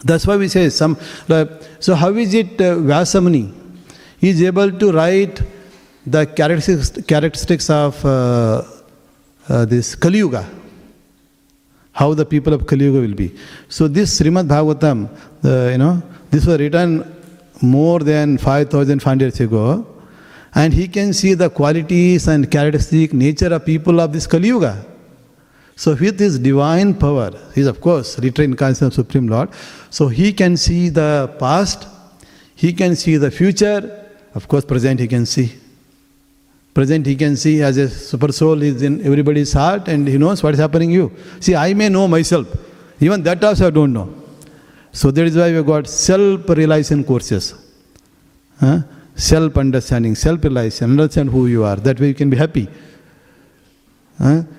That's 0.04 0.26
why 0.26 0.38
we 0.38 0.47
say 0.47 0.70
some. 0.70 0.97
so 1.80 1.95
how 1.95 2.10
is 2.14 2.34
it 2.34 2.62
uh? 2.62 2.76
He 4.20 4.30
is 4.30 4.41
able 4.43 4.72
to 4.72 4.91
write 4.91 5.41
the 6.06 6.26
characteristics, 6.26 6.91
characteristics 7.06 7.70
of 7.70 8.04
uh, 8.06 8.64
uh, 9.47 9.66
this 9.66 9.95
Kali 9.95 10.20
Yuga. 10.20 10.45
How 11.93 12.14
the 12.14 12.26
people 12.26 12.54
of 12.54 12.66
Kali 12.66 12.86
Yuga 12.86 13.00
will 13.02 13.16
be. 13.16 13.36
So 13.68 13.88
this 13.88 14.20
Srimad 14.20 14.47
Bhagavatam, 14.47 15.10
uh, 15.43 15.72
you 15.72 15.78
know, 15.78 16.02
this 16.32 16.45
was 16.45 16.60
written 16.60 17.16
more 17.62 18.00
than 18.00 18.38
5,500 18.38 19.26
years 19.26 19.39
ago. 19.39 19.86
And 20.56 20.74
he 20.74 20.88
can 20.88 21.14
see 21.14 21.34
the 21.34 21.50
qualities 21.50 22.28
and 22.28 22.50
characteristic 22.50 23.14
nature 23.14 23.54
of 23.54 23.66
people 23.66 24.00
of 24.00 24.14
this 24.14 24.28
Kali 24.28 24.47
Yuga. 24.47 24.86
So 25.80 25.96
with 25.96 26.20
his 26.20 26.38
divine 26.38 26.94
power, 26.94 27.32
he 27.56 27.62
is 27.62 27.68
of 27.68 27.80
course 27.80 28.18
retrained 28.18 28.52
incarnation 28.54 28.88
of 28.88 28.94
Supreme 28.94 29.30
Lord. 29.30 29.50
So 29.90 30.10
he 30.10 30.34
can 30.34 30.58
see 30.58 30.90
the 30.90 31.34
past, 31.40 31.88
he 32.54 32.74
can 32.74 32.98
see 32.98 33.16
the 33.16 33.32
future, 33.32 33.82
of 34.36 34.46
course 34.50 34.66
present 34.66 35.00
he 35.00 35.08
can 35.08 35.26
see. 35.26 35.54
Present 36.74 37.06
he 37.06 37.16
can 37.16 37.38
see 37.38 37.62
as 37.62 37.78
a 37.78 37.88
super 37.88 38.34
soul 38.34 38.62
is 38.62 38.82
in 38.82 39.06
everybody's 39.06 39.54
heart 39.54 39.88
and 39.88 40.06
he 40.06 40.18
knows 40.18 40.44
what 40.44 40.54
is 40.54 40.60
happening 40.60 40.92
you. 40.92 41.14
See, 41.40 41.56
I 41.56 41.74
may 41.74 41.88
know 41.88 42.10
myself. 42.10 42.48
Even 43.00 43.24
that 43.24 43.42
also 43.42 43.68
I 43.68 43.70
don't 43.70 43.94
know. 43.94 44.14
So 44.92 45.12
that 45.12 45.26
is 45.28 45.38
why 45.38 45.50
we 45.54 45.64
got 45.64 45.88
self-realization 45.88 47.06
courses. 47.06 47.54
Huh? 48.60 48.80
Self-understanding, 49.16 50.16
self-realization, 50.16 50.92
understand 50.92 51.30
who 51.30 51.48
you 51.48 51.64
are. 51.64 51.78
That 51.78 52.02
way 52.02 52.10
you 52.10 52.16
can 52.16 52.30
be 52.30 52.36
happy. 52.36 52.68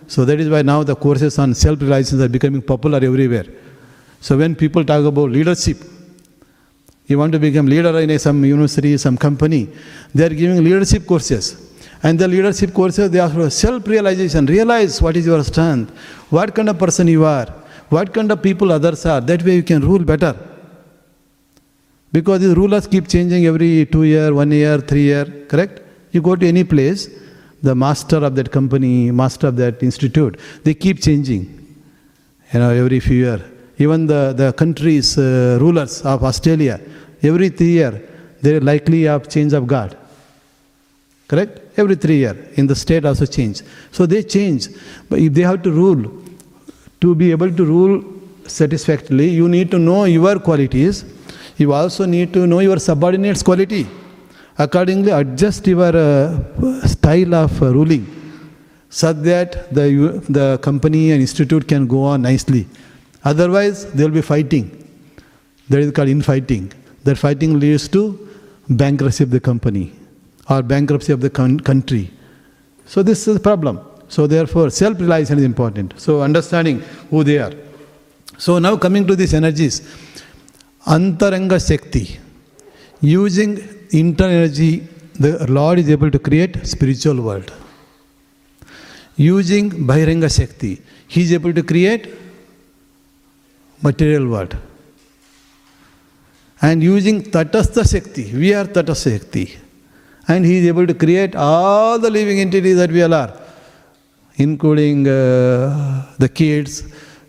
So 0.06 0.24
that 0.24 0.40
is 0.40 0.48
why 0.48 0.62
now 0.62 0.82
the 0.82 0.96
courses 0.96 1.38
on 1.38 1.54
self-realization 1.54 2.22
are 2.22 2.28
becoming 2.28 2.62
popular 2.62 2.96
everywhere. 2.96 3.44
So 4.20 4.36
when 4.36 4.54
people 4.54 4.84
talk 4.84 5.04
about 5.04 5.30
leadership, 5.30 5.78
you 7.06 7.18
want 7.18 7.32
to 7.32 7.38
become 7.38 7.66
leader 7.66 7.98
in 7.98 8.18
some 8.18 8.44
university, 8.44 8.96
some 8.96 9.16
company, 9.16 9.68
they 10.14 10.26
are 10.26 10.30
giving 10.30 10.62
leadership 10.64 11.06
courses. 11.06 11.68
And 12.02 12.18
the 12.18 12.26
leadership 12.26 12.72
courses, 12.72 13.10
they 13.10 13.18
are 13.18 13.28
for 13.28 13.50
self-realization. 13.50 14.46
Realize 14.46 15.02
what 15.02 15.16
is 15.16 15.26
your 15.26 15.44
strength, 15.44 15.90
what 16.30 16.54
kind 16.54 16.70
of 16.70 16.78
person 16.78 17.08
you 17.08 17.24
are, 17.24 17.46
what 17.90 18.14
kind 18.14 18.32
of 18.32 18.42
people 18.42 18.72
others 18.72 19.04
are. 19.04 19.20
That 19.20 19.42
way 19.42 19.56
you 19.56 19.62
can 19.62 19.82
rule 19.82 19.98
better. 19.98 20.34
Because 22.12 22.40
the 22.40 22.54
rulers 22.54 22.86
keep 22.86 23.08
changing 23.08 23.44
every 23.44 23.86
two 23.86 24.04
year, 24.04 24.32
one 24.32 24.50
year, 24.50 24.78
three 24.78 25.02
year, 25.02 25.26
correct? 25.48 25.82
You 26.12 26.22
go 26.22 26.36
to 26.36 26.46
any 26.46 26.64
place, 26.64 27.10
the 27.62 27.74
master 27.74 28.16
of 28.16 28.34
that 28.36 28.50
company, 28.50 29.10
master 29.10 29.48
of 29.48 29.56
that 29.56 29.82
institute, 29.82 30.38
they 30.64 30.74
keep 30.74 31.02
changing. 31.02 31.56
You 32.52 32.60
know, 32.60 32.70
every 32.70 33.00
few 33.00 33.16
years. 33.16 33.42
Even 33.78 34.06
the, 34.06 34.34
the 34.36 34.52
countries, 34.52 35.16
uh, 35.16 35.58
rulers 35.60 36.02
of 36.02 36.22
Australia, 36.24 36.80
every 37.22 37.48
three 37.48 37.72
year, 37.72 38.02
they 38.42 38.56
are 38.56 38.60
likely 38.60 39.06
of 39.08 39.28
change 39.28 39.52
of 39.52 39.66
God. 39.66 39.96
Correct? 41.28 41.78
Every 41.78 41.94
three 41.94 42.18
year. 42.18 42.36
In 42.56 42.66
the 42.66 42.74
state 42.74 43.04
also 43.04 43.24
change. 43.24 43.62
So 43.92 44.04
they 44.04 44.22
change. 44.22 44.68
But 45.08 45.20
if 45.20 45.32
they 45.32 45.42
have 45.42 45.62
to 45.62 45.70
rule, 45.70 46.10
to 47.00 47.14
be 47.14 47.30
able 47.30 47.54
to 47.54 47.64
rule 47.64 48.04
satisfactorily, 48.46 49.28
you 49.28 49.48
need 49.48 49.70
to 49.70 49.78
know 49.78 50.04
your 50.04 50.38
qualities. 50.40 51.04
You 51.56 51.72
also 51.72 52.04
need 52.04 52.32
to 52.32 52.46
know 52.46 52.60
your 52.60 52.78
subordinates' 52.78 53.42
quality. 53.42 53.86
Accordingly, 54.64 55.10
adjust 55.10 55.66
your 55.66 55.96
uh, 55.96 56.86
style 56.86 57.34
of 57.34 57.62
uh, 57.62 57.72
ruling 57.72 58.04
so 58.90 59.12
that 59.12 59.72
the, 59.74 60.22
the 60.28 60.58
company 60.58 61.12
and 61.12 61.22
institute 61.22 61.66
can 61.66 61.86
go 61.86 62.02
on 62.02 62.20
nicely. 62.20 62.66
Otherwise, 63.24 63.90
they 63.92 64.04
will 64.04 64.10
be 64.10 64.20
fighting. 64.20 64.66
That 65.70 65.80
is 65.80 65.92
called 65.92 66.10
infighting. 66.10 66.72
That 67.04 67.16
fighting 67.16 67.58
leads 67.58 67.88
to 67.88 68.28
bankruptcy 68.68 69.24
of 69.24 69.30
the 69.30 69.40
company 69.40 69.94
or 70.50 70.62
bankruptcy 70.62 71.12
of 71.14 71.22
the 71.22 71.30
country. 71.30 72.10
So 72.84 73.02
this 73.02 73.26
is 73.28 73.36
a 73.36 73.40
problem. 73.40 73.80
So 74.08 74.26
therefore, 74.26 74.68
self-realization 74.68 75.38
is 75.38 75.44
important. 75.44 75.98
So 75.98 76.20
understanding 76.20 76.80
who 77.08 77.24
they 77.24 77.38
are. 77.38 77.52
So 78.36 78.58
now 78.58 78.76
coming 78.76 79.06
to 79.06 79.16
these 79.16 79.32
energies, 79.32 79.80
Antaranga 80.84 81.66
Shakti, 81.66 82.18
using 83.00 83.79
internal 83.92 84.44
energy, 84.44 84.86
the 85.14 85.46
Lord 85.50 85.78
is 85.78 85.88
able 85.90 86.10
to 86.10 86.18
create 86.18 86.66
spiritual 86.66 87.20
world. 87.22 87.52
Using 89.16 89.70
Bahiranga 89.70 90.34
Shakti, 90.34 90.80
He 91.08 91.22
is 91.22 91.32
able 91.32 91.52
to 91.52 91.62
create 91.62 92.08
material 93.82 94.28
world. 94.28 94.56
And 96.62 96.82
using 96.82 97.22
Tatastha 97.22 97.90
Shakti, 97.90 98.32
we 98.34 98.52
are 98.54 98.64
Tatastha 98.64 99.18
Shakti. 99.18 99.56
And 100.28 100.44
he 100.44 100.58
is 100.58 100.66
able 100.66 100.86
to 100.86 100.94
create 100.94 101.34
all 101.34 101.98
the 101.98 102.10
living 102.10 102.38
entities 102.40 102.76
that 102.76 102.90
we 102.92 103.02
all 103.02 103.14
are, 103.14 103.34
including 104.36 105.08
uh, 105.08 106.06
the 106.18 106.28
kids, 106.28 106.84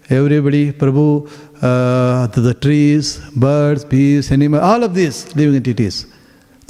everybody, 0.09 0.73
Prabhu, 0.73 1.27
uh, 1.61 2.27
the, 2.27 2.41
the, 2.41 2.53
trees, 2.53 3.17
birds, 3.35 3.85
bees, 3.85 4.31
animals, 4.31 4.61
all 4.61 4.83
of 4.83 4.93
these 4.93 5.33
living 5.35 5.55
entities. 5.55 6.05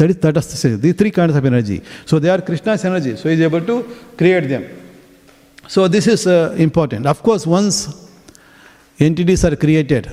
That 0.01 0.09
is 0.09 0.15
Tatastha 0.15 0.59
Shakti. 0.59 0.77
These 0.77 0.95
three 0.95 1.11
kinds 1.11 1.35
of 1.35 1.45
energy. 1.45 1.79
So 2.07 2.17
they 2.17 2.29
are 2.29 2.41
Krishna's 2.41 2.83
energy. 2.83 3.15
So 3.17 3.29
he 3.29 3.35
is 3.35 3.41
able 3.41 3.61
to 3.61 3.83
create 4.17 4.49
them. 4.49 4.65
So 5.67 5.87
this 5.87 6.07
is 6.07 6.25
uh, 6.25 6.55
important. 6.57 7.05
Of 7.05 7.21
course, 7.21 7.45
once 7.45 8.09
entities 8.99 9.45
are 9.45 9.55
created. 9.55 10.11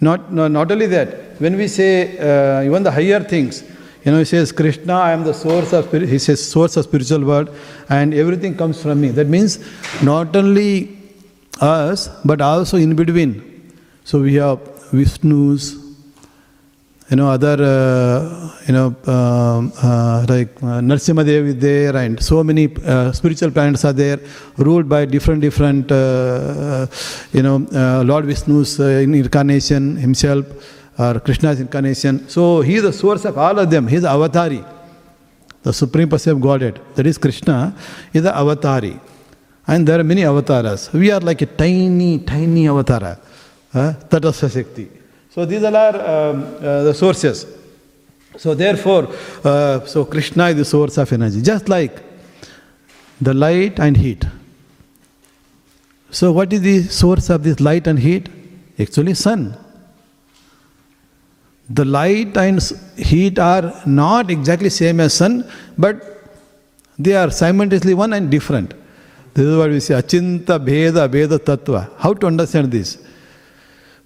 Not, 0.00 0.32
no, 0.32 0.46
not 0.46 0.70
only 0.70 0.86
that, 0.86 1.40
when 1.40 1.56
we 1.56 1.66
say 1.66 2.16
uh, 2.18 2.62
even 2.62 2.84
the 2.84 2.92
higher 2.92 3.18
things, 3.24 3.64
you 4.04 4.12
know, 4.12 4.18
he 4.20 4.24
says, 4.24 4.52
Krishna, 4.52 4.94
I 4.94 5.10
am 5.10 5.24
the 5.24 5.34
source 5.34 5.72
of, 5.72 5.90
he 5.90 6.20
says, 6.20 6.48
source 6.48 6.76
of 6.76 6.84
spiritual 6.84 7.24
world, 7.24 7.52
and 7.88 8.14
everything 8.14 8.56
comes 8.56 8.80
from 8.80 9.00
me. 9.00 9.08
That 9.08 9.26
means 9.26 9.58
not 10.04 10.36
only 10.36 10.98
us, 11.60 12.08
but 12.24 12.40
also 12.40 12.76
in 12.76 12.94
between. 12.94 13.74
So 14.04 14.20
we 14.20 14.34
have 14.34 14.60
Vishnu's, 14.92 15.81
you 17.12 17.16
know, 17.16 17.28
other, 17.28 17.58
uh, 17.60 18.50
you 18.66 18.72
know, 18.72 18.86
um, 19.14 19.70
uh, 19.82 20.24
like 20.26 20.50
uh, 20.62 20.80
Narsimhadev 20.80 21.48
is 21.48 21.56
there, 21.56 21.94
and 21.94 22.18
so 22.22 22.42
many 22.42 22.74
uh, 22.86 23.12
spiritual 23.12 23.50
planets 23.50 23.84
are 23.84 23.92
there, 23.92 24.18
ruled 24.56 24.88
by 24.88 25.04
different, 25.04 25.42
different, 25.42 25.92
uh, 25.92 25.96
uh, 25.96 26.86
you 27.34 27.42
know, 27.42 27.56
uh, 27.74 28.02
Lord 28.02 28.24
Vishnu's 28.24 28.80
incarnation 28.80 29.96
himself, 29.96 30.46
or 30.98 31.20
Krishna's 31.20 31.60
incarnation. 31.60 32.26
So 32.30 32.62
he 32.62 32.76
is 32.76 32.82
the 32.82 32.94
source 32.94 33.26
of 33.26 33.36
all 33.36 33.58
of 33.58 33.68
them. 33.68 33.88
He 33.88 33.96
is 33.96 34.04
avatari, 34.04 34.64
the 35.62 35.74
supreme 35.74 36.08
person 36.08 36.32
of 36.32 36.40
Godhead. 36.40 36.80
That 36.94 37.06
is 37.06 37.18
Krishna, 37.18 37.76
is 38.14 38.22
the 38.22 38.30
avatari. 38.30 38.98
And 39.66 39.86
there 39.86 40.00
are 40.00 40.04
many 40.04 40.24
avatars. 40.24 40.90
We 40.94 41.10
are 41.10 41.20
like 41.20 41.42
a 41.42 41.46
tiny, 41.46 42.20
tiny 42.20 42.64
avatara. 42.64 43.20
Uh, 43.74 43.92
Tatastha 44.08 44.50
Shakti. 44.50 45.01
So 45.34 45.46
these 45.46 45.64
all 45.64 45.74
are 45.74 45.96
um, 45.96 46.42
uh, 46.56 46.82
the 46.82 46.92
sources. 46.92 47.46
So 48.36 48.54
therefore, 48.54 49.08
uh, 49.42 49.80
so 49.86 50.04
Krishna 50.04 50.48
is 50.48 50.56
the 50.56 50.64
source 50.64 50.98
of 50.98 51.10
energy, 51.10 51.40
just 51.40 51.70
like 51.70 52.02
the 53.18 53.32
light 53.32 53.80
and 53.80 53.96
heat. 53.96 54.26
So 56.10 56.32
what 56.32 56.52
is 56.52 56.60
the 56.60 56.82
source 56.82 57.30
of 57.30 57.44
this 57.44 57.60
light 57.60 57.86
and 57.86 57.98
heat? 57.98 58.28
Actually, 58.78 59.14
sun. 59.14 59.56
The 61.70 61.86
light 61.86 62.36
and 62.36 62.60
heat 62.98 63.38
are 63.38 63.72
not 63.86 64.30
exactly 64.30 64.68
same 64.68 65.00
as 65.00 65.14
sun, 65.14 65.50
but 65.78 66.28
they 66.98 67.14
are 67.14 67.30
simultaneously 67.30 67.94
one 67.94 68.12
and 68.12 68.30
different. 68.30 68.74
This 69.32 69.46
is 69.46 69.56
what 69.56 69.70
we 69.70 69.80
say, 69.80 69.94
achintya 69.94 70.62
bheda 70.62 71.08
bheda 71.08 71.38
tattva. 71.38 71.90
How 71.96 72.12
to 72.12 72.26
understand 72.26 72.70
this? 72.70 72.98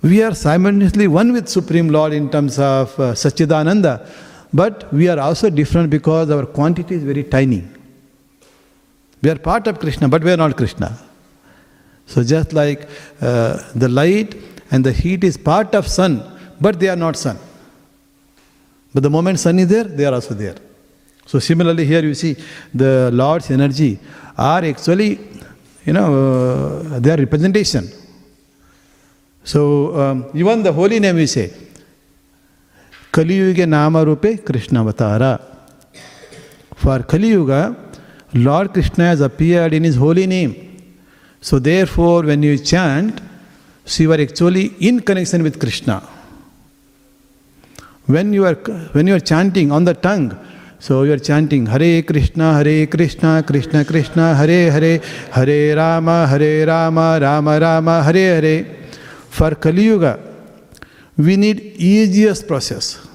We 0.03 0.23
are 0.23 0.35
simultaneously 0.35 1.09
one 1.09 1.33
with 1.33 1.49
Supreme 1.49 1.89
Lord 1.89 2.13
in 2.13 2.31
terms 2.31 2.59
of 2.59 2.99
uh, 3.01 3.13
Sachidananda, 3.13 4.07
but 4.53 4.93
we 4.93 5.09
are 5.09 5.19
also 5.19 5.51
different 5.51 5.91
because 5.91 6.31
our 6.31 6.47
quantity 6.47 6.95
is 6.97 7.03
very 7.03 7.25
tiny. 7.25 7.65
We 9.23 9.31
are 9.31 9.39
part 9.39 9.67
of 9.67 9.81
Krishna, 9.81 10.09
but 10.09 10.23
we 10.23 10.31
are 10.31 10.37
not 10.37 10.57
Krishna. 10.57 10.99
So 12.07 12.23
just 12.23 12.53
like 12.53 12.89
uh, 13.21 13.63
the 13.75 13.89
light 13.89 14.37
and 14.71 14.85
the 14.85 14.93
heat 14.93 15.25
is 15.25 15.37
part 15.37 15.75
of 15.75 15.89
sun, 15.89 16.23
but 16.61 16.79
they 16.79 16.89
are 16.89 16.97
not 16.97 17.17
sun. 17.17 17.39
But 18.95 19.03
the 19.03 19.11
moment 19.11 19.41
sun 19.41 19.59
is 19.59 19.69
there, 19.69 19.85
they 19.85 20.05
are 20.05 20.15
also 20.15 20.35
there. 20.35 20.57
So 21.27 21.39
similarly 21.39 21.85
here 21.85 22.03
you 22.03 22.15
see 22.15 22.37
the 22.73 23.11
Lord's 23.13 23.51
energy 23.51 23.99
are 24.39 24.65
actually, 24.65 25.19
you 25.85 25.93
know, 25.93 26.83
uh, 26.93 27.01
they 27.01 27.11
are 27.11 27.17
representation. 27.17 27.89
So 29.47 29.97
um, 30.01 30.31
even 30.35 30.65
the 30.65 30.73
holy 30.73 30.99
name 30.99 31.15
we 31.15 31.27
say, 31.29 31.53
Kali 33.13 33.37
Yuga 33.37 33.65
Nama 33.65 34.05
Rupe 34.05 34.45
Krishna 34.45 34.85
Avatara. 34.85 35.41
For 36.75 37.05
Kali 37.05 37.29
Yuga, 37.29 37.77
Lord 38.35 38.73
Krishna 38.73 39.05
has 39.05 39.21
appeared 39.21 39.73
in 39.73 39.85
his 39.85 39.95
holy 39.95 40.27
name. 40.27 40.53
So 41.41 41.61
therefore 41.61 42.25
when 42.25 42.43
you 42.43 42.59
chant, 42.59 43.21
so 43.85 44.03
you 44.03 44.13
are 44.13 44.21
actually 44.21 44.75
in 44.81 44.99
connection 44.99 45.45
with 45.45 45.61
Krishna. 45.61 46.03
When 48.07 48.33
you 48.33 48.47
are 48.47 48.55
when 48.97 49.07
you 49.07 49.15
are 49.15 49.21
chanting 49.21 49.71
on 49.71 49.85
the 49.85 49.95
tongue, 49.95 50.37
so 50.81 51.05
you 51.05 51.13
are 51.13 51.19
chanting 51.19 51.67
Hare 51.67 52.03
Krishna, 52.03 52.55
Hare 52.55 52.89
Krishna, 52.89 53.45
Krishna 53.47 53.85
Krishna, 53.85 54.35
Hare 54.35 54.73
Hare, 54.73 55.01
Hare 55.31 55.77
Rama, 55.77 56.27
Hare 56.27 56.67
Rama, 56.67 57.21
Rama 57.23 57.61
Rama, 57.61 58.03
Hare 58.03 58.41
Hare. 58.41 58.86
For 59.37 59.55
Kali 59.55 59.83
Yuga, 59.83 60.19
we 61.19 61.37
need 61.37 61.61
easiest 61.77 62.47
process. 62.49 63.07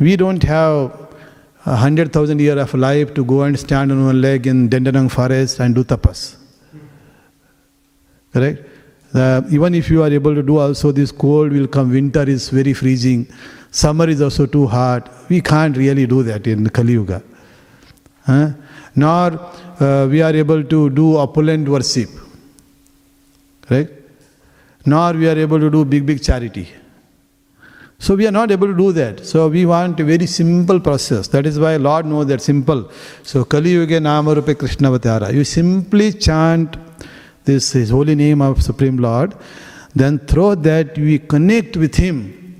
We 0.00 0.16
don't 0.16 0.42
have 0.42 0.90
a 1.64 1.76
hundred 1.76 2.12
thousand 2.12 2.40
year 2.40 2.58
of 2.58 2.74
life 2.74 3.14
to 3.14 3.24
go 3.24 3.42
and 3.42 3.56
stand 3.56 3.92
on 3.92 4.04
one 4.04 4.20
leg 4.20 4.48
in 4.48 4.68
Dandenong 4.68 5.08
forest 5.08 5.60
and 5.60 5.72
do 5.76 5.84
tapas. 5.84 6.34
Correct? 8.32 8.68
Uh, 9.14 9.42
even 9.50 9.72
if 9.72 9.88
you 9.88 10.02
are 10.02 10.10
able 10.10 10.34
to 10.34 10.42
do 10.42 10.58
also 10.58 10.90
this 10.90 11.12
cold 11.12 11.52
will 11.52 11.68
come, 11.68 11.92
winter 11.92 12.28
is 12.28 12.48
very 12.48 12.72
freezing, 12.72 13.28
summer 13.70 14.08
is 14.08 14.20
also 14.20 14.46
too 14.46 14.66
hot. 14.66 15.10
We 15.28 15.42
can't 15.42 15.76
really 15.76 16.08
do 16.08 16.24
that 16.24 16.48
in 16.48 16.68
Kali 16.70 16.94
Yuga. 16.94 17.22
Huh? 18.26 18.48
Nor 18.96 19.38
uh, 19.78 20.08
we 20.10 20.22
are 20.22 20.34
able 20.34 20.64
to 20.64 20.90
do 20.90 21.18
opulent 21.18 21.68
worship. 21.68 22.10
Correct? 23.62 24.00
Nor 24.86 25.14
we 25.14 25.28
are 25.28 25.38
able 25.38 25.58
to 25.60 25.70
do 25.70 25.84
big, 25.84 26.04
big 26.06 26.22
charity. 26.22 26.68
So 27.98 28.14
we 28.14 28.26
are 28.26 28.30
not 28.30 28.50
able 28.50 28.66
to 28.66 28.76
do 28.76 28.92
that. 28.92 29.24
So 29.24 29.48
we 29.48 29.64
want 29.64 29.98
a 29.98 30.04
very 30.04 30.26
simple 30.26 30.78
process. 30.78 31.28
That 31.28 31.46
is 31.46 31.58
why 31.58 31.76
Lord 31.76 32.06
knows 32.06 32.26
that 32.26 32.42
simple. 32.42 32.90
So 33.22 33.44
Kali 33.44 33.70
Yuga 33.70 34.00
Nama 34.00 34.34
Rupe 34.34 34.58
Krishna 34.58 34.90
Vatara. 34.90 35.32
You 35.32 35.44
simply 35.44 36.12
chant 36.12 36.76
this 37.44 37.72
His 37.72 37.90
holy 37.90 38.14
name 38.14 38.42
of 38.42 38.62
Supreme 38.62 38.98
Lord. 38.98 39.34
Then 39.94 40.18
through 40.18 40.56
that 40.56 40.98
we 40.98 41.18
connect 41.18 41.76
with 41.76 41.94
Him. 41.94 42.58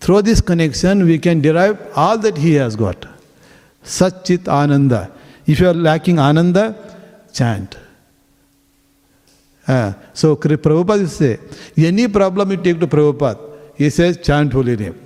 Through 0.00 0.22
this 0.22 0.40
connection 0.40 1.06
we 1.06 1.18
can 1.18 1.40
derive 1.40 1.78
all 1.96 2.18
that 2.18 2.36
He 2.36 2.54
has 2.54 2.76
got. 2.76 3.06
Satchit 3.82 4.48
Ananda. 4.48 5.12
If 5.46 5.60
you 5.60 5.68
are 5.68 5.74
lacking 5.74 6.18
Ananda, 6.18 6.74
chant. 7.32 7.76
So 9.66 10.36
Prabhupada 10.36 11.08
say, 11.08 11.38
any 11.76 12.08
problem 12.08 12.50
you 12.50 12.56
take 12.58 12.80
to 12.80 12.86
Prabhupada, 12.86 13.38
he 13.74 13.90
says, 13.90 14.18
chant 14.18 14.52
holy 14.52 14.76
name. 14.76 15.00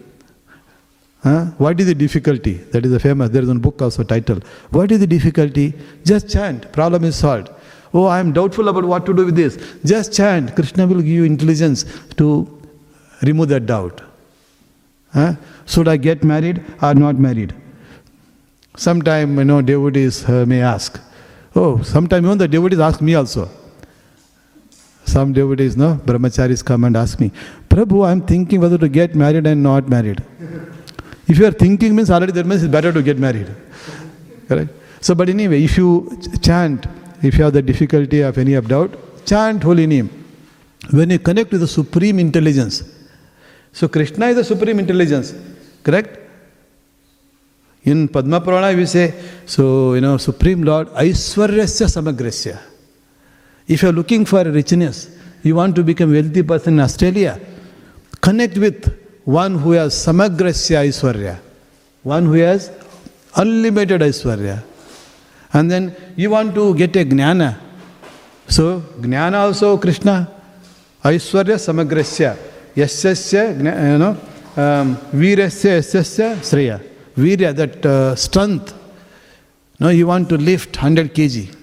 What 1.58 1.78
is 1.80 1.86
the 1.86 1.94
difficulty? 1.94 2.54
That 2.54 2.84
is 2.86 2.92
a 2.92 2.98
famous, 2.98 3.30
there 3.30 3.42
is 3.42 3.48
a 3.48 3.54
book 3.54 3.80
also 3.82 4.02
title. 4.02 4.40
What 4.70 4.90
is 4.92 5.00
the 5.00 5.06
difficulty? 5.06 5.74
Just 6.04 6.28
chant, 6.30 6.72
problem 6.72 7.04
is 7.04 7.16
solved. 7.16 7.50
Oh, 7.94 8.04
I 8.04 8.20
am 8.20 8.32
doubtful 8.32 8.68
about 8.68 8.84
what 8.84 9.06
to 9.06 9.14
do 9.14 9.24
with 9.24 9.34
this. 9.34 9.56
Just 9.84 10.12
chant. 10.12 10.54
Krishna 10.54 10.86
will 10.86 10.96
give 10.96 11.06
you 11.06 11.24
intelligence 11.24 11.86
to 12.16 12.46
remove 13.22 13.48
that 13.48 13.64
doubt. 13.64 14.02
Should 15.66 15.88
I 15.88 15.96
get 15.96 16.22
married 16.22 16.62
or 16.82 16.94
not 16.94 17.16
married? 17.16 17.54
Sometime, 18.76 19.38
you 19.38 19.44
know, 19.44 19.62
devotees 19.62 20.28
uh, 20.28 20.44
may 20.46 20.60
ask. 20.60 21.00
Oh, 21.56 21.82
sometime 21.82 22.26
even 22.26 22.36
the 22.38 22.46
devotees 22.46 22.78
ask 22.78 23.00
me 23.00 23.14
also. 23.14 23.48
Some 25.08 25.32
devotees, 25.32 25.74
no, 25.74 25.94
brahmacharis 26.04 26.62
come 26.62 26.84
and 26.84 26.94
ask 26.94 27.18
me, 27.18 27.32
Prabhu, 27.70 28.06
I'm 28.06 28.20
thinking 28.20 28.60
whether 28.60 28.76
to 28.76 28.88
get 28.88 29.14
married 29.14 29.46
and 29.46 29.62
not 29.62 29.88
married. 29.88 30.22
If 31.26 31.38
you 31.38 31.46
are 31.46 31.56
thinking 31.62 31.96
means 31.96 32.10
already 32.10 32.32
that 32.32 32.44
means 32.44 32.62
it's 32.62 32.70
better 32.70 32.92
to 32.92 33.02
get 33.02 33.18
married. 33.18 33.48
Correct? 34.48 34.70
So, 35.00 35.14
but 35.14 35.30
anyway, 35.30 35.62
if 35.64 35.78
you 35.78 36.20
chant, 36.42 36.86
if 37.22 37.38
you 37.38 37.44
have 37.44 37.54
the 37.54 37.62
difficulty 37.62 38.20
of 38.20 38.36
any 38.36 38.54
of 38.54 38.68
doubt, 38.68 38.94
chant 39.24 39.62
holy 39.62 39.86
name. 39.86 40.08
When 40.90 41.10
you 41.10 41.18
connect 41.18 41.52
with 41.52 41.62
the 41.62 41.68
supreme 41.68 42.18
intelligence. 42.18 42.82
So 43.72 43.88
Krishna 43.88 44.26
is 44.26 44.36
the 44.36 44.44
supreme 44.44 44.78
intelligence. 44.78 45.34
Correct? 45.82 46.18
In 47.84 48.08
Padma 48.08 48.40
Purana 48.40 48.76
we 48.76 48.84
say, 48.84 49.14
so 49.46 49.94
you 49.94 50.02
know, 50.02 50.18
Supreme 50.18 50.62
Lord, 50.62 50.88
Aishwaryasya 50.88 51.86
Samagrasya. 51.96 52.58
If 53.68 53.82
you 53.82 53.90
are 53.90 53.92
looking 53.92 54.24
for 54.24 54.42
richness, 54.44 55.10
you 55.42 55.54
want 55.54 55.76
to 55.76 55.82
become 55.82 56.10
wealthy 56.12 56.42
person 56.42 56.74
in 56.74 56.80
Australia, 56.80 57.38
connect 58.22 58.56
with 58.56 58.98
one 59.24 59.58
who 59.58 59.72
has 59.72 59.94
samagrasya 59.94 60.86
Aishwarya, 60.86 61.38
one 62.02 62.24
who 62.24 62.32
has 62.32 62.72
unlimited 63.36 64.00
Aishwarya. 64.00 64.64
And 65.52 65.70
then 65.70 65.94
you 66.16 66.30
want 66.30 66.54
to 66.54 66.74
get 66.74 66.96
a 66.96 67.04
jnana. 67.04 67.58
So, 68.48 68.80
jnana 69.00 69.34
also 69.34 69.76
Krishna, 69.76 70.28
Aishwarya 71.04 71.56
samagrasya, 71.56 72.36
yasyasya, 72.74 73.58
you 73.92 73.98
know, 73.98 74.10
um, 74.56 74.96
virasya, 75.12 75.78
yasyasya, 75.78 76.36
sriya. 76.36 76.82
Virya, 77.18 77.54
that 77.54 77.84
uh, 77.84 78.14
strength. 78.14 78.74
No, 79.80 79.88
you 79.88 80.06
want 80.06 80.28
to 80.28 80.36
lift 80.36 80.76
100 80.76 81.12
kg, 81.12 81.54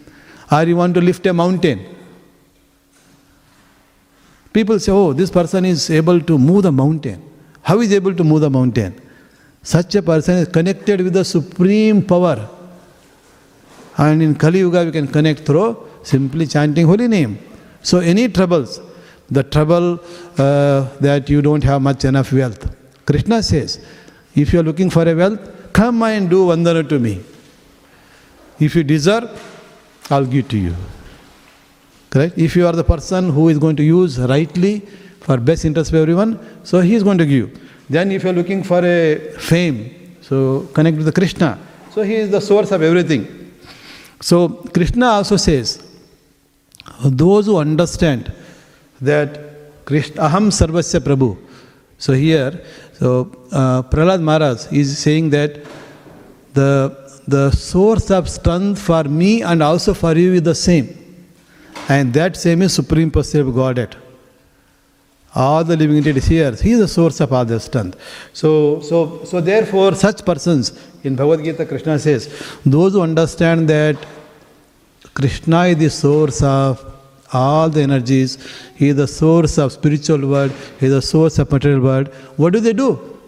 or 0.51 0.63
you 0.63 0.75
want 0.75 0.93
to 0.93 1.01
lift 1.01 1.25
a 1.25 1.33
mountain. 1.33 1.94
People 4.55 4.79
say, 4.79 4.93
oh, 4.93 5.11
this 5.11 5.29
person 5.29 5.65
is 5.65 5.89
able 5.89 6.21
to 6.21 6.37
move 6.37 6.63
the 6.63 6.71
mountain. 6.71 7.21
How 7.61 7.81
is 7.81 7.91
able 7.91 8.15
to 8.15 8.23
move 8.23 8.39
the 8.39 8.49
mountain? 8.49 8.95
Such 9.61 9.95
a 9.95 10.01
person 10.01 10.35
is 10.37 10.47
connected 10.47 11.01
with 11.01 11.11
the 11.11 11.25
supreme 11.25 12.01
power. 12.01 12.47
And 13.97 14.23
in 14.23 14.33
Kali 14.35 14.59
Yuga, 14.59 14.85
we 14.85 14.91
can 14.93 15.07
connect 15.07 15.41
through 15.41 15.89
simply 16.03 16.47
chanting 16.47 16.85
holy 16.85 17.09
name. 17.09 17.37
So, 17.81 17.99
any 17.99 18.29
troubles, 18.29 18.79
the 19.29 19.43
trouble 19.43 19.99
uh, 20.37 20.87
that 21.01 21.29
you 21.29 21.41
don't 21.41 21.63
have 21.65 21.81
much 21.81 22.05
enough 22.05 22.31
wealth, 22.31 22.73
Krishna 23.05 23.43
says, 23.43 23.85
if 24.35 24.53
you 24.53 24.61
are 24.61 24.63
looking 24.63 24.89
for 24.89 25.05
a 25.05 25.13
wealth, 25.13 25.73
come 25.73 26.01
and 26.03 26.29
do 26.29 26.45
vandana 26.45 26.87
to 26.87 26.97
me. 26.97 27.21
If 28.57 28.73
you 28.73 28.85
deserve, 28.85 29.29
I'll 30.09 30.25
give 30.25 30.47
to 30.47 30.57
you. 30.57 30.75
If 32.21 32.55
you 32.55 32.65
are 32.67 32.73
the 32.73 32.83
person 32.83 33.29
who 33.29 33.49
is 33.49 33.57
going 33.57 33.75
to 33.77 33.83
use 33.83 34.19
rightly 34.19 34.79
for 35.21 35.37
best 35.37 35.65
interest 35.65 35.91
of 35.91 35.95
everyone, 35.95 36.39
so 36.63 36.79
he 36.79 36.95
is 36.95 37.03
going 37.03 37.17
to 37.17 37.25
give. 37.25 37.49
you. 37.49 37.59
Then 37.89 38.11
if 38.11 38.23
you 38.23 38.29
are 38.29 38.33
looking 38.33 38.63
for 38.63 38.83
a 38.83 39.17
fame, 39.37 40.17
so 40.21 40.67
connect 40.73 40.97
with 40.97 41.05
the 41.05 41.11
Krishna. 41.11 41.59
So 41.91 42.01
he 42.01 42.15
is 42.15 42.29
the 42.31 42.41
source 42.41 42.71
of 42.71 42.81
everything. 42.81 43.53
So 44.21 44.49
Krishna 44.49 45.05
also 45.07 45.37
says, 45.37 45.83
those 47.03 47.45
who 47.45 47.57
understand 47.57 48.31
that 49.01 49.85
Krishna, 49.85 50.21
Aham 50.21 50.47
Sarvasya 50.47 50.99
Prabhu. 50.99 51.37
So 51.97 52.13
here, 52.13 52.63
so 52.93 53.31
uh, 53.51 53.83
Prahlad 53.83 54.21
Maharaj 54.21 54.71
is 54.71 54.97
saying 54.97 55.29
that 55.31 55.63
the 56.53 57.05
the 57.27 57.51
source 57.51 58.11
of 58.11 58.29
strength 58.29 58.79
for 58.79 59.03
me 59.03 59.41
and 59.41 59.63
also 59.63 59.93
for 59.93 60.15
you 60.15 60.33
is 60.33 60.43
the 60.43 60.55
same. 60.55 61.04
And 61.87 62.13
that 62.13 62.35
same 62.35 62.61
is 62.63 62.73
Supreme 62.73 63.11
of 63.13 63.55
Godhead. 63.55 63.95
All 65.35 65.63
the 65.63 65.75
living 65.75 65.97
entities 65.97 66.25
here, 66.25 66.51
He 66.53 66.71
is 66.71 66.79
the 66.79 66.87
source 66.87 67.19
of 67.19 67.33
all 67.33 67.45
the 67.45 67.59
strength. 67.59 67.99
So, 68.33 68.79
so, 68.79 69.23
so 69.25 69.41
therefore, 69.41 69.93
such 69.93 70.25
persons, 70.25 70.71
in 71.03 71.15
Bhagavad 71.15 71.43
Gita, 71.43 71.65
Krishna 71.65 71.99
says, 71.99 72.57
those 72.65 72.93
who 72.93 73.01
understand 73.01 73.67
that 73.67 73.97
Krishna 75.13 75.65
is 75.65 75.77
the 75.77 75.89
source 75.89 76.41
of 76.41 76.83
all 77.33 77.69
the 77.69 77.81
energies, 77.81 78.37
He 78.75 78.89
is 78.89 78.95
the 78.95 79.07
source 79.07 79.57
of 79.57 79.73
spiritual 79.73 80.27
world, 80.27 80.51
He 80.79 80.85
is 80.85 80.93
the 80.93 81.01
source 81.01 81.37
of 81.37 81.51
material 81.51 81.81
world, 81.81 82.07
what 82.37 82.53
do 82.53 82.59
they 82.61 82.73
do? 82.73 83.19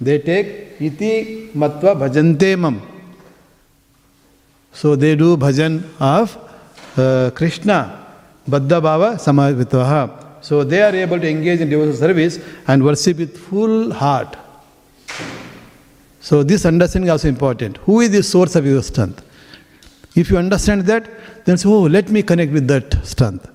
They 0.00 0.18
take 0.18 0.76
iti 0.80 1.50
matva 1.54 1.96
bhajante 1.96 2.58
mam. 2.58 2.82
So 4.72 4.94
they 4.94 5.16
do 5.16 5.36
bhajan 5.36 5.84
of 5.98 6.36
uh, 6.96 7.30
Krishna, 7.34 8.06
Baddha 8.48 8.80
Bhava 8.80 9.14
Samavitvaha. 9.16 10.42
So 10.42 10.62
they 10.62 10.82
are 10.82 10.94
able 10.94 11.18
to 11.18 11.28
engage 11.28 11.60
in 11.60 11.70
devotional 11.70 11.96
service 11.96 12.38
and 12.66 12.84
worship 12.84 13.18
with 13.18 13.38
full 13.38 13.92
heart. 13.92 14.36
So 16.20 16.42
this 16.42 16.64
understanding 16.64 17.08
is 17.08 17.12
also 17.12 17.28
important. 17.28 17.78
Who 17.78 18.00
is 18.00 18.10
the 18.10 18.22
source 18.22 18.56
of 18.56 18.66
your 18.66 18.82
strength? 18.82 19.22
If 20.14 20.30
you 20.30 20.38
understand 20.38 20.82
that, 20.86 21.08
then 21.44 21.58
oh, 21.64 21.82
let 21.82 22.08
me 22.08 22.22
connect 22.22 22.52
with 22.52 22.66
that 22.68 23.04
strength. 23.04 23.50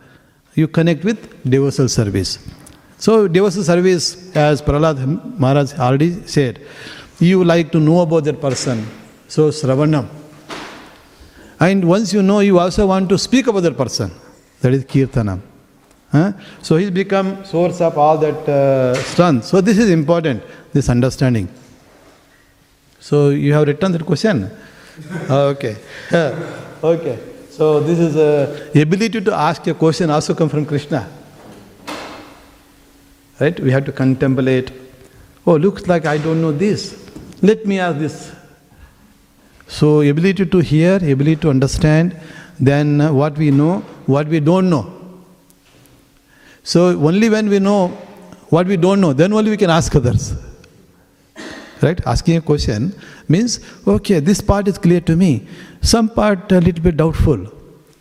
you 0.60 0.68
connect 0.68 1.04
with 1.04 1.20
devotional 1.50 1.90
service. 1.90 2.40
So, 2.98 3.28
devotional 3.28 3.64
service, 3.64 4.36
as 4.36 4.62
Prahlad 4.62 4.98
Maharaj 5.40 5.74
already 5.80 6.12
said, 6.28 6.60
you 7.20 7.44
like 7.44 7.72
to 7.72 7.80
know 7.80 8.02
about 8.02 8.26
that 8.26 8.42
person. 8.42 8.86
So, 9.28 9.50
Sravanam. 9.50 10.19
And 11.60 11.86
once 11.88 12.14
you 12.14 12.24
know, 12.24 12.40
you 12.40 12.58
also 12.58 12.88
want 12.88 13.10
to 13.10 13.18
speak 13.18 13.48
about 13.48 13.62
that 13.64 13.78
person. 13.78 14.12
That 14.62 14.74
is 14.74 14.86
Kirtanam. 14.86 15.42
Huh? 16.12 16.32
So, 16.62 16.78
he's 16.78 16.90
become 16.90 17.46
source 17.46 17.82
of 17.82 17.98
all 17.98 18.18
that 18.18 18.50
uh, 18.50 18.96
strength. 18.96 19.46
So, 19.46 19.62
this 19.62 19.78
is 19.78 19.90
important, 19.90 20.42
this 20.74 20.90
understanding. 20.90 21.48
So, 23.00 23.30
you 23.30 23.54
have 23.54 23.68
written 23.68 23.92
that 23.92 24.06
question? 24.06 24.50
okay. 25.30 25.78
okay. 26.12 27.20
So, 27.52 27.80
this 27.82 28.00
is 28.00 28.16
a 28.16 28.72
ability 28.82 29.22
to 29.22 29.34
ask 29.34 29.68
a 29.68 29.74
question 29.74 30.10
also 30.10 30.34
come 30.34 30.50
from 30.50 30.66
Krishna. 30.66 31.08
Right? 33.40 33.60
We 33.60 33.72
have 33.72 33.86
to 33.86 33.92
contemplate. 33.92 34.72
Oh, 35.46 35.58
looks 35.58 35.88
like 35.88 36.06
I 36.06 36.18
don't 36.18 36.42
know 36.42 36.52
this. 36.52 37.10
Let 37.42 37.66
me 37.66 37.80
ask 37.80 38.00
this. 38.00 38.39
So, 39.70 40.02
ability 40.02 40.48
to 40.48 40.60
hear, 40.60 40.96
ability 40.96 41.36
to 41.42 41.52
understand, 41.52 42.20
then 42.60 43.14
what 43.14 43.38
we 43.38 43.52
know, 43.52 43.82
what 44.08 44.28
we 44.28 44.40
don't 44.40 44.68
know. 44.68 44.92
So, 46.64 46.88
only 47.08 47.30
when 47.30 47.50
we 47.50 47.60
know 47.60 47.90
what 48.50 48.66
we 48.66 48.78
don't 48.78 49.00
know, 49.00 49.14
then 49.14 49.32
only 49.32 49.52
we 49.52 49.58
can 49.58 49.70
ask 49.70 49.96
others. 49.96 50.34
Right? 51.82 52.02
Asking 52.06 52.38
a 52.38 52.42
question 52.42 52.96
means, 53.28 53.60
okay, 53.88 54.20
this 54.20 54.42
part 54.42 54.68
is 54.68 54.80
clear 54.80 55.02
to 55.02 55.16
me, 55.16 55.48
some 55.82 56.10
part 56.10 56.52
a 56.52 56.60
little 56.60 56.84
bit 56.84 56.98
doubtful. 56.98 57.46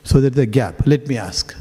So, 0.04 0.22
there's 0.22 0.38
a 0.38 0.46
gap. 0.46 0.86
Let 0.86 1.06
me 1.06 1.18
ask. 1.18 1.54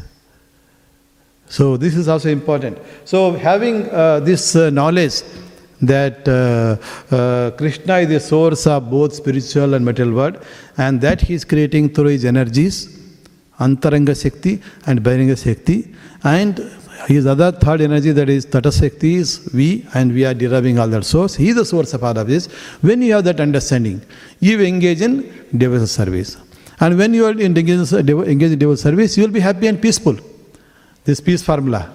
So, 1.49 1.75
this 1.75 1.95
is 1.97 2.07
also 2.07 2.29
important. 2.29 2.77
So, 3.03 3.33
having 3.33 3.89
uh, 3.89 4.21
this 4.21 4.55
uh, 4.55 4.69
knowledge 4.69 5.21
that 5.81 6.27
uh, 6.27 7.15
uh, 7.15 7.51
Krishna 7.51 7.97
is 7.99 8.09
the 8.09 8.19
source 8.19 8.65
of 8.67 8.89
both 8.89 9.13
spiritual 9.13 9.73
and 9.73 9.85
material 9.85 10.15
world, 10.15 10.43
and 10.77 10.99
that 11.01 11.21
he 11.21 11.33
is 11.33 11.45
creating 11.45 11.89
through 11.89 12.09
his 12.09 12.25
energies, 12.25 12.99
Antaranga 13.59 14.19
Shakti 14.19 14.61
and 14.85 15.01
Bahiranga 15.01 15.41
Shakti, 15.43 15.93
and 16.23 16.59
his 17.07 17.27
other 17.27 17.51
third 17.51 17.81
energy 17.81 18.11
that 18.11 18.27
is 18.27 18.45
Tata 18.45 18.71
Shakti 18.71 19.15
is 19.15 19.49
we, 19.53 19.85
and 19.93 20.11
we 20.13 20.25
are 20.25 20.33
deriving 20.33 20.79
all 20.79 20.87
that 20.87 21.05
source. 21.05 21.35
He 21.35 21.49
is 21.49 21.55
the 21.55 21.65
source 21.65 21.93
of 21.93 22.03
all 22.03 22.17
of 22.17 22.27
this. 22.27 22.47
When 22.81 23.01
you 23.01 23.13
have 23.13 23.23
that 23.25 23.39
understanding, 23.39 24.01
you 24.39 24.59
engage 24.61 25.01
in 25.01 25.21
devotional 25.55 25.87
service. 25.87 26.37
And 26.79 26.97
when 26.97 27.13
you 27.13 27.25
are 27.25 27.31
engaged 27.31 27.69
in 27.69 28.59
devotional 28.59 28.77
service, 28.77 29.17
you 29.17 29.23
will 29.23 29.31
be 29.31 29.39
happy 29.39 29.67
and 29.67 29.81
peaceful. 29.81 30.17
This 31.05 31.21
peace 31.21 31.43
formula. 31.43 31.93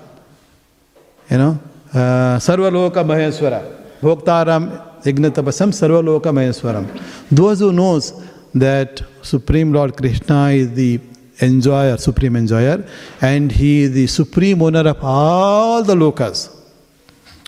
You 1.30 1.38
know, 1.38 1.60
Sarvaloka 1.92 3.04
Maheswara, 3.04 3.62
Bhoktaram 4.00 5.02
Yajnatapasam 5.02 5.72
Sarvaloka 5.72 6.32
Maheswaram. 6.32 6.86
Those 7.30 7.60
who 7.60 7.72
knows 7.72 8.12
that 8.54 9.02
Supreme 9.22 9.72
Lord 9.72 9.96
Krishna 9.96 10.48
is 10.48 10.72
the 10.74 11.00
enjoyer, 11.40 11.96
supreme 11.96 12.36
enjoyer, 12.36 12.86
and 13.20 13.50
he 13.50 13.82
is 13.82 13.92
the 13.92 14.06
supreme 14.06 14.62
owner 14.62 14.88
of 14.88 14.98
all 15.02 15.82
the 15.82 15.94
lokas 15.94 16.54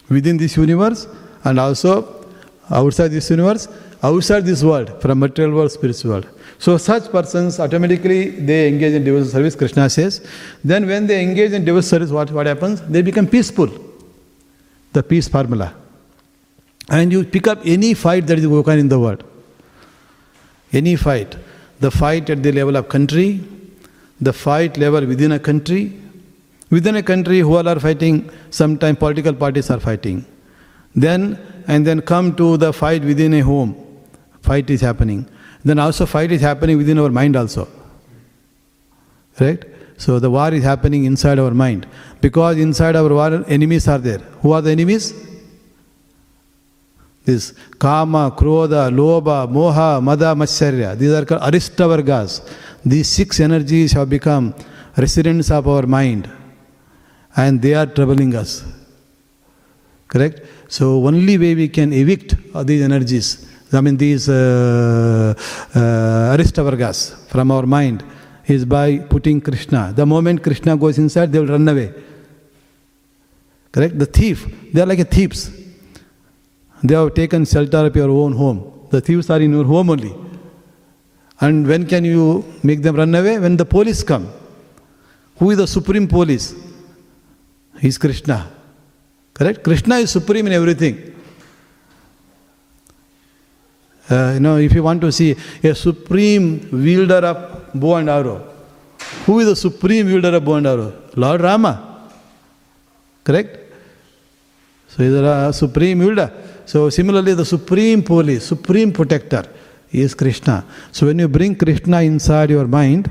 within 0.08 0.36
this 0.36 0.56
universe 0.56 1.06
and 1.44 1.60
also 1.60 2.26
outside 2.70 3.08
this 3.08 3.30
universe, 3.30 3.68
outside 4.02 4.44
this 4.44 4.62
world, 4.62 5.00
from 5.00 5.20
material 5.20 5.54
world, 5.54 5.70
spiritual 5.70 6.10
world. 6.12 6.28
So 6.58 6.76
such 6.76 7.10
persons 7.10 7.60
automatically 7.60 8.30
they 8.30 8.68
engage 8.68 8.94
in 8.94 9.04
devotional 9.04 9.30
service, 9.30 9.54
Krishna 9.54 9.88
says. 9.90 10.26
Then 10.64 10.86
when 10.86 11.06
they 11.06 11.22
engage 11.22 11.52
in 11.52 11.64
devotional 11.64 11.82
service, 11.82 12.10
what, 12.10 12.30
what 12.30 12.46
happens? 12.46 12.80
They 12.82 13.02
become 13.02 13.26
peaceful 13.26 13.68
the 14.94 15.02
peace 15.02 15.28
formula. 15.28 15.74
And 16.88 17.12
you 17.12 17.24
pick 17.24 17.46
up 17.46 17.60
any 17.64 17.94
fight 17.94 18.26
that 18.28 18.38
is 18.38 18.46
going 18.46 18.68
on 18.68 18.78
in 18.78 18.88
the 18.88 18.98
world. 18.98 19.22
Any 20.72 20.96
fight. 20.96 21.36
The 21.80 21.90
fight 21.90 22.30
at 22.30 22.42
the 22.42 22.52
level 22.52 22.76
of 22.76 22.88
country, 22.88 23.42
the 24.20 24.32
fight 24.32 24.76
level 24.78 25.06
within 25.06 25.32
a 25.32 25.38
country. 25.38 26.00
Within 26.70 26.96
a 26.96 27.02
country, 27.02 27.40
who 27.40 27.54
all 27.56 27.68
are 27.68 27.78
fighting, 27.78 28.30
sometimes 28.50 28.98
political 28.98 29.34
parties 29.34 29.70
are 29.70 29.80
fighting. 29.80 30.24
Then, 30.94 31.38
and 31.68 31.86
then 31.86 32.00
come 32.00 32.34
to 32.36 32.56
the 32.56 32.72
fight 32.72 33.04
within 33.04 33.34
a 33.34 33.40
home. 33.40 33.76
Fight 34.40 34.70
is 34.70 34.80
happening. 34.80 35.28
Then 35.64 35.78
also 35.78 36.06
fight 36.06 36.32
is 36.32 36.40
happening 36.40 36.76
within 36.78 36.98
our 36.98 37.10
mind 37.10 37.36
also. 37.36 37.68
Right? 39.40 39.64
So 39.96 40.18
the 40.18 40.30
war 40.30 40.52
is 40.52 40.64
happening 40.64 41.04
inside 41.04 41.38
our 41.38 41.52
mind. 41.52 41.86
Because 42.20 42.58
inside 42.58 42.96
our 42.96 43.08
war, 43.08 43.44
enemies 43.48 43.86
are 43.88 43.98
there. 43.98 44.18
Who 44.42 44.52
are 44.52 44.60
the 44.60 44.70
enemies? 44.70 45.12
This 47.24 47.54
Kama, 47.78 48.32
Krodha, 48.36 48.90
Lobha, 48.90 49.50
Moha, 49.50 50.02
Mada, 50.02 50.34
Matsarya. 50.34 50.96
These 50.98 51.12
are 51.12 51.24
called 51.24 51.42
Arishadvargas. 51.42 52.54
These 52.84 53.08
six 53.08 53.40
energies 53.40 53.92
have 53.92 54.10
become 54.10 54.54
residents 54.96 55.50
of 55.50 55.66
our 55.66 55.86
mind. 55.86 56.30
And 57.36 57.60
they 57.60 57.74
are 57.74 57.86
troubling 57.86 58.34
us. 58.34 58.64
Correct? 60.06 60.40
So 60.68 61.04
only 61.06 61.38
way 61.38 61.54
we 61.54 61.68
can 61.68 61.92
evict 61.92 62.36
these 62.66 62.82
energies, 62.82 63.48
I 63.72 63.80
mean 63.80 63.96
these 63.96 64.28
uh, 64.28 65.34
uh, 65.74 66.36
Arishadvargas 66.36 67.28
from 67.28 67.50
our 67.50 67.66
mind 67.66 68.04
is 68.46 68.64
by 68.64 68.98
putting 68.98 69.40
Krishna. 69.40 69.92
The 69.94 70.04
moment 70.04 70.42
Krishna 70.42 70.76
goes 70.76 70.98
inside, 70.98 71.32
they 71.32 71.38
will 71.38 71.46
run 71.46 71.66
away. 71.68 71.92
Correct? 73.72 73.98
The 73.98 74.06
thief, 74.06 74.46
they 74.72 74.80
are 74.80 74.86
like 74.86 75.10
thieves. 75.10 75.50
They 76.82 76.94
have 76.94 77.14
taken 77.14 77.44
shelter 77.44 77.86
of 77.86 77.96
your 77.96 78.10
own 78.10 78.32
home. 78.32 78.88
The 78.90 79.00
thieves 79.00 79.30
are 79.30 79.40
in 79.40 79.52
your 79.52 79.64
home 79.64 79.90
only. 79.90 80.14
And 81.40 81.66
when 81.66 81.86
can 81.86 82.04
you 82.04 82.44
make 82.62 82.82
them 82.82 82.96
run 82.96 83.14
away? 83.14 83.38
When 83.38 83.56
the 83.56 83.64
police 83.64 84.02
come. 84.02 84.30
Who 85.38 85.50
is 85.50 85.56
the 85.56 85.66
supreme 85.66 86.06
police? 86.06 86.54
He 87.80 87.88
is 87.88 87.98
Krishna. 87.98 88.50
Correct? 89.32 89.64
Krishna 89.64 89.96
is 89.96 90.10
supreme 90.10 90.46
in 90.46 90.52
everything. 90.52 91.12
Uh, 94.08 94.32
you 94.34 94.40
know, 94.40 94.58
if 94.58 94.72
you 94.72 94.82
want 94.82 95.00
to 95.00 95.10
see 95.10 95.34
a 95.62 95.74
supreme 95.74 96.68
wielder 96.70 97.26
of 97.26 97.53
who 99.26 99.40
is 99.40 99.46
the 99.46 99.56
supreme 99.56 100.06
wielder 100.06 100.34
of 100.36 100.48
arrow? 100.48 100.92
Lord 101.16 101.40
Rama. 101.40 102.10
Correct? 103.22 103.58
So 104.88 105.02
he 105.02 105.08
is 105.08 105.14
a 105.14 105.52
supreme 105.52 105.98
wielder. 105.98 106.30
So 106.66 106.88
similarly, 106.90 107.34
the 107.34 107.44
supreme 107.44 108.02
police, 108.02 108.46
supreme 108.46 108.92
protector 108.92 109.44
is 109.90 110.14
Krishna. 110.14 110.64
So 110.92 111.06
when 111.06 111.18
you 111.18 111.28
bring 111.28 111.56
Krishna 111.56 112.02
inside 112.02 112.50
your 112.50 112.66
mind, 112.66 113.10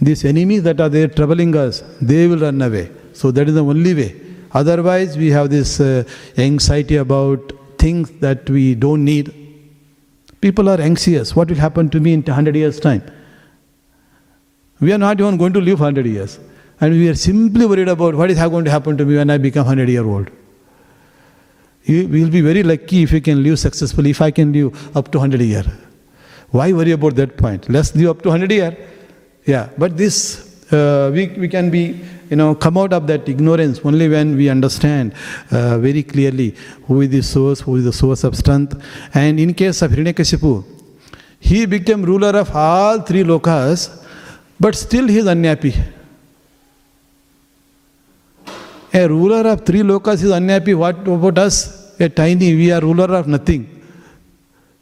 these 0.00 0.24
enemies 0.24 0.62
that 0.64 0.80
are 0.80 0.88
there 0.88 1.08
troubling 1.08 1.56
us, 1.56 1.82
they 2.00 2.26
will 2.26 2.38
run 2.38 2.60
away. 2.62 2.90
So 3.12 3.30
that 3.30 3.48
is 3.48 3.54
the 3.54 3.64
only 3.64 3.94
way. 3.94 4.20
Otherwise, 4.52 5.16
we 5.16 5.30
have 5.30 5.50
this 5.50 5.80
uh, 5.80 6.04
anxiety 6.36 6.96
about 6.96 7.52
things 7.78 8.10
that 8.20 8.48
we 8.48 8.74
don't 8.74 9.04
need. 9.04 9.34
People 10.40 10.68
are 10.68 10.80
anxious. 10.80 11.34
What 11.34 11.48
will 11.48 11.56
happen 11.56 11.88
to 11.90 12.00
me 12.00 12.12
in 12.12 12.22
100 12.22 12.54
years' 12.54 12.78
time? 12.78 13.02
We 14.80 14.92
are 14.92 14.98
not 14.98 15.20
even 15.20 15.36
going 15.36 15.52
to 15.54 15.60
live 15.60 15.80
100 15.80 16.06
years. 16.06 16.38
And 16.80 16.92
we 16.92 17.08
are 17.08 17.14
simply 17.14 17.64
worried 17.64 17.88
about 17.88 18.14
what 18.14 18.30
is 18.30 18.38
going 18.38 18.64
to 18.66 18.70
happen 18.70 18.96
to 18.98 19.04
me 19.04 19.16
when 19.16 19.30
I 19.30 19.38
become 19.38 19.64
100 19.64 19.88
year 19.88 20.04
old. 20.04 20.30
We 21.88 22.04
will 22.06 22.30
be 22.30 22.40
very 22.40 22.62
lucky 22.62 23.04
if 23.04 23.12
we 23.12 23.20
can 23.20 23.42
live 23.42 23.58
successfully, 23.58 24.10
if 24.10 24.20
I 24.20 24.30
can 24.30 24.52
live 24.52 24.96
up 24.96 25.10
to 25.12 25.18
100 25.18 25.40
year. 25.40 25.64
Why 26.50 26.72
worry 26.72 26.92
about 26.92 27.14
that 27.16 27.36
point? 27.36 27.68
Let's 27.68 27.94
live 27.94 28.10
up 28.10 28.22
to 28.22 28.28
100 28.28 28.50
year. 28.50 28.76
Yeah, 29.46 29.68
but 29.78 29.96
this, 29.96 30.72
uh, 30.72 31.10
we, 31.14 31.28
we 31.28 31.48
can 31.48 31.70
be, 31.70 32.00
you 32.28 32.36
know, 32.36 32.54
come 32.54 32.76
out 32.76 32.92
of 32.92 33.06
that 33.06 33.28
ignorance 33.28 33.80
only 33.84 34.08
when 34.08 34.36
we 34.36 34.48
understand 34.48 35.14
uh, 35.52 35.78
very 35.78 36.02
clearly 36.02 36.54
who 36.86 37.00
is 37.00 37.10
the 37.10 37.22
source, 37.22 37.60
who 37.60 37.76
is 37.76 37.84
the 37.84 37.92
source 37.92 38.24
of 38.24 38.36
strength. 38.36 38.82
And 39.14 39.38
in 39.38 39.54
case 39.54 39.80
of 39.82 39.92
Hiranyakashipu, 39.92 40.64
he 41.38 41.66
became 41.66 42.02
ruler 42.02 42.36
of 42.36 42.54
all 42.54 43.00
three 43.02 43.22
lokas, 43.22 44.04
but 44.58 44.74
still 44.74 45.06
he 45.06 45.18
is 45.18 45.26
unhappy. 45.26 45.74
A 48.92 49.06
ruler 49.08 49.48
of 49.50 49.66
three 49.66 49.80
lokas 49.80 50.22
is 50.22 50.30
unhappy. 50.30 50.74
What 50.74 51.06
about 51.06 51.38
us? 51.38 52.00
A 52.00 52.08
tiny, 52.08 52.54
we 52.54 52.72
are 52.72 52.80
ruler 52.80 53.14
of 53.14 53.26
nothing. 53.26 53.62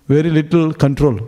Very 0.08 0.30
little 0.30 0.72
control. 0.72 1.18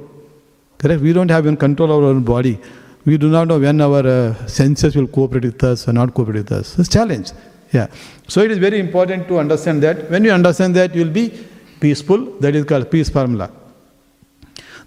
Correct? 0.79 1.01
We 1.01 1.13
don't 1.13 1.31
have 1.31 1.45
even 1.45 1.57
control 1.57 1.91
over 1.91 2.07
our 2.07 2.11
own 2.11 2.23
body. 2.23 2.59
We 3.05 3.17
do 3.17 3.29
not 3.29 3.49
know 3.49 3.59
when 3.59 3.81
our 3.81 4.07
uh, 4.07 4.47
senses 4.47 4.95
will 4.95 5.07
cooperate 5.07 5.45
with 5.45 5.65
us 5.65 5.89
or 5.89 5.93
not 5.93 6.13
cooperate 6.13 6.51
with 6.51 6.53
us. 6.53 6.79
It's 6.79 6.89
a 6.89 6.93
challenge. 6.93 7.31
Yeah. 7.73 7.87
So 8.29 8.41
it 8.43 8.51
is 8.51 8.59
very 8.59 8.79
important 8.79 9.29
to 9.29 9.39
understand 9.39 9.83
that. 9.83 10.11
When 10.11 10.25
you 10.25 10.33
understand 10.33 10.75
that, 10.77 10.95
you 10.95 11.05
will 11.05 11.13
be 11.13 11.47
peaceful. 11.81 12.39
That 12.41 12.55
is 12.55 12.65
called 12.65 12.91
peace 12.91 13.09
formula. 13.09 13.51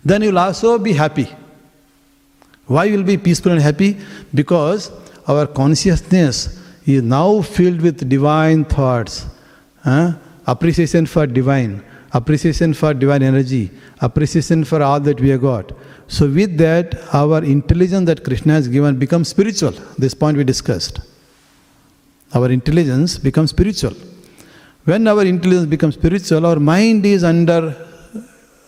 Then 0.03 0.21
you 0.21 0.29
will 0.29 0.39
also 0.39 0.77
be 0.77 0.93
happy. 0.93 1.29
Why 2.69 2.91
will 2.91 3.03
be 3.03 3.17
peaceful 3.17 3.51
and 3.51 3.61
happy? 3.61 3.97
Because 4.31 4.91
our 5.27 5.47
consciousness 5.47 6.35
is 6.85 7.01
now 7.01 7.41
filled 7.41 7.81
with 7.81 8.07
divine 8.07 8.63
thoughts, 8.63 9.25
huh? 9.83 10.13
appreciation 10.45 11.07
for 11.07 11.25
divine, 11.25 11.83
appreciation 12.13 12.75
for 12.75 12.93
divine 12.93 13.23
energy, 13.23 13.71
appreciation 14.01 14.63
for 14.63 14.83
all 14.83 14.99
that 14.99 15.19
we 15.19 15.29
have 15.29 15.41
got. 15.41 15.71
So, 16.07 16.29
with 16.29 16.57
that, 16.59 16.93
our 17.11 17.43
intelligence 17.43 18.05
that 18.05 18.23
Krishna 18.23 18.53
has 18.53 18.67
given 18.67 18.99
becomes 18.99 19.29
spiritual. 19.29 19.71
This 19.97 20.13
point 20.13 20.37
we 20.37 20.43
discussed. 20.43 20.99
Our 22.35 22.51
intelligence 22.51 23.17
becomes 23.17 23.49
spiritual. 23.49 23.95
When 24.85 25.07
our 25.07 25.25
intelligence 25.25 25.65
becomes 25.67 25.95
spiritual, 25.95 26.45
our 26.45 26.59
mind 26.59 27.03
is 27.07 27.23
under 27.23 27.75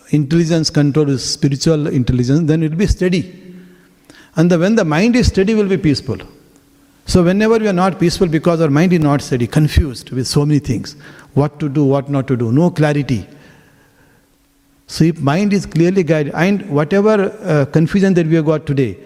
intelligence 0.10 0.72
control, 0.72 1.16
spiritual 1.20 1.86
intelligence, 1.86 2.48
then 2.48 2.64
it 2.64 2.72
will 2.72 2.78
be 2.80 2.88
steady. 2.88 3.51
And 4.36 4.50
the, 4.50 4.58
when 4.58 4.76
the 4.76 4.86
mind 4.86 5.16
is 5.16 5.28
steady, 5.28 5.54
will 5.56 5.68
be 5.68 5.78
peaceful. 5.78 6.18
So, 7.06 7.24
whenever 7.24 7.58
we 7.58 7.68
are 7.68 7.74
not 7.74 8.00
peaceful 8.00 8.28
because 8.28 8.62
our 8.62 8.70
mind 8.70 8.94
is 8.94 9.00
not 9.00 9.22
steady, 9.22 9.48
confused 9.48 10.12
with 10.12 10.28
so 10.28 10.46
many 10.46 10.60
things 10.60 10.96
what 11.34 11.60
to 11.60 11.68
do, 11.68 11.84
what 11.84 12.10
not 12.10 12.28
to 12.28 12.38
do, 12.38 12.52
no 12.52 12.70
clarity. 12.70 13.28
So, 14.88 15.04
if 15.06 15.20
mind 15.20 15.52
is 15.54 15.66
clearly 15.66 16.04
guided, 16.04 16.34
and 16.34 16.70
whatever 16.70 17.36
uh, 17.42 17.66
confusion 17.66 18.14
that 18.14 18.28
we 18.28 18.36
have 18.36 18.46
got 18.46 18.66
today, 18.66 18.98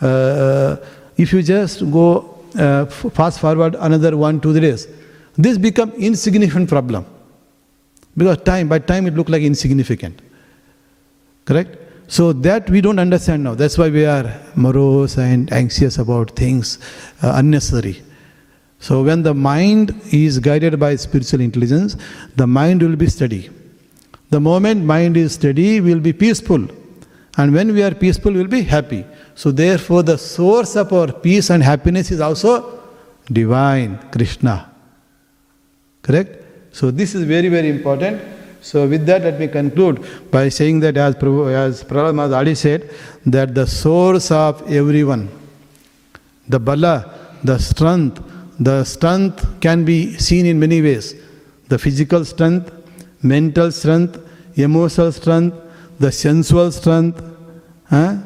uh, 0.00 0.76
if 1.16 1.32
you 1.32 1.42
just 1.42 1.90
go 1.90 2.38
uh, 2.58 2.86
fast 2.86 3.40
forward 3.40 3.76
another 3.78 4.16
one, 4.16 4.40
two 4.40 4.58
days, 4.58 4.88
this 5.36 5.56
become 5.58 5.92
insignificant 5.92 6.68
problem. 6.68 7.06
Because 8.16 8.38
time, 8.38 8.68
by 8.68 8.78
time 8.78 9.06
it 9.06 9.14
look 9.14 9.28
like 9.28 9.42
insignificant. 9.42 10.20
Correct? 11.44 11.76
So 12.08 12.32
that 12.32 12.70
we 12.70 12.80
don't 12.80 12.98
understand 12.98 13.44
now. 13.44 13.54
That's 13.54 13.76
why 13.76 13.88
we 13.88 14.06
are 14.06 14.32
morose 14.54 15.18
and 15.18 15.52
anxious 15.52 15.98
about 15.98 16.30
things 16.30 16.78
uh, 17.22 17.32
unnecessary. 17.34 18.02
So 18.78 19.02
when 19.02 19.22
the 19.22 19.34
mind 19.34 20.00
is 20.12 20.38
guided 20.38 20.78
by 20.78 20.96
spiritual 20.96 21.40
intelligence, 21.40 21.96
the 22.36 22.46
mind 22.46 22.82
will 22.82 22.96
be 22.96 23.08
steady. 23.08 23.50
The 24.30 24.40
moment 24.40 24.84
mind 24.84 25.16
is 25.16 25.34
steady, 25.34 25.80
we 25.80 25.94
will 25.94 26.00
be 26.00 26.12
peaceful. 26.12 26.68
And 27.38 27.52
when 27.52 27.72
we 27.72 27.82
are 27.82 27.94
peaceful, 27.94 28.32
we 28.32 28.38
will 28.38 28.48
be 28.48 28.62
happy. 28.62 29.04
So 29.34 29.50
therefore, 29.50 30.02
the 30.02 30.16
source 30.16 30.76
of 30.76 30.92
our 30.92 31.12
peace 31.12 31.50
and 31.50 31.62
happiness 31.62 32.10
is 32.10 32.20
also 32.20 32.82
divine, 33.30 33.98
Krishna. 34.10 34.72
Correct? 36.02 36.42
So 36.72 36.90
this 36.90 37.14
is 37.14 37.24
very, 37.24 37.48
very 37.48 37.68
important. 37.68 38.20
So 38.70 38.88
with 38.88 39.06
that, 39.06 39.22
let 39.22 39.38
me 39.38 39.46
conclude 39.46 40.04
by 40.32 40.48
saying 40.48 40.80
that 40.80 40.96
as, 40.96 41.14
as 41.14 41.84
Prahlad 41.84 42.16
Maharaj 42.16 42.58
said, 42.58 42.90
that 43.24 43.54
the 43.54 43.64
source 43.64 44.32
of 44.32 44.60
everyone, 44.68 45.28
the 46.48 46.58
bala, 46.58 46.94
the 47.44 47.58
strength, 47.58 48.20
the 48.58 48.82
strength 48.82 49.60
can 49.60 49.84
be 49.84 50.18
seen 50.18 50.46
in 50.46 50.58
many 50.58 50.82
ways. 50.82 51.14
The 51.68 51.78
physical 51.78 52.24
strength, 52.24 52.72
mental 53.22 53.70
strength, 53.70 54.18
emotional 54.56 55.12
strength, 55.12 55.56
the 56.00 56.10
sensual 56.10 56.72
strength. 56.72 57.22
Huh? 57.88 58.16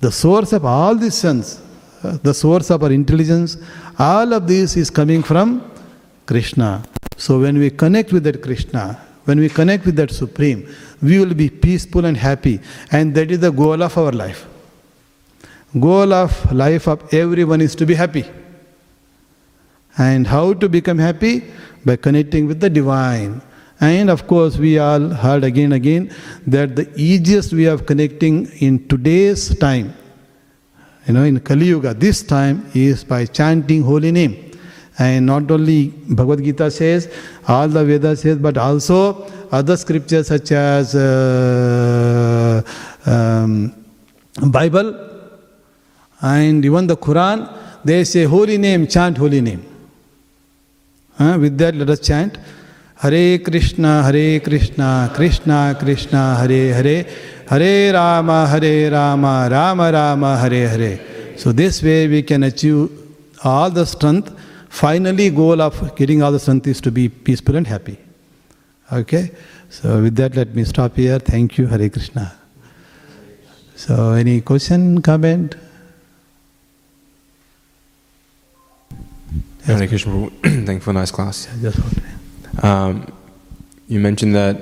The 0.00 0.10
source 0.10 0.54
of 0.54 0.64
all 0.64 0.94
these 0.94 1.16
sense, 1.16 1.60
uh, 2.02 2.16
the 2.22 2.32
source 2.32 2.70
of 2.70 2.82
our 2.82 2.92
intelligence, 2.92 3.58
all 3.98 4.32
of 4.32 4.46
this 4.46 4.78
is 4.78 4.88
coming 4.88 5.22
from 5.22 5.70
Krishna. 6.24 6.82
So 7.18 7.40
when 7.40 7.58
we 7.58 7.68
connect 7.68 8.10
with 8.10 8.24
that 8.24 8.42
Krishna, 8.42 9.03
when 9.24 9.40
we 9.40 9.48
connect 9.48 9.86
with 9.86 9.96
that 9.96 10.10
Supreme, 10.10 10.68
we 11.02 11.18
will 11.18 11.34
be 11.34 11.48
peaceful 11.48 12.04
and 12.04 12.16
happy. 12.16 12.60
And 12.90 13.14
that 13.14 13.30
is 13.30 13.40
the 13.40 13.50
goal 13.50 13.82
of 13.82 13.96
our 13.96 14.12
life. 14.12 14.46
Goal 15.78 16.12
of 16.12 16.52
life 16.52 16.86
of 16.86 17.12
everyone 17.12 17.60
is 17.60 17.74
to 17.76 17.86
be 17.86 17.94
happy. 17.94 18.24
And 19.96 20.26
how 20.26 20.54
to 20.54 20.68
become 20.68 20.98
happy? 20.98 21.44
By 21.84 21.96
connecting 21.96 22.46
with 22.46 22.60
the 22.60 22.70
divine. 22.70 23.42
And 23.80 24.08
of 24.10 24.26
course, 24.26 24.56
we 24.56 24.78
all 24.78 25.08
heard 25.10 25.44
again 25.44 25.66
and 25.66 25.74
again 25.74 26.14
that 26.46 26.76
the 26.76 26.90
easiest 26.96 27.52
way 27.52 27.64
of 27.64 27.86
connecting 27.86 28.46
in 28.60 28.86
today's 28.88 29.56
time, 29.58 29.94
you 31.06 31.14
know, 31.14 31.24
in 31.24 31.40
Kali 31.40 31.66
Yuga, 31.66 31.92
this 31.92 32.22
time 32.22 32.70
is 32.74 33.04
by 33.04 33.26
chanting 33.26 33.82
holy 33.82 34.12
name. 34.12 34.52
And 34.98 35.26
not 35.26 35.50
only 35.50 35.88
Bhagavad 35.88 36.44
Gita 36.44 36.70
says, 36.70 37.12
all 37.48 37.68
the 37.68 37.84
Vedas 37.84 38.22
says, 38.22 38.38
but 38.38 38.56
also 38.56 39.26
other 39.50 39.76
scriptures 39.76 40.28
such 40.28 40.52
as 40.52 40.94
uh, 40.94 42.62
um, 43.06 43.74
Bible 44.50 45.10
and 46.22 46.64
even 46.64 46.86
the 46.86 46.96
Quran, 46.96 47.52
they 47.84 48.04
say 48.04 48.24
holy 48.24 48.56
name, 48.56 48.86
chant 48.86 49.18
holy 49.18 49.40
name. 49.40 49.64
Uh, 51.18 51.36
with 51.40 51.58
that, 51.58 51.74
let 51.74 51.90
us 51.90 52.00
chant. 52.00 52.38
Hare 52.96 53.38
Krishna, 53.38 54.02
Hare 54.02 54.40
Krishna, 54.40 55.12
Krishna 55.14 55.76
Krishna, 55.78 56.36
Hare 56.36 56.72
Hare, 56.72 57.06
Hare 57.48 57.92
Rama, 57.92 58.46
Hare 58.46 58.90
Rama, 58.90 59.48
Rama 59.50 59.92
Rama, 59.92 60.38
Hare 60.38 60.68
Hare. 60.68 61.36
So 61.36 61.52
this 61.52 61.82
way 61.82 62.08
we 62.08 62.22
can 62.22 62.44
achieve 62.44 62.88
all 63.44 63.70
the 63.70 63.84
strength. 63.84 64.32
Finally, 64.74 65.30
goal 65.30 65.62
of 65.62 65.94
getting 65.94 66.20
all 66.20 66.32
the 66.32 66.38
strength 66.40 66.66
is 66.66 66.80
to 66.80 66.90
be 66.90 67.08
peaceful 67.08 67.54
and 67.54 67.64
happy. 67.64 67.96
Okay? 68.92 69.30
So 69.70 70.02
with 70.02 70.16
that, 70.16 70.34
let 70.34 70.52
me 70.52 70.64
stop 70.64 70.96
here. 70.96 71.20
Thank 71.20 71.58
you, 71.58 71.68
Hare 71.68 71.88
Krishna. 71.88 72.36
So 73.76 74.14
any 74.14 74.40
question, 74.40 75.00
comment? 75.00 75.54
Yes. 79.60 79.78
Hare 79.78 79.86
Krishna, 79.86 80.30
thank 80.42 80.68
you 80.68 80.80
for 80.80 80.90
a 80.90 80.94
nice 80.94 81.12
class. 81.12 81.46
Um, 82.60 83.12
you 83.86 84.00
mentioned 84.00 84.34
that 84.34 84.56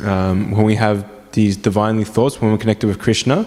um, 0.00 0.52
when 0.52 0.64
we 0.64 0.76
have 0.76 1.06
these 1.32 1.58
divinely 1.58 2.04
thoughts, 2.04 2.40
when 2.40 2.50
we're 2.50 2.56
connected 2.56 2.86
with 2.86 2.98
Krishna, 2.98 3.46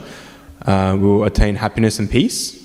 uh, 0.67 0.95
we 0.95 1.07
will 1.07 1.23
attain 1.23 1.55
happiness 1.55 1.97
and 1.97 2.07
peace. 2.07 2.64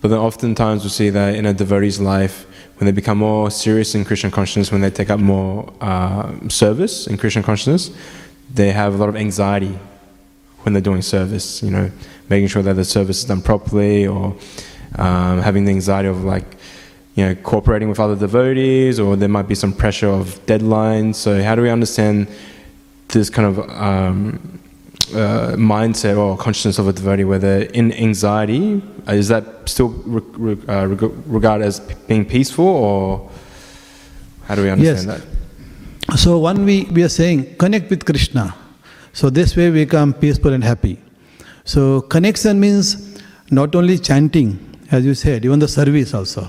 But 0.00 0.08
then 0.08 0.18
oftentimes 0.18 0.84
we 0.84 0.90
see 0.90 1.10
that 1.10 1.34
in 1.34 1.46
a 1.46 1.52
devotee's 1.52 2.00
life, 2.00 2.46
when 2.76 2.86
they 2.86 2.92
become 2.92 3.18
more 3.18 3.50
serious 3.50 3.94
in 3.94 4.04
Krishna 4.04 4.30
consciousness, 4.30 4.70
when 4.70 4.80
they 4.80 4.90
take 4.90 5.10
up 5.10 5.18
more 5.18 5.72
uh, 5.80 6.48
service 6.48 7.08
in 7.08 7.16
Krishna 7.16 7.42
consciousness, 7.42 7.90
they 8.54 8.70
have 8.70 8.94
a 8.94 8.96
lot 8.96 9.08
of 9.08 9.16
anxiety 9.16 9.76
when 10.62 10.72
they're 10.72 10.82
doing 10.82 11.02
service, 11.02 11.62
you 11.62 11.70
know, 11.70 11.90
making 12.28 12.48
sure 12.48 12.62
that 12.62 12.74
the 12.74 12.84
service 12.84 13.18
is 13.18 13.24
done 13.24 13.42
properly 13.42 14.06
or 14.06 14.36
um, 14.96 15.40
having 15.40 15.64
the 15.64 15.72
anxiety 15.72 16.08
of 16.08 16.24
like, 16.24 16.44
you 17.16 17.24
know, 17.24 17.34
cooperating 17.34 17.88
with 17.88 17.98
other 17.98 18.14
devotees, 18.14 19.00
or 19.00 19.16
there 19.16 19.28
might 19.28 19.48
be 19.48 19.54
some 19.54 19.72
pressure 19.72 20.08
of 20.08 20.38
deadlines. 20.46 21.16
So, 21.16 21.42
how 21.42 21.56
do 21.56 21.62
we 21.62 21.70
understand 21.70 22.28
this 23.08 23.28
kind 23.28 23.48
of 23.48 23.70
um, 23.70 24.60
uh, 25.14 25.56
mindset 25.56 26.16
or 26.16 26.36
consciousness 26.36 26.78
of 26.78 26.88
a 26.88 26.92
devotee, 26.92 27.24
whether 27.24 27.62
in 27.62 27.92
anxiety, 27.92 28.82
uh, 29.08 29.12
is 29.12 29.28
that 29.28 29.68
still 29.68 29.88
re- 29.88 30.22
re- 30.54 30.66
uh, 30.68 30.86
regarded 30.86 31.64
as 31.64 31.80
being 31.80 32.24
peaceful, 32.24 32.66
or 32.66 33.30
how 34.44 34.54
do 34.54 34.62
we 34.62 34.70
understand 34.70 35.08
yes. 35.08 35.22
that? 36.08 36.18
So, 36.18 36.38
one 36.38 36.64
we, 36.64 36.84
we 36.84 37.02
are 37.02 37.08
saying 37.08 37.56
connect 37.56 37.90
with 37.90 38.04
Krishna. 38.04 38.54
So, 39.12 39.30
this 39.30 39.56
way 39.56 39.70
we 39.70 39.84
become 39.84 40.14
peaceful 40.14 40.52
and 40.52 40.64
happy. 40.64 40.98
So, 41.64 42.00
connection 42.02 42.58
means 42.60 43.20
not 43.50 43.74
only 43.74 43.98
chanting, 43.98 44.58
as 44.90 45.04
you 45.04 45.14
said, 45.14 45.44
even 45.44 45.58
the 45.58 45.68
service 45.68 46.14
also. 46.14 46.48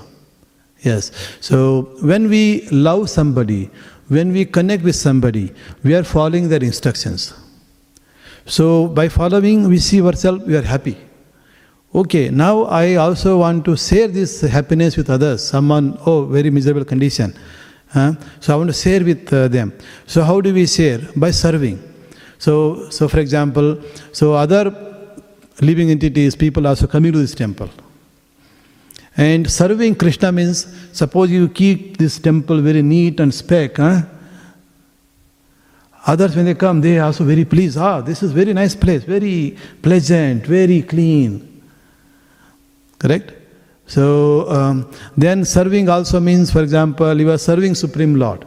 Yes. 0.82 1.12
So 1.42 1.98
when 2.02 2.30
we 2.30 2.68
love 2.70 3.10
somebody, 3.10 3.70
when 4.08 4.32
we 4.32 4.46
connect 4.46 4.84
with 4.84 4.96
somebody, 4.96 5.52
we 5.84 5.94
are 5.94 6.04
following 6.04 6.50
their 6.50 6.64
instructions. 6.64 7.34
So 8.46 8.88
by 8.88 9.10
following, 9.10 9.68
we 9.68 9.80
see 9.80 10.02
ourselves, 10.02 10.46
we 10.46 10.56
are 10.56 10.62
happy. 10.62 10.98
Okay, 11.94 12.30
now 12.30 12.66
I 12.66 12.96
also 12.96 13.40
want 13.40 13.66
to 13.66 13.76
share 13.76 14.08
this 14.08 14.42
happiness 14.42 14.96
with 14.96 15.10
others. 15.10 15.44
Someone, 15.44 15.98
oh, 16.06 16.26
very 16.26 16.50
miserable 16.50 16.86
condition. 16.86 17.34
Huh? 17.88 18.14
So 18.40 18.54
I 18.54 18.58
want 18.58 18.70
to 18.70 18.74
share 18.74 19.04
with 19.04 19.34
uh, 19.34 19.48
them. 19.48 19.74
So 20.06 20.24
how 20.24 20.40
do 20.42 20.54
we 20.54 20.68
share? 20.68 21.00
By 21.16 21.32
serving. 21.32 21.82
So, 22.38 22.90
so 22.90 23.08
for 23.08 23.20
example, 23.20 23.82
so 24.12 24.34
other 24.34 24.66
living 25.62 25.90
entities, 25.90 26.36
people 26.36 26.68
also 26.68 26.88
coming 26.88 27.12
to 27.12 27.18
this 27.18 27.34
temple. 27.34 27.70
And 29.18 29.50
serving 29.50 29.96
Krishna 29.96 30.32
means, 30.32 30.68
suppose 30.94 31.32
you 31.32 31.50
keep 31.50 31.98
this 31.98 32.20
temple 32.20 32.62
very 32.62 32.82
neat 32.82 33.20
and 33.20 33.34
speck, 33.34 33.78
huh? 33.78 34.04
Others, 36.06 36.36
when 36.36 36.46
they 36.46 36.56
come, 36.56 36.82
they 36.82 36.98
are 36.98 37.08
also 37.08 37.24
very 37.24 37.46
pleased. 37.46 37.78
Ah, 37.78 38.02
this 38.02 38.24
is 38.24 38.32
very 38.32 38.54
nice 38.54 38.76
place, 38.76 39.04
very 39.04 39.58
pleasant, 39.82 40.46
very 40.46 40.82
clean. 40.82 41.62
Correct? 42.98 43.34
So, 43.86 44.50
um, 44.50 44.92
then 45.18 45.44
serving 45.44 45.90
also 45.90 46.20
means, 46.20 46.52
for 46.52 46.62
example, 46.62 47.20
you 47.20 47.32
are 47.32 47.38
serving 47.38 47.76
Supreme 47.76 48.16
Lord 48.16 48.46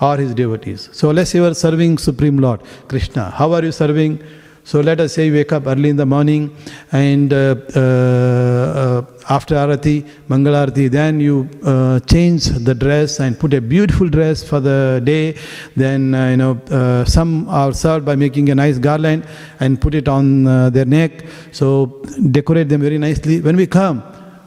or 0.00 0.16
his 0.16 0.34
devotees. 0.34 0.88
So, 0.92 1.10
let's 1.10 1.30
say 1.30 1.38
you 1.38 1.46
are 1.46 1.54
serving 1.54 1.98
Supreme 1.98 2.38
Lord, 2.38 2.60
Krishna. 2.88 3.30
How 3.30 3.52
are 3.52 3.64
you 3.64 3.72
serving? 3.72 4.22
So 4.64 4.80
let 4.80 5.00
us 5.00 5.14
say 5.14 5.26
you 5.26 5.32
wake 5.32 5.52
up 5.52 5.66
early 5.66 5.88
in 5.90 5.96
the 5.96 6.06
morning 6.06 6.56
and 6.92 7.32
uh, 7.32 7.56
uh, 7.74 7.80
uh, 7.80 9.02
after 9.28 9.56
Arati, 9.56 10.08
Mangalarati, 10.28 10.88
then 10.88 11.18
you 11.18 11.50
uh, 11.64 11.98
change 12.00 12.44
the 12.44 12.72
dress 12.72 13.18
and 13.18 13.38
put 13.38 13.54
a 13.54 13.60
beautiful 13.60 14.08
dress 14.08 14.44
for 14.44 14.60
the 14.60 15.02
day. 15.02 15.36
Then, 15.74 16.14
uh, 16.14 16.28
you 16.28 16.36
know, 16.36 16.60
uh, 16.70 17.04
some 17.04 17.48
are 17.48 17.72
served 17.72 18.06
by 18.06 18.14
making 18.14 18.50
a 18.50 18.54
nice 18.54 18.78
garland 18.78 19.26
and 19.58 19.80
put 19.80 19.96
it 19.96 20.06
on 20.06 20.44
their 20.72 20.84
neck. 20.84 21.24
So 21.50 22.00
decorate 22.30 22.68
them 22.68 22.82
very 22.82 22.98
nicely. 22.98 23.40
When 23.40 23.56
we 23.56 23.66
come, 23.66 24.04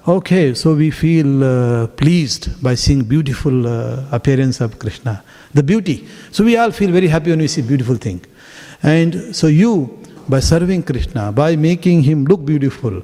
okay, 0.08 0.54
so 0.54 0.76
we 0.76 0.92
feel 0.92 1.88
pleased 1.90 2.64
by 2.64 2.76
seeing 2.76 3.04
beautiful 3.04 3.66
appearance 4.14 4.62
of 4.62 4.80
Krishna, 4.80 5.24
the 5.54 5.64
beauty. 5.64 6.08
So 6.32 6.46
we 6.46 6.56
all 6.56 6.72
feel 6.72 6.92
very 6.92 7.10
happy 7.10 7.32
when 7.32 7.40
we 7.40 7.48
see 7.50 7.62
beautiful 7.62 7.96
thing. 7.96 8.22
And 8.82 9.36
so 9.36 9.48
you, 9.48 10.00
by 10.28 10.40
serving 10.40 10.84
Krishna, 10.84 11.32
by 11.32 11.56
making 11.56 12.04
him 12.04 12.26
look 12.26 12.46
beautiful, 12.46 13.02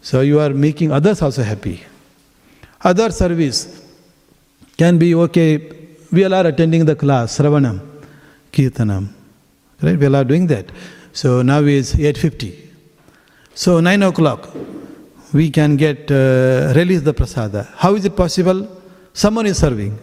so 0.00 0.20
you 0.20 0.40
are 0.40 0.50
making 0.50 0.92
others 0.92 1.22
also 1.22 1.42
happy. 1.42 1.84
Other 2.80 3.10
service 3.10 3.82
can 4.76 4.98
be 4.98 5.14
okay, 5.14 5.72
we 6.12 6.24
all 6.24 6.34
are 6.34 6.46
attending 6.46 6.84
the 6.84 6.94
class, 6.94 7.38
Sravanam, 7.38 7.80
Kirtanam. 8.52 9.08
Right? 9.82 9.98
We 9.98 10.06
all 10.06 10.16
are 10.16 10.24
doing 10.24 10.46
that. 10.48 10.70
So 11.12 11.42
now 11.42 11.60
is 11.60 11.94
8.50. 11.94 12.54
So 13.54 13.80
9 13.80 14.02
o'clock, 14.02 14.54
we 15.32 15.50
can 15.50 15.76
get, 15.76 16.10
uh, 16.10 16.72
release 16.76 17.00
the 17.02 17.14
prasada. 17.14 17.68
How 17.76 17.94
is 17.94 18.04
it 18.04 18.14
possible? 18.14 18.68
Someone 19.12 19.46
is 19.46 19.58
serving. 19.58 19.98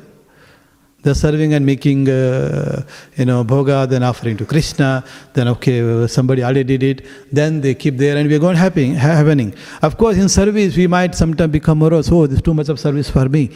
They're 1.03 1.13
serving 1.13 1.53
and 1.53 1.65
making, 1.65 2.09
uh, 2.09 2.84
you 3.17 3.25
know, 3.25 3.43
bhoga, 3.43 3.88
then 3.88 4.03
offering 4.03 4.38
to 4.38 4.45
Krishna. 4.45 5.03
Then, 5.34 5.49
okay, 5.49 6.07
somebody 6.07 6.43
already 6.43 6.77
did 6.77 6.84
it. 6.84 7.05
Then 7.30 7.59
they 7.59 7.75
keep 7.75 7.97
there 7.97 8.15
and 8.15 8.30
we're 8.30 8.39
going 8.39 8.55
happy, 8.55 8.88
happening. 8.93 9.53
Of 9.81 9.97
course, 9.97 10.17
in 10.17 10.30
service, 10.30 10.77
we 10.77 10.88
might 10.88 11.13
sometimes 11.13 11.51
become 11.51 11.80
morose. 11.80 12.09
Oh, 12.09 12.25
there's 12.25 12.41
too 12.41 12.53
much 12.53 12.69
of 12.69 12.80
service 12.80 13.09
for 13.09 13.27
me. 13.27 13.51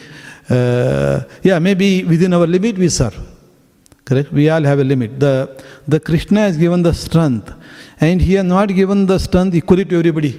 Uh, 0.50 1.22
yeah, 1.42 1.58
maybe 1.58 2.04
within 2.04 2.34
our 2.34 2.46
limit 2.46 2.76
we 2.76 2.90
serve. 2.90 3.18
Correct? 4.04 4.30
We 4.30 4.50
all 4.50 4.62
have 4.62 4.78
a 4.78 4.84
limit. 4.84 5.18
The, 5.18 5.62
the 5.86 6.00
Krishna 6.00 6.40
has 6.40 6.56
given 6.58 6.82
the 6.82 6.92
strength. 6.92 7.52
And 8.00 8.20
he 8.20 8.34
has 8.34 8.44
not 8.44 8.68
given 8.68 9.06
the 9.06 9.18
strength 9.18 9.54
equally 9.54 9.86
to 9.86 9.98
everybody. 9.98 10.38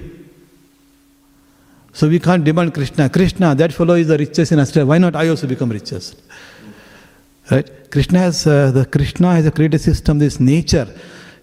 So 1.92 2.08
we 2.08 2.20
can't 2.20 2.44
demand 2.44 2.72
Krishna. 2.72 3.08
Krishna, 3.08 3.54
that 3.56 3.72
fellow 3.72 3.94
is 3.94 4.06
the 4.06 4.16
richest 4.16 4.52
in 4.52 4.60
Australia. 4.60 4.86
Why 4.86 4.98
not 4.98 5.16
I 5.16 5.28
also 5.28 5.46
become 5.48 5.70
richest? 5.70 6.22
Right? 7.50 7.90
Krishna 7.90 8.20
has 8.20 8.46
uh, 8.46 8.70
the 8.70 8.86
Krishna 8.86 9.34
has 9.34 9.46
a 9.46 9.50
created 9.50 9.80
system. 9.80 10.18
This 10.18 10.38
nature, 10.38 10.88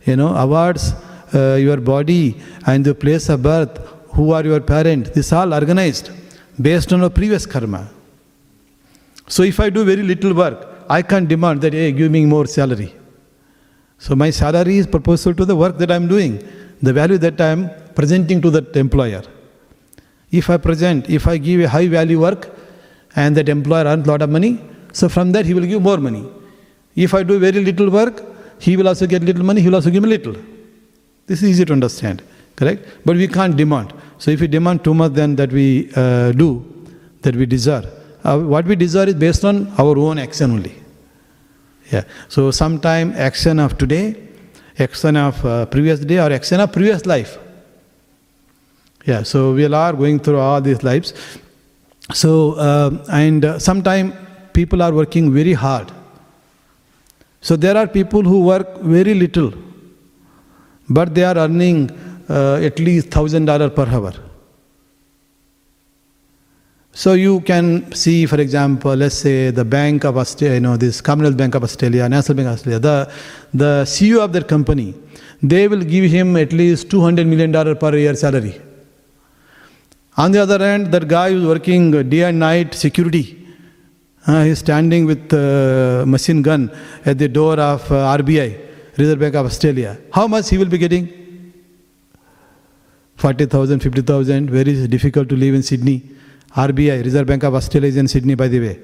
you 0.05 0.15
know, 0.15 0.35
awards 0.35 0.93
uh, 1.33 1.55
your 1.55 1.77
body 1.77 2.37
and 2.65 2.85
the 2.85 2.95
place 2.95 3.29
of 3.29 3.43
birth. 3.43 3.77
Who 4.11 4.31
are 4.31 4.43
your 4.43 4.61
parents? 4.61 5.09
This 5.11 5.31
all 5.33 5.53
organized 5.53 6.11
based 6.59 6.93
on 6.93 7.03
a 7.03 7.09
previous 7.09 7.45
karma. 7.45 7.89
So 9.27 9.43
if 9.43 9.59
I 9.59 9.69
do 9.69 9.83
very 9.83 10.03
little 10.03 10.33
work, 10.33 10.67
I 10.89 11.01
can't 11.01 11.27
demand 11.27 11.61
that 11.61 11.73
hey, 11.73 11.91
give 11.91 12.11
me 12.11 12.25
more 12.25 12.47
salary. 12.47 12.95
So 13.99 14.15
my 14.15 14.29
salary 14.29 14.77
is 14.77 14.87
proportional 14.87 15.35
to 15.35 15.45
the 15.45 15.55
work 15.55 15.77
that 15.79 15.91
I 15.91 15.95
am 15.95 16.07
doing, 16.07 16.41
the 16.81 16.93
value 16.93 17.17
that 17.17 17.39
I 17.41 17.47
am 17.47 17.69
presenting 17.95 18.41
to 18.43 18.49
that 18.51 18.75
employer. 18.75 19.23
If 20.31 20.49
I 20.49 20.57
present, 20.57 21.09
if 21.09 21.27
I 21.27 21.37
give 21.37 21.61
a 21.61 21.69
high 21.69 21.87
value 21.87 22.19
work 22.19 22.49
and 23.15 23.35
that 23.35 23.49
employer 23.49 23.85
earns 23.85 24.07
a 24.07 24.11
lot 24.11 24.21
of 24.21 24.29
money, 24.29 24.61
so 24.91 25.09
from 25.09 25.31
that 25.31 25.45
he 25.45 25.53
will 25.53 25.65
give 25.65 25.81
more 25.81 25.97
money. 25.97 26.25
If 26.95 27.13
I 27.13 27.23
do 27.23 27.39
very 27.39 27.63
little 27.63 27.89
work, 27.89 28.23
he 28.59 28.75
will 28.75 28.87
also 28.87 29.05
get 29.05 29.21
little 29.23 29.45
money, 29.45 29.61
he 29.61 29.67
will 29.67 29.75
also 29.75 29.89
give 29.89 30.03
me 30.03 30.09
little. 30.09 30.35
This 31.27 31.43
is 31.43 31.49
easy 31.49 31.65
to 31.65 31.73
understand, 31.73 32.23
correct? 32.55 32.85
But 33.05 33.17
we 33.17 33.27
can't 33.27 33.55
demand. 33.55 33.93
So 34.17 34.31
if 34.31 34.41
we 34.41 34.47
demand 34.47 34.83
too 34.83 34.93
much 34.93 35.13
then 35.13 35.35
that 35.35 35.51
we 35.51 35.91
uh, 35.95 36.31
do, 36.31 36.65
that 37.21 37.35
we 37.35 37.45
desire. 37.45 37.85
Uh, 38.23 38.39
what 38.39 38.65
we 38.65 38.75
desire 38.75 39.07
is 39.07 39.15
based 39.15 39.45
on 39.45 39.71
our 39.77 39.97
own 39.97 40.17
action 40.17 40.51
only. 40.51 40.75
Yeah. 41.91 42.03
So 42.27 42.51
sometime 42.51 43.13
action 43.15 43.59
of 43.59 43.77
today, 43.77 44.15
action 44.79 45.15
of 45.17 45.45
uh, 45.45 45.65
previous 45.67 45.99
day 45.99 46.19
or 46.19 46.31
action 46.31 46.59
of 46.59 46.71
previous 46.71 47.05
life. 47.05 47.37
Yeah, 49.05 49.23
so 49.23 49.53
we 49.53 49.63
are 49.65 49.93
going 49.93 50.19
through 50.19 50.37
all 50.37 50.59
these 50.59 50.83
lives. 50.83 51.13
So, 52.13 52.53
uh, 52.53 53.05
and 53.09 53.61
sometimes 53.61 54.13
people 54.59 54.81
are 54.81 54.93
working 54.93 55.31
very 55.39 55.53
hard. 55.53 55.91
So 57.41 57.55
there 57.55 57.77
are 57.77 57.87
people 57.87 58.23
who 58.23 58.39
work 58.43 58.79
very 58.81 59.13
little, 59.13 59.53
but 60.89 61.13
they 61.15 61.23
are 61.23 61.37
earning 61.37 61.79
uh, 62.29 62.55
at 62.69 62.79
least 62.79 63.09
thousand 63.09 63.45
dollar 63.45 63.69
per 63.69 63.85
hour. 63.87 64.13
So 67.01 67.13
you 67.13 67.41
can 67.41 67.91
see, 67.93 68.25
for 68.25 68.39
example, 68.41 68.95
let's 68.95 69.19
say 69.25 69.51
the 69.51 69.63
Bank 69.63 70.03
of 70.03 70.17
Australia, 70.17 70.55
you 70.55 70.61
know, 70.61 70.77
this 70.77 70.99
Commonwealth 70.99 71.37
Bank 71.37 71.53
of 71.53 71.63
Australia, 71.63 72.09
National 72.09 72.35
Bank 72.37 72.47
of 72.47 72.53
Australia, 72.55 72.79
the, 72.79 73.11
the 73.53 73.71
CEO 73.85 74.23
of 74.23 74.33
that 74.33 74.47
company, 74.47 74.95
they 75.43 75.67
will 75.67 75.83
give 75.83 76.09
him 76.09 76.35
at 76.35 76.51
least 76.51 76.89
$200 76.89 77.27
million 77.27 77.77
per 77.77 77.95
year 77.95 78.15
salary. 78.15 78.59
On 80.17 80.31
the 80.31 80.39
other 80.39 80.57
hand, 80.57 80.87
that 80.87 81.07
guy 81.07 81.31
who's 81.31 81.45
working 81.45 81.91
day 82.09 82.23
and 82.23 82.39
night 82.39 82.73
security, 82.73 83.46
uh, 84.27 84.43
he's 84.43 84.59
standing 84.59 85.05
with 85.05 85.31
machine 86.05 86.41
gun 86.41 86.71
at 87.05 87.17
the 87.17 87.27
door 87.27 87.59
of 87.59 87.91
uh, 87.91 88.17
RBI, 88.17 88.59
Reserve 88.97 89.19
Bank 89.19 89.35
of 89.35 89.45
Australia. 89.45 89.97
How 90.11 90.27
much 90.27 90.49
he 90.49 90.57
will 90.57 90.65
be 90.65 90.77
getting? 90.77 91.05
40,000, 93.15 93.79
50,000, 93.79 94.49
very 94.49 94.87
difficult 94.87 95.27
to 95.29 95.35
live 95.35 95.55
in 95.55 95.63
Sydney. 95.63 96.03
RBI, 96.51 97.03
Reserve 97.03 97.25
Bank 97.25 97.43
of 97.43 97.55
Australia 97.55 97.89
is 97.89 97.97
in 97.97 98.07
Sydney, 98.07 98.35
by 98.35 98.47
the 98.47 98.59
way. 98.59 98.79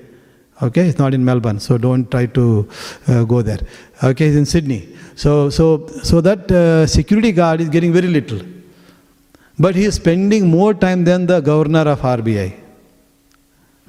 Okay, 0.62 0.88
it's 0.88 0.98
not 0.98 1.14
in 1.14 1.24
Melbourne, 1.26 1.60
so 1.60 1.78
don't 1.78 2.10
try 2.10 2.26
to 2.28 2.68
uh, 3.08 3.24
go 3.24 3.42
there. 3.42 3.60
Okay, 4.04 4.28
it's 4.28 4.38
in 4.38 4.46
Sydney. 4.46 4.88
So, 5.16 5.50
so, 5.50 5.88
so 6.04 6.22
that 6.22 6.52
uh, 6.52 6.88
security 6.88 7.32
guard 7.32 7.62
is 7.62 7.70
getting 7.70 7.92
very 7.92 8.08
little. 8.08 8.40
But 9.60 9.76
he 9.76 9.86
is 9.86 9.96
spending 9.96 10.50
more 10.50 10.74
time 10.74 11.04
than 11.04 11.26
the 11.26 11.40
governor 11.42 11.82
of 11.82 12.02
RBI. 12.02 12.63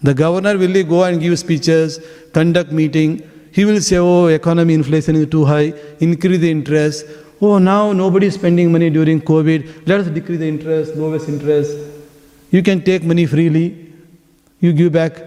The 0.03 0.15
governor 0.15 0.59
will 0.59 0.83
go 0.85 1.05
and 1.05 1.21
give 1.21 1.39
speeches, 1.39 2.01
conduct 2.33 2.73
meeting. 2.73 3.23
He 3.53 3.65
will 3.65 3.81
say, 3.81 3.97
oh, 3.99 4.27
economy 4.27 4.75
inflation 4.75 5.17
is 5.17 5.29
too 5.29 5.45
high, 5.45 5.73
increase 6.01 6.41
the 6.41 6.51
interest. 6.51 7.07
Oh, 7.41 7.59
now 7.59 7.93
nobody 7.93 8.27
is 8.27 8.35
spending 8.35 8.73
money 8.73 8.91
during 8.91 9.21
COVID. 9.21 9.87
Let 9.87 10.01
us 10.01 10.09
decrease 10.09 10.41
the 10.41 10.49
interest, 10.49 10.97
lowest 10.97 11.29
interest. 11.29 11.77
You 12.51 12.63
can 12.63 12.83
take 12.83 13.03
money 13.05 13.27
freely. 13.27 13.93
You 14.61 14.73
give 14.73 14.93
back 14.93 15.23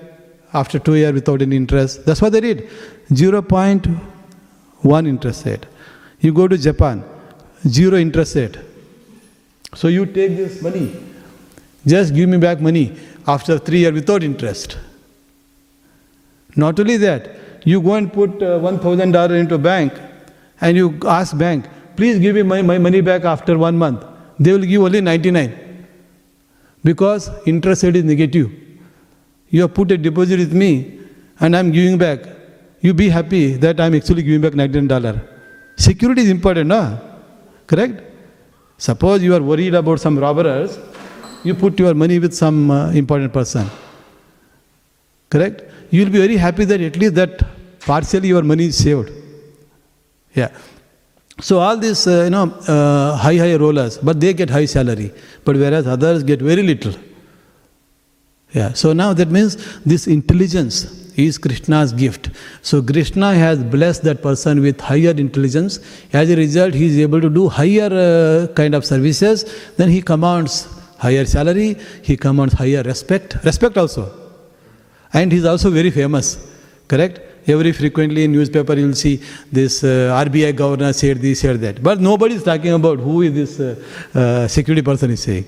after 0.53 0.79
two 0.79 0.95
years 0.95 1.13
without 1.13 1.41
any 1.41 1.55
interest. 1.55 2.05
That's 2.05 2.21
what 2.21 2.31
they 2.33 2.41
did. 2.41 2.69
0.1 3.09 5.07
interest 5.07 5.45
rate. 5.45 5.65
You 6.19 6.33
go 6.33 6.47
to 6.47 6.57
Japan, 6.57 7.03
zero 7.67 7.97
interest 7.97 8.35
rate. 8.35 8.57
So 9.75 9.87
you 9.87 10.05
take 10.05 10.35
this 10.35 10.61
money, 10.61 10.95
just 11.85 12.13
give 12.13 12.29
me 12.29 12.37
back 12.37 12.59
money 12.61 12.97
after 13.27 13.59
three 13.59 13.79
years 13.79 13.93
without 13.93 14.23
interest. 14.23 14.77
Not 16.55 16.79
only 16.79 16.97
that, 16.97 17.29
you 17.65 17.81
go 17.81 17.95
and 17.95 18.11
put 18.11 18.41
uh, 18.41 18.59
$1,000 18.59 19.39
into 19.39 19.55
a 19.55 19.57
bank 19.57 19.93
and 20.61 20.77
you 20.77 20.97
ask 21.05 21.37
bank, 21.37 21.65
please 21.95 22.19
give 22.19 22.35
me 22.35 22.43
my, 22.43 22.61
my 22.61 22.77
money 22.77 23.01
back 23.01 23.25
after 23.25 23.57
one 23.57 23.77
month. 23.77 24.05
They 24.39 24.51
will 24.53 24.65
give 24.65 24.81
only 24.81 25.01
99 25.01 25.85
because 26.83 27.29
interest 27.45 27.83
rate 27.83 27.97
is 27.97 28.03
negative. 28.03 28.51
You 29.49 29.61
have 29.63 29.73
put 29.73 29.91
a 29.91 29.97
deposit 29.97 30.39
with 30.39 30.53
me 30.53 30.99
and 31.39 31.55
I'm 31.55 31.71
giving 31.71 31.97
back. 31.97 32.19
You 32.81 32.93
be 32.93 33.09
happy 33.09 33.55
that 33.57 33.79
I'm 33.79 33.95
actually 33.95 34.23
giving 34.23 34.41
back 34.41 34.53
$99. 34.53 35.27
Security 35.75 36.21
is 36.21 36.29
important, 36.29 36.67
no? 36.67 36.99
Correct? 37.65 38.01
Suppose 38.77 39.23
you 39.23 39.33
are 39.35 39.41
worried 39.41 39.73
about 39.73 39.99
some 39.99 40.17
robbers, 40.17 40.77
you 41.47 41.55
put 41.55 41.79
your 41.79 41.93
money 41.93 42.19
with 42.19 42.33
some 42.33 42.71
uh, 42.71 42.91
important 42.91 43.33
person. 43.33 43.69
Correct? 45.29 45.63
You 45.91 46.03
will 46.03 46.11
be 46.11 46.19
very 46.19 46.37
happy 46.37 46.65
that 46.65 46.81
at 46.81 46.97
least 46.97 47.15
that 47.15 47.45
partially 47.79 48.29
your 48.29 48.43
money 48.43 48.65
is 48.65 48.77
saved. 48.77 49.11
Yeah. 50.33 50.49
So 51.39 51.59
all 51.59 51.77
these, 51.77 52.05
uh, 52.07 52.23
you 52.25 52.29
know, 52.29 52.51
uh, 52.67 53.15
high 53.15 53.37
high 53.37 53.55
rollers, 53.55 53.97
but 53.97 54.19
they 54.19 54.33
get 54.33 54.49
high 54.49 54.65
salary, 54.65 55.11
but 55.45 55.55
whereas 55.55 55.87
others 55.87 56.23
get 56.23 56.41
very 56.41 56.63
little. 56.63 56.93
Yeah. 58.53 58.73
So 58.73 58.93
now 58.93 59.13
that 59.13 59.29
means 59.29 59.79
this 59.83 60.07
intelligence 60.07 61.07
is 61.15 61.37
Krishna's 61.37 61.93
gift. 61.93 62.29
So 62.61 62.81
Krishna 62.81 63.33
has 63.35 63.63
blessed 63.63 64.03
that 64.03 64.21
person 64.21 64.61
with 64.61 64.79
higher 64.79 65.11
intelligence. 65.11 65.79
As 66.13 66.29
a 66.29 66.35
result, 66.35 66.73
he 66.73 66.87
is 66.87 66.97
able 66.99 67.21
to 67.21 67.29
do 67.29 67.49
higher 67.49 67.91
uh, 67.91 68.47
kind 68.53 68.75
of 68.75 68.85
services. 68.85 69.45
Then 69.77 69.89
he 69.89 70.01
commands 70.01 70.67
higher 70.97 71.25
salary. 71.25 71.77
He 72.03 72.17
commands 72.17 72.53
higher 72.53 72.83
respect. 72.83 73.37
Respect 73.43 73.77
also. 73.77 74.11
And 75.13 75.31
he 75.31 75.37
is 75.37 75.45
also 75.45 75.69
very 75.69 75.91
famous. 75.91 76.37
Correct? 76.87 77.21
Every 77.47 77.71
frequently 77.71 78.25
in 78.25 78.33
newspaper 78.33 78.73
you'll 78.73 78.93
see 78.93 79.21
this 79.51 79.83
uh, 79.83 80.23
RBI 80.25 80.55
governor 80.55 80.91
said 80.91 81.21
this, 81.21 81.39
said 81.39 81.61
that. 81.61 81.81
But 81.81 82.01
nobody 82.01 82.35
is 82.35 82.43
talking 82.43 82.73
about 82.73 82.99
who 82.99 83.21
is 83.21 83.33
this 83.33 83.59
uh, 83.59 83.75
uh, 84.13 84.47
security 84.47 84.81
person 84.81 85.11
is 85.11 85.23
saying. 85.23 85.45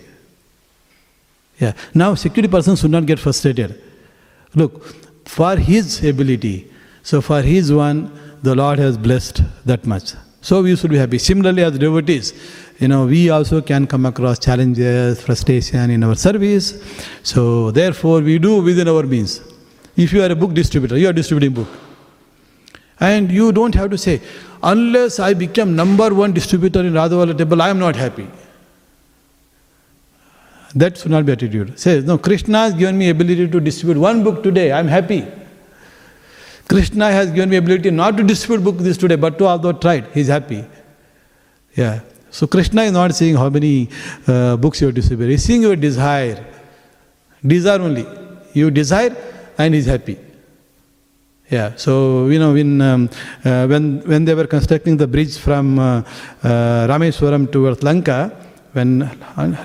Yeah. 1.59 1.73
Now 1.93 2.15
security 2.15 2.49
person 2.49 2.76
should 2.77 2.91
not 2.91 3.05
get 3.05 3.19
frustrated. 3.19 3.81
Look, 4.55 4.85
for 5.27 5.57
his 5.57 6.03
ability, 6.03 6.71
so 7.03 7.21
for 7.21 7.41
his 7.41 7.71
one, 7.71 8.11
the 8.41 8.55
Lord 8.55 8.80
has 8.80 8.97
blessed 8.97 9.43
that 9.65 9.85
much. 9.85 10.13
So 10.41 10.63
we 10.63 10.76
should 10.76 10.91
be 10.91 10.97
happy. 10.97 11.17
Similarly, 11.17 11.63
as 11.63 11.77
devotees, 11.77 12.34
you 12.80 12.88
know, 12.88 13.06
we 13.06 13.30
also 13.30 13.61
can 13.61 13.85
come 13.85 14.06
across 14.06 14.39
challenges, 14.39 15.22
frustration 15.22 15.89
in 15.91 16.03
our 16.03 16.15
service. 16.15 16.81
So 17.23 17.72
therefore, 17.72 18.22
we 18.22 18.39
do 18.39 18.61
within 18.61 18.88
our 18.88 19.03
means. 19.03 19.41
If 19.97 20.14
you 20.14 20.23
are 20.23 20.31
a 20.31 20.35
book 20.35 20.53
distributor, 20.53 20.97
you 20.97 21.10
are 21.10 21.14
distributing 21.14 21.53
book. 21.53 21.68
And 23.01 23.30
you 23.31 23.51
don't 23.51 23.76
have 23.76 23.89
to 23.91 23.97
say, 23.97 24.22
unless 24.64 25.19
I 25.19 25.34
become 25.34 25.76
number 25.76 26.14
one 26.14 26.31
distributor 26.31 26.80
in 26.80 26.93
Radhavallabha 26.93 27.38
temple, 27.38 27.61
I 27.61 27.69
am 27.69 27.80
not 27.80 27.97
happy. 27.97 28.27
That 30.73 30.97
should 30.97 31.11
not 31.11 31.26
be 31.26 31.34
attitude. 31.34 31.77
Says, 31.77 32.06
no, 32.06 32.18
Krishna 32.18 32.60
has 32.60 32.73
given 32.73 32.97
me 32.97 33.10
ability 33.10 33.49
to 33.49 33.60
distribute 33.60 33.99
one 33.99 34.23
book 34.23 34.41
today, 34.41 34.72
I 34.72 34.80
am 34.80 34.88
happy. 34.88 35.26
Krishna 36.69 37.11
has 37.11 37.31
given 37.31 37.49
me 37.49 37.57
ability 37.57 37.91
not 37.91 38.15
to 38.18 38.23
distribute 38.23 38.64
book 38.64 38.77
this 38.77 38.95
today, 38.95 39.15
but 39.15 39.38
to 39.39 39.47
although 39.47 39.73
tried, 39.73 40.06
he 40.14 40.22
is 40.22 40.27
happy. 40.27 40.64
Yeah. 41.76 42.01
So 42.31 42.47
Krishna 42.47 42.84
is 42.84 42.91
not 42.91 43.14
seeing 43.15 43.35
how 43.35 43.49
many 43.49 43.89
uh, 44.27 44.56
books 44.57 44.81
you 44.81 44.91
distribute. 44.91 45.27
He 45.27 45.34
is 45.35 45.43
seeing 45.43 45.61
your 45.61 45.76
desire. 45.76 46.45
Desire 47.45 47.81
only. 47.81 48.06
You 48.53 48.72
desire 48.72 49.15
and 49.57 49.73
he 49.73 49.80
is 49.80 49.85
happy. 49.85 50.18
Yeah, 51.49 51.76
so 51.77 52.27
you 52.27 52.38
know 52.38 52.53
when 52.53 52.80
um, 52.80 53.10
uh, 53.43 53.65
when 53.65 54.01
when 54.01 54.23
they 54.23 54.35
were 54.35 54.45
constructing 54.45 54.97
the 54.97 55.07
bridge 55.07 55.39
from 55.39 55.80
uh, 55.80 56.03
uh, 56.43 56.88
Rameswaram 56.88 57.51
towards 57.51 57.81
Lanka, 57.81 58.31
when 58.73 59.10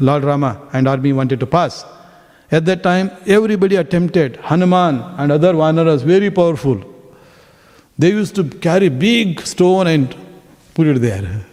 Lord 0.01 0.25
Rama 0.25 0.67
and 0.73 0.89
army 0.89 1.13
wanted 1.13 1.41
to 1.41 1.47
pass, 1.47 1.85
at 2.51 2.65
that 2.65 2.83
time 2.83 3.11
everybody 3.27 3.77
attempted. 3.77 4.37
Hanuman 4.37 5.03
and 5.19 5.31
other 5.31 5.53
vanaras 5.53 6.03
very 6.03 6.31
powerful. 6.31 6.83
They 7.99 8.11
used 8.11 8.35
to 8.37 8.45
carry 8.45 8.89
big 8.89 9.43
stone 9.43 9.87
and 9.87 10.17
put 10.75 10.87
it 10.87 11.03
there. 11.03 11.45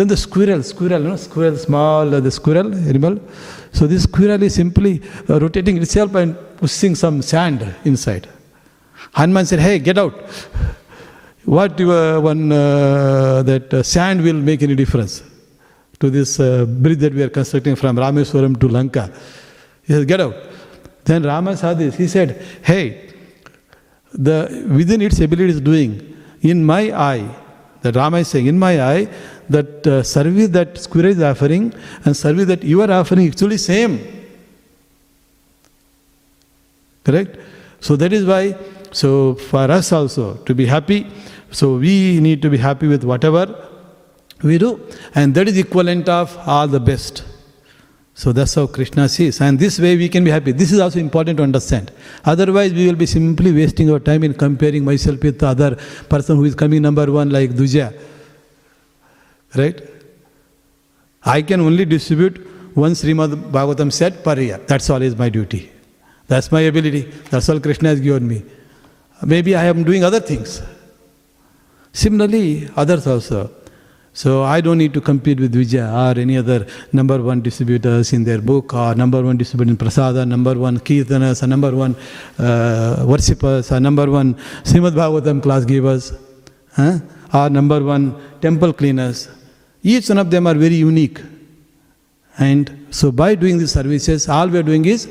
Then 0.00 0.08
the 0.08 0.16
squirrel, 0.16 0.62
squirrel, 0.62 1.02
you 1.02 1.08
know, 1.08 1.16
squirrel, 1.16 1.56
small, 1.58 2.14
uh, 2.14 2.20
the 2.20 2.30
squirrel 2.30 2.74
animal. 2.88 3.20
So 3.70 3.86
this 3.86 4.04
squirrel 4.04 4.42
is 4.42 4.54
simply 4.54 5.02
uh, 5.28 5.38
rotating 5.38 5.76
itself 5.76 6.14
and 6.14 6.34
pushing 6.56 6.94
some 6.94 7.20
sand 7.20 7.58
inside. 7.84 8.26
Hanuman 9.12 9.44
said, 9.44 9.60
"Hey, 9.60 9.78
get 9.78 9.98
out! 9.98 10.14
What 11.44 11.78
uh, 11.82 12.18
one 12.18 12.50
uh, 12.50 13.42
that 13.42 13.74
uh, 13.74 13.82
sand 13.82 14.22
will 14.22 14.40
make 14.48 14.62
any 14.62 14.74
difference 14.74 15.22
to 15.98 16.08
this 16.08 16.40
uh, 16.40 16.64
bridge 16.64 17.00
that 17.00 17.12
we 17.12 17.22
are 17.22 17.28
constructing 17.28 17.76
from 17.76 17.98
Rameswaram 17.98 18.58
to 18.58 18.68
Lanka?" 18.68 19.12
He 19.82 19.92
said, 19.92 20.08
"Get 20.08 20.22
out." 20.22 20.34
Then 21.04 21.24
Rama 21.24 21.58
saw 21.58 21.74
this. 21.74 21.96
He 21.96 22.08
said, 22.08 22.42
"Hey, 22.62 22.86
the 24.14 24.38
within 24.80 25.02
its 25.02 25.20
ability 25.20 25.50
is 25.58 25.60
doing 25.60 25.92
in 26.40 26.64
my 26.64 26.84
eye." 27.12 27.49
That 27.82 27.96
Rama 27.96 28.18
is 28.18 28.28
saying, 28.28 28.46
in 28.46 28.58
my 28.58 28.82
eye, 28.82 29.08
that 29.48 29.86
uh, 29.86 30.02
service 30.02 30.48
that 30.48 30.76
squirrel 30.76 31.12
is 31.12 31.22
offering 31.22 31.72
and 32.04 32.16
service 32.16 32.46
that 32.46 32.62
you 32.62 32.82
are 32.82 32.90
offering 32.90 33.26
actually 33.26 33.56
same. 33.56 34.00
Correct? 37.04 37.38
So 37.80 37.96
that 37.96 38.12
is 38.12 38.26
why, 38.26 38.56
so 38.92 39.34
for 39.34 39.70
us 39.70 39.92
also 39.92 40.34
to 40.34 40.54
be 40.54 40.66
happy, 40.66 41.06
so 41.50 41.76
we 41.76 42.20
need 42.20 42.42
to 42.42 42.50
be 42.50 42.58
happy 42.58 42.86
with 42.86 43.04
whatever 43.04 43.68
we 44.42 44.58
do, 44.58 44.80
and 45.14 45.34
that 45.34 45.48
is 45.48 45.56
equivalent 45.58 46.08
of 46.08 46.36
all 46.46 46.68
the 46.68 46.80
best. 46.80 47.24
So 48.20 48.32
that's 48.32 48.54
how 48.54 48.66
Krishna 48.66 49.08
sees, 49.08 49.40
and 49.40 49.58
this 49.58 49.78
way 49.80 49.96
we 49.96 50.06
can 50.06 50.22
be 50.24 50.30
happy. 50.30 50.52
This 50.52 50.72
is 50.72 50.78
also 50.78 50.98
important 50.98 51.38
to 51.38 51.42
understand. 51.42 51.90
Otherwise, 52.22 52.74
we 52.74 52.86
will 52.86 52.98
be 53.02 53.06
simply 53.06 53.50
wasting 53.50 53.90
our 53.90 53.98
time 53.98 54.24
in 54.24 54.34
comparing 54.34 54.84
myself 54.84 55.22
with 55.22 55.38
the 55.38 55.46
other 55.46 55.76
person 56.10 56.36
who 56.36 56.44
is 56.44 56.54
coming 56.54 56.82
number 56.82 57.10
one, 57.10 57.30
like 57.30 57.52
Duja. 57.52 57.98
Right? 59.56 59.80
I 61.24 61.40
can 61.40 61.62
only 61.62 61.86
distribute 61.86 62.36
one 62.74 62.92
Srimad 62.92 63.36
Bhagavatam 63.52 63.90
set 63.90 64.22
per 64.22 64.38
year. 64.38 64.58
That's 64.66 64.90
all 64.90 65.00
is 65.00 65.16
my 65.16 65.30
duty. 65.30 65.72
That's 66.28 66.52
my 66.52 66.60
ability. 66.60 67.02
That's 67.30 67.48
all 67.48 67.58
Krishna 67.58 67.88
has 67.88 68.00
given 68.00 68.28
me. 68.28 68.42
Maybe 69.24 69.56
I 69.56 69.64
am 69.64 69.82
doing 69.82 70.04
other 70.04 70.20
things. 70.20 70.60
Similarly, 71.94 72.68
others 72.76 73.06
also. 73.06 73.50
So 74.12 74.42
I 74.42 74.60
don't 74.60 74.78
need 74.78 74.92
to 74.94 75.00
compete 75.00 75.38
with 75.38 75.54
Vijay 75.54 75.86
or 75.86 76.18
any 76.18 76.36
other 76.36 76.66
number 76.92 77.22
one 77.22 77.40
distributors 77.40 78.12
in 78.12 78.24
their 78.24 78.40
book 78.40 78.74
or 78.74 78.94
number 78.94 79.22
one 79.22 79.36
distributor 79.36 79.70
in 79.70 79.76
Prasada, 79.76 80.26
number 80.26 80.58
one 80.58 80.78
Kirtanas, 80.78 81.42
or 81.42 81.46
number 81.46 81.74
one 81.74 81.94
uh, 82.38 83.04
worshippers, 83.06 83.70
or 83.70 83.78
number 83.78 84.10
one 84.10 84.34
Srimad 84.64 84.92
Bhagavatam 84.92 85.42
class 85.42 85.64
givers, 85.64 86.12
huh? 86.74 86.98
or 87.32 87.50
number 87.50 87.82
one 87.82 88.20
temple 88.40 88.72
cleaners. 88.72 89.28
Each 89.82 90.08
one 90.08 90.18
of 90.18 90.30
them 90.30 90.46
are 90.46 90.54
very 90.54 90.74
unique. 90.74 91.20
And 92.38 92.86
so 92.90 93.12
by 93.12 93.34
doing 93.34 93.58
these 93.58 93.72
services, 93.72 94.28
all 94.28 94.48
we 94.48 94.58
are 94.58 94.62
doing 94.62 94.84
is 94.84 95.06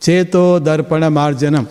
Cheto 0.00 0.58
Darpana 0.58 1.12
Marjanam. 1.12 1.68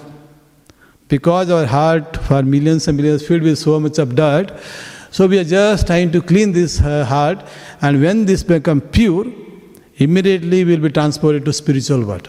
Because 1.07 1.49
our 1.49 1.65
heart 1.65 2.15
for 2.17 2.43
millions 2.43 2.88
and 2.88 2.95
millions 2.95 3.25
filled 3.27 3.41
with 3.41 3.57
so 3.57 3.79
much 3.79 3.97
of 3.97 4.15
dirt, 4.15 4.51
so 5.11 5.27
we 5.27 5.38
are 5.38 5.43
just 5.43 5.85
trying 5.85 6.11
to 6.13 6.21
clean 6.21 6.51
this 6.51 6.81
uh, 6.81 7.05
heart, 7.05 7.45
and 7.81 8.01
when 8.01 8.25
this 8.25 8.41
become 8.41 8.81
pure, 8.81 9.25
immediately 9.97 10.63
we 10.65 10.75
will 10.75 10.83
be 10.83 10.89
transported 10.89 11.45
to 11.45 11.53
spiritual 11.53 12.03
world. 12.03 12.27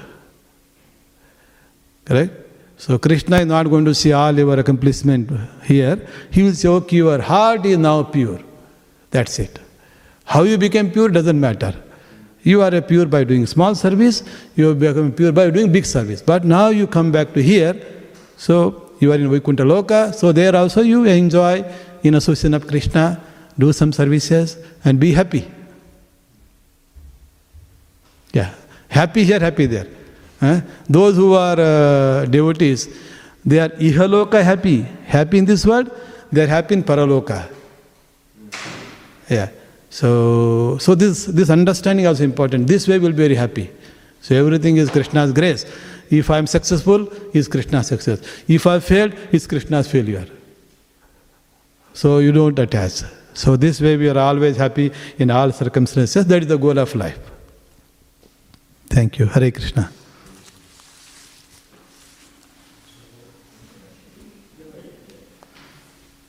Correct? 2.04 2.32
So 2.76 2.98
Krishna 2.98 3.36
is 3.38 3.46
not 3.46 3.70
going 3.70 3.84
to 3.84 3.94
see 3.94 4.12
all 4.12 4.36
your 4.36 4.58
accomplishment 4.58 5.30
here. 5.64 6.04
He 6.32 6.42
will 6.42 6.52
say, 6.52 6.68
okay, 6.68 6.96
your 6.96 7.22
heart 7.22 7.64
is 7.64 7.78
now 7.78 8.02
pure. 8.02 8.40
That's 9.12 9.38
it. 9.38 9.60
How 10.24 10.42
you 10.42 10.58
became 10.58 10.90
pure 10.90 11.08
doesn't 11.08 11.40
matter. 11.40 11.72
You 12.42 12.62
are 12.62 12.74
a 12.74 12.82
pure 12.82 13.06
by 13.06 13.22
doing 13.22 13.46
small 13.46 13.76
service, 13.76 14.24
you 14.56 14.74
become 14.74 15.12
pure 15.12 15.30
by 15.30 15.50
doing 15.50 15.70
big 15.70 15.86
service. 15.86 16.20
But 16.20 16.44
now 16.44 16.68
you 16.68 16.88
come 16.88 17.12
back 17.12 17.32
to 17.34 17.42
here, 17.42 17.80
so 18.36 18.90
you 18.98 19.12
are 19.12 19.14
in 19.14 19.30
Vaikuntha 19.30 19.62
Loka, 19.62 20.12
so 20.12 20.32
there 20.32 20.56
also 20.56 20.82
you 20.82 21.04
enjoy 21.04 21.64
in 22.02 22.14
association 22.14 22.54
of 22.54 22.66
Krishna, 22.66 23.20
do 23.58 23.72
some 23.72 23.92
services, 23.92 24.56
and 24.84 24.98
be 24.98 25.12
happy. 25.12 25.50
Yeah, 28.32 28.54
happy 28.88 29.24
here, 29.24 29.40
happy 29.40 29.66
there. 29.66 29.86
Eh? 30.40 30.60
Those 30.88 31.16
who 31.16 31.34
are 31.34 31.58
uh, 31.58 32.24
devotees, 32.26 32.88
they 33.44 33.58
are 33.58 33.68
ihaloka 33.68 34.42
happy, 34.42 34.82
happy 35.06 35.38
in 35.38 35.44
this 35.44 35.66
world, 35.66 35.90
they 36.30 36.44
are 36.44 36.46
happy 36.46 36.74
in 36.74 36.82
paraloka. 36.82 37.48
Yeah. 39.28 39.50
So, 39.90 40.78
so 40.78 40.94
this, 40.94 41.26
this 41.26 41.50
understanding 41.50 42.06
is 42.06 42.20
important. 42.22 42.66
This 42.66 42.88
way 42.88 42.98
we'll 42.98 43.10
be 43.10 43.18
very 43.18 43.34
happy. 43.34 43.70
So 44.22 44.34
everything 44.34 44.78
is 44.78 44.90
Krishna's 44.90 45.32
grace. 45.32 45.66
If 46.10 46.30
I 46.30 46.38
am 46.38 46.46
successful, 46.46 47.08
is 47.34 47.48
Krishna's 47.48 47.88
success. 47.88 48.20
If 48.48 48.66
I 48.66 48.80
failed, 48.80 49.14
is 49.32 49.46
Krishna's 49.46 49.90
failure. 49.90 50.26
So 51.94 52.18
you 52.18 52.32
don't 52.32 52.58
attach. 52.58 53.02
So 53.34 53.56
this 53.56 53.80
way 53.80 53.96
we 53.96 54.08
are 54.08 54.18
always 54.18 54.56
happy 54.56 54.92
in 55.18 55.30
all 55.30 55.52
circumstances. 55.52 56.26
That 56.26 56.42
is 56.42 56.48
the 56.48 56.58
goal 56.58 56.78
of 56.78 56.94
life. 56.94 57.18
Thank 58.88 59.18
you. 59.18 59.26
Hare 59.26 59.50
Krishna. 59.50 59.90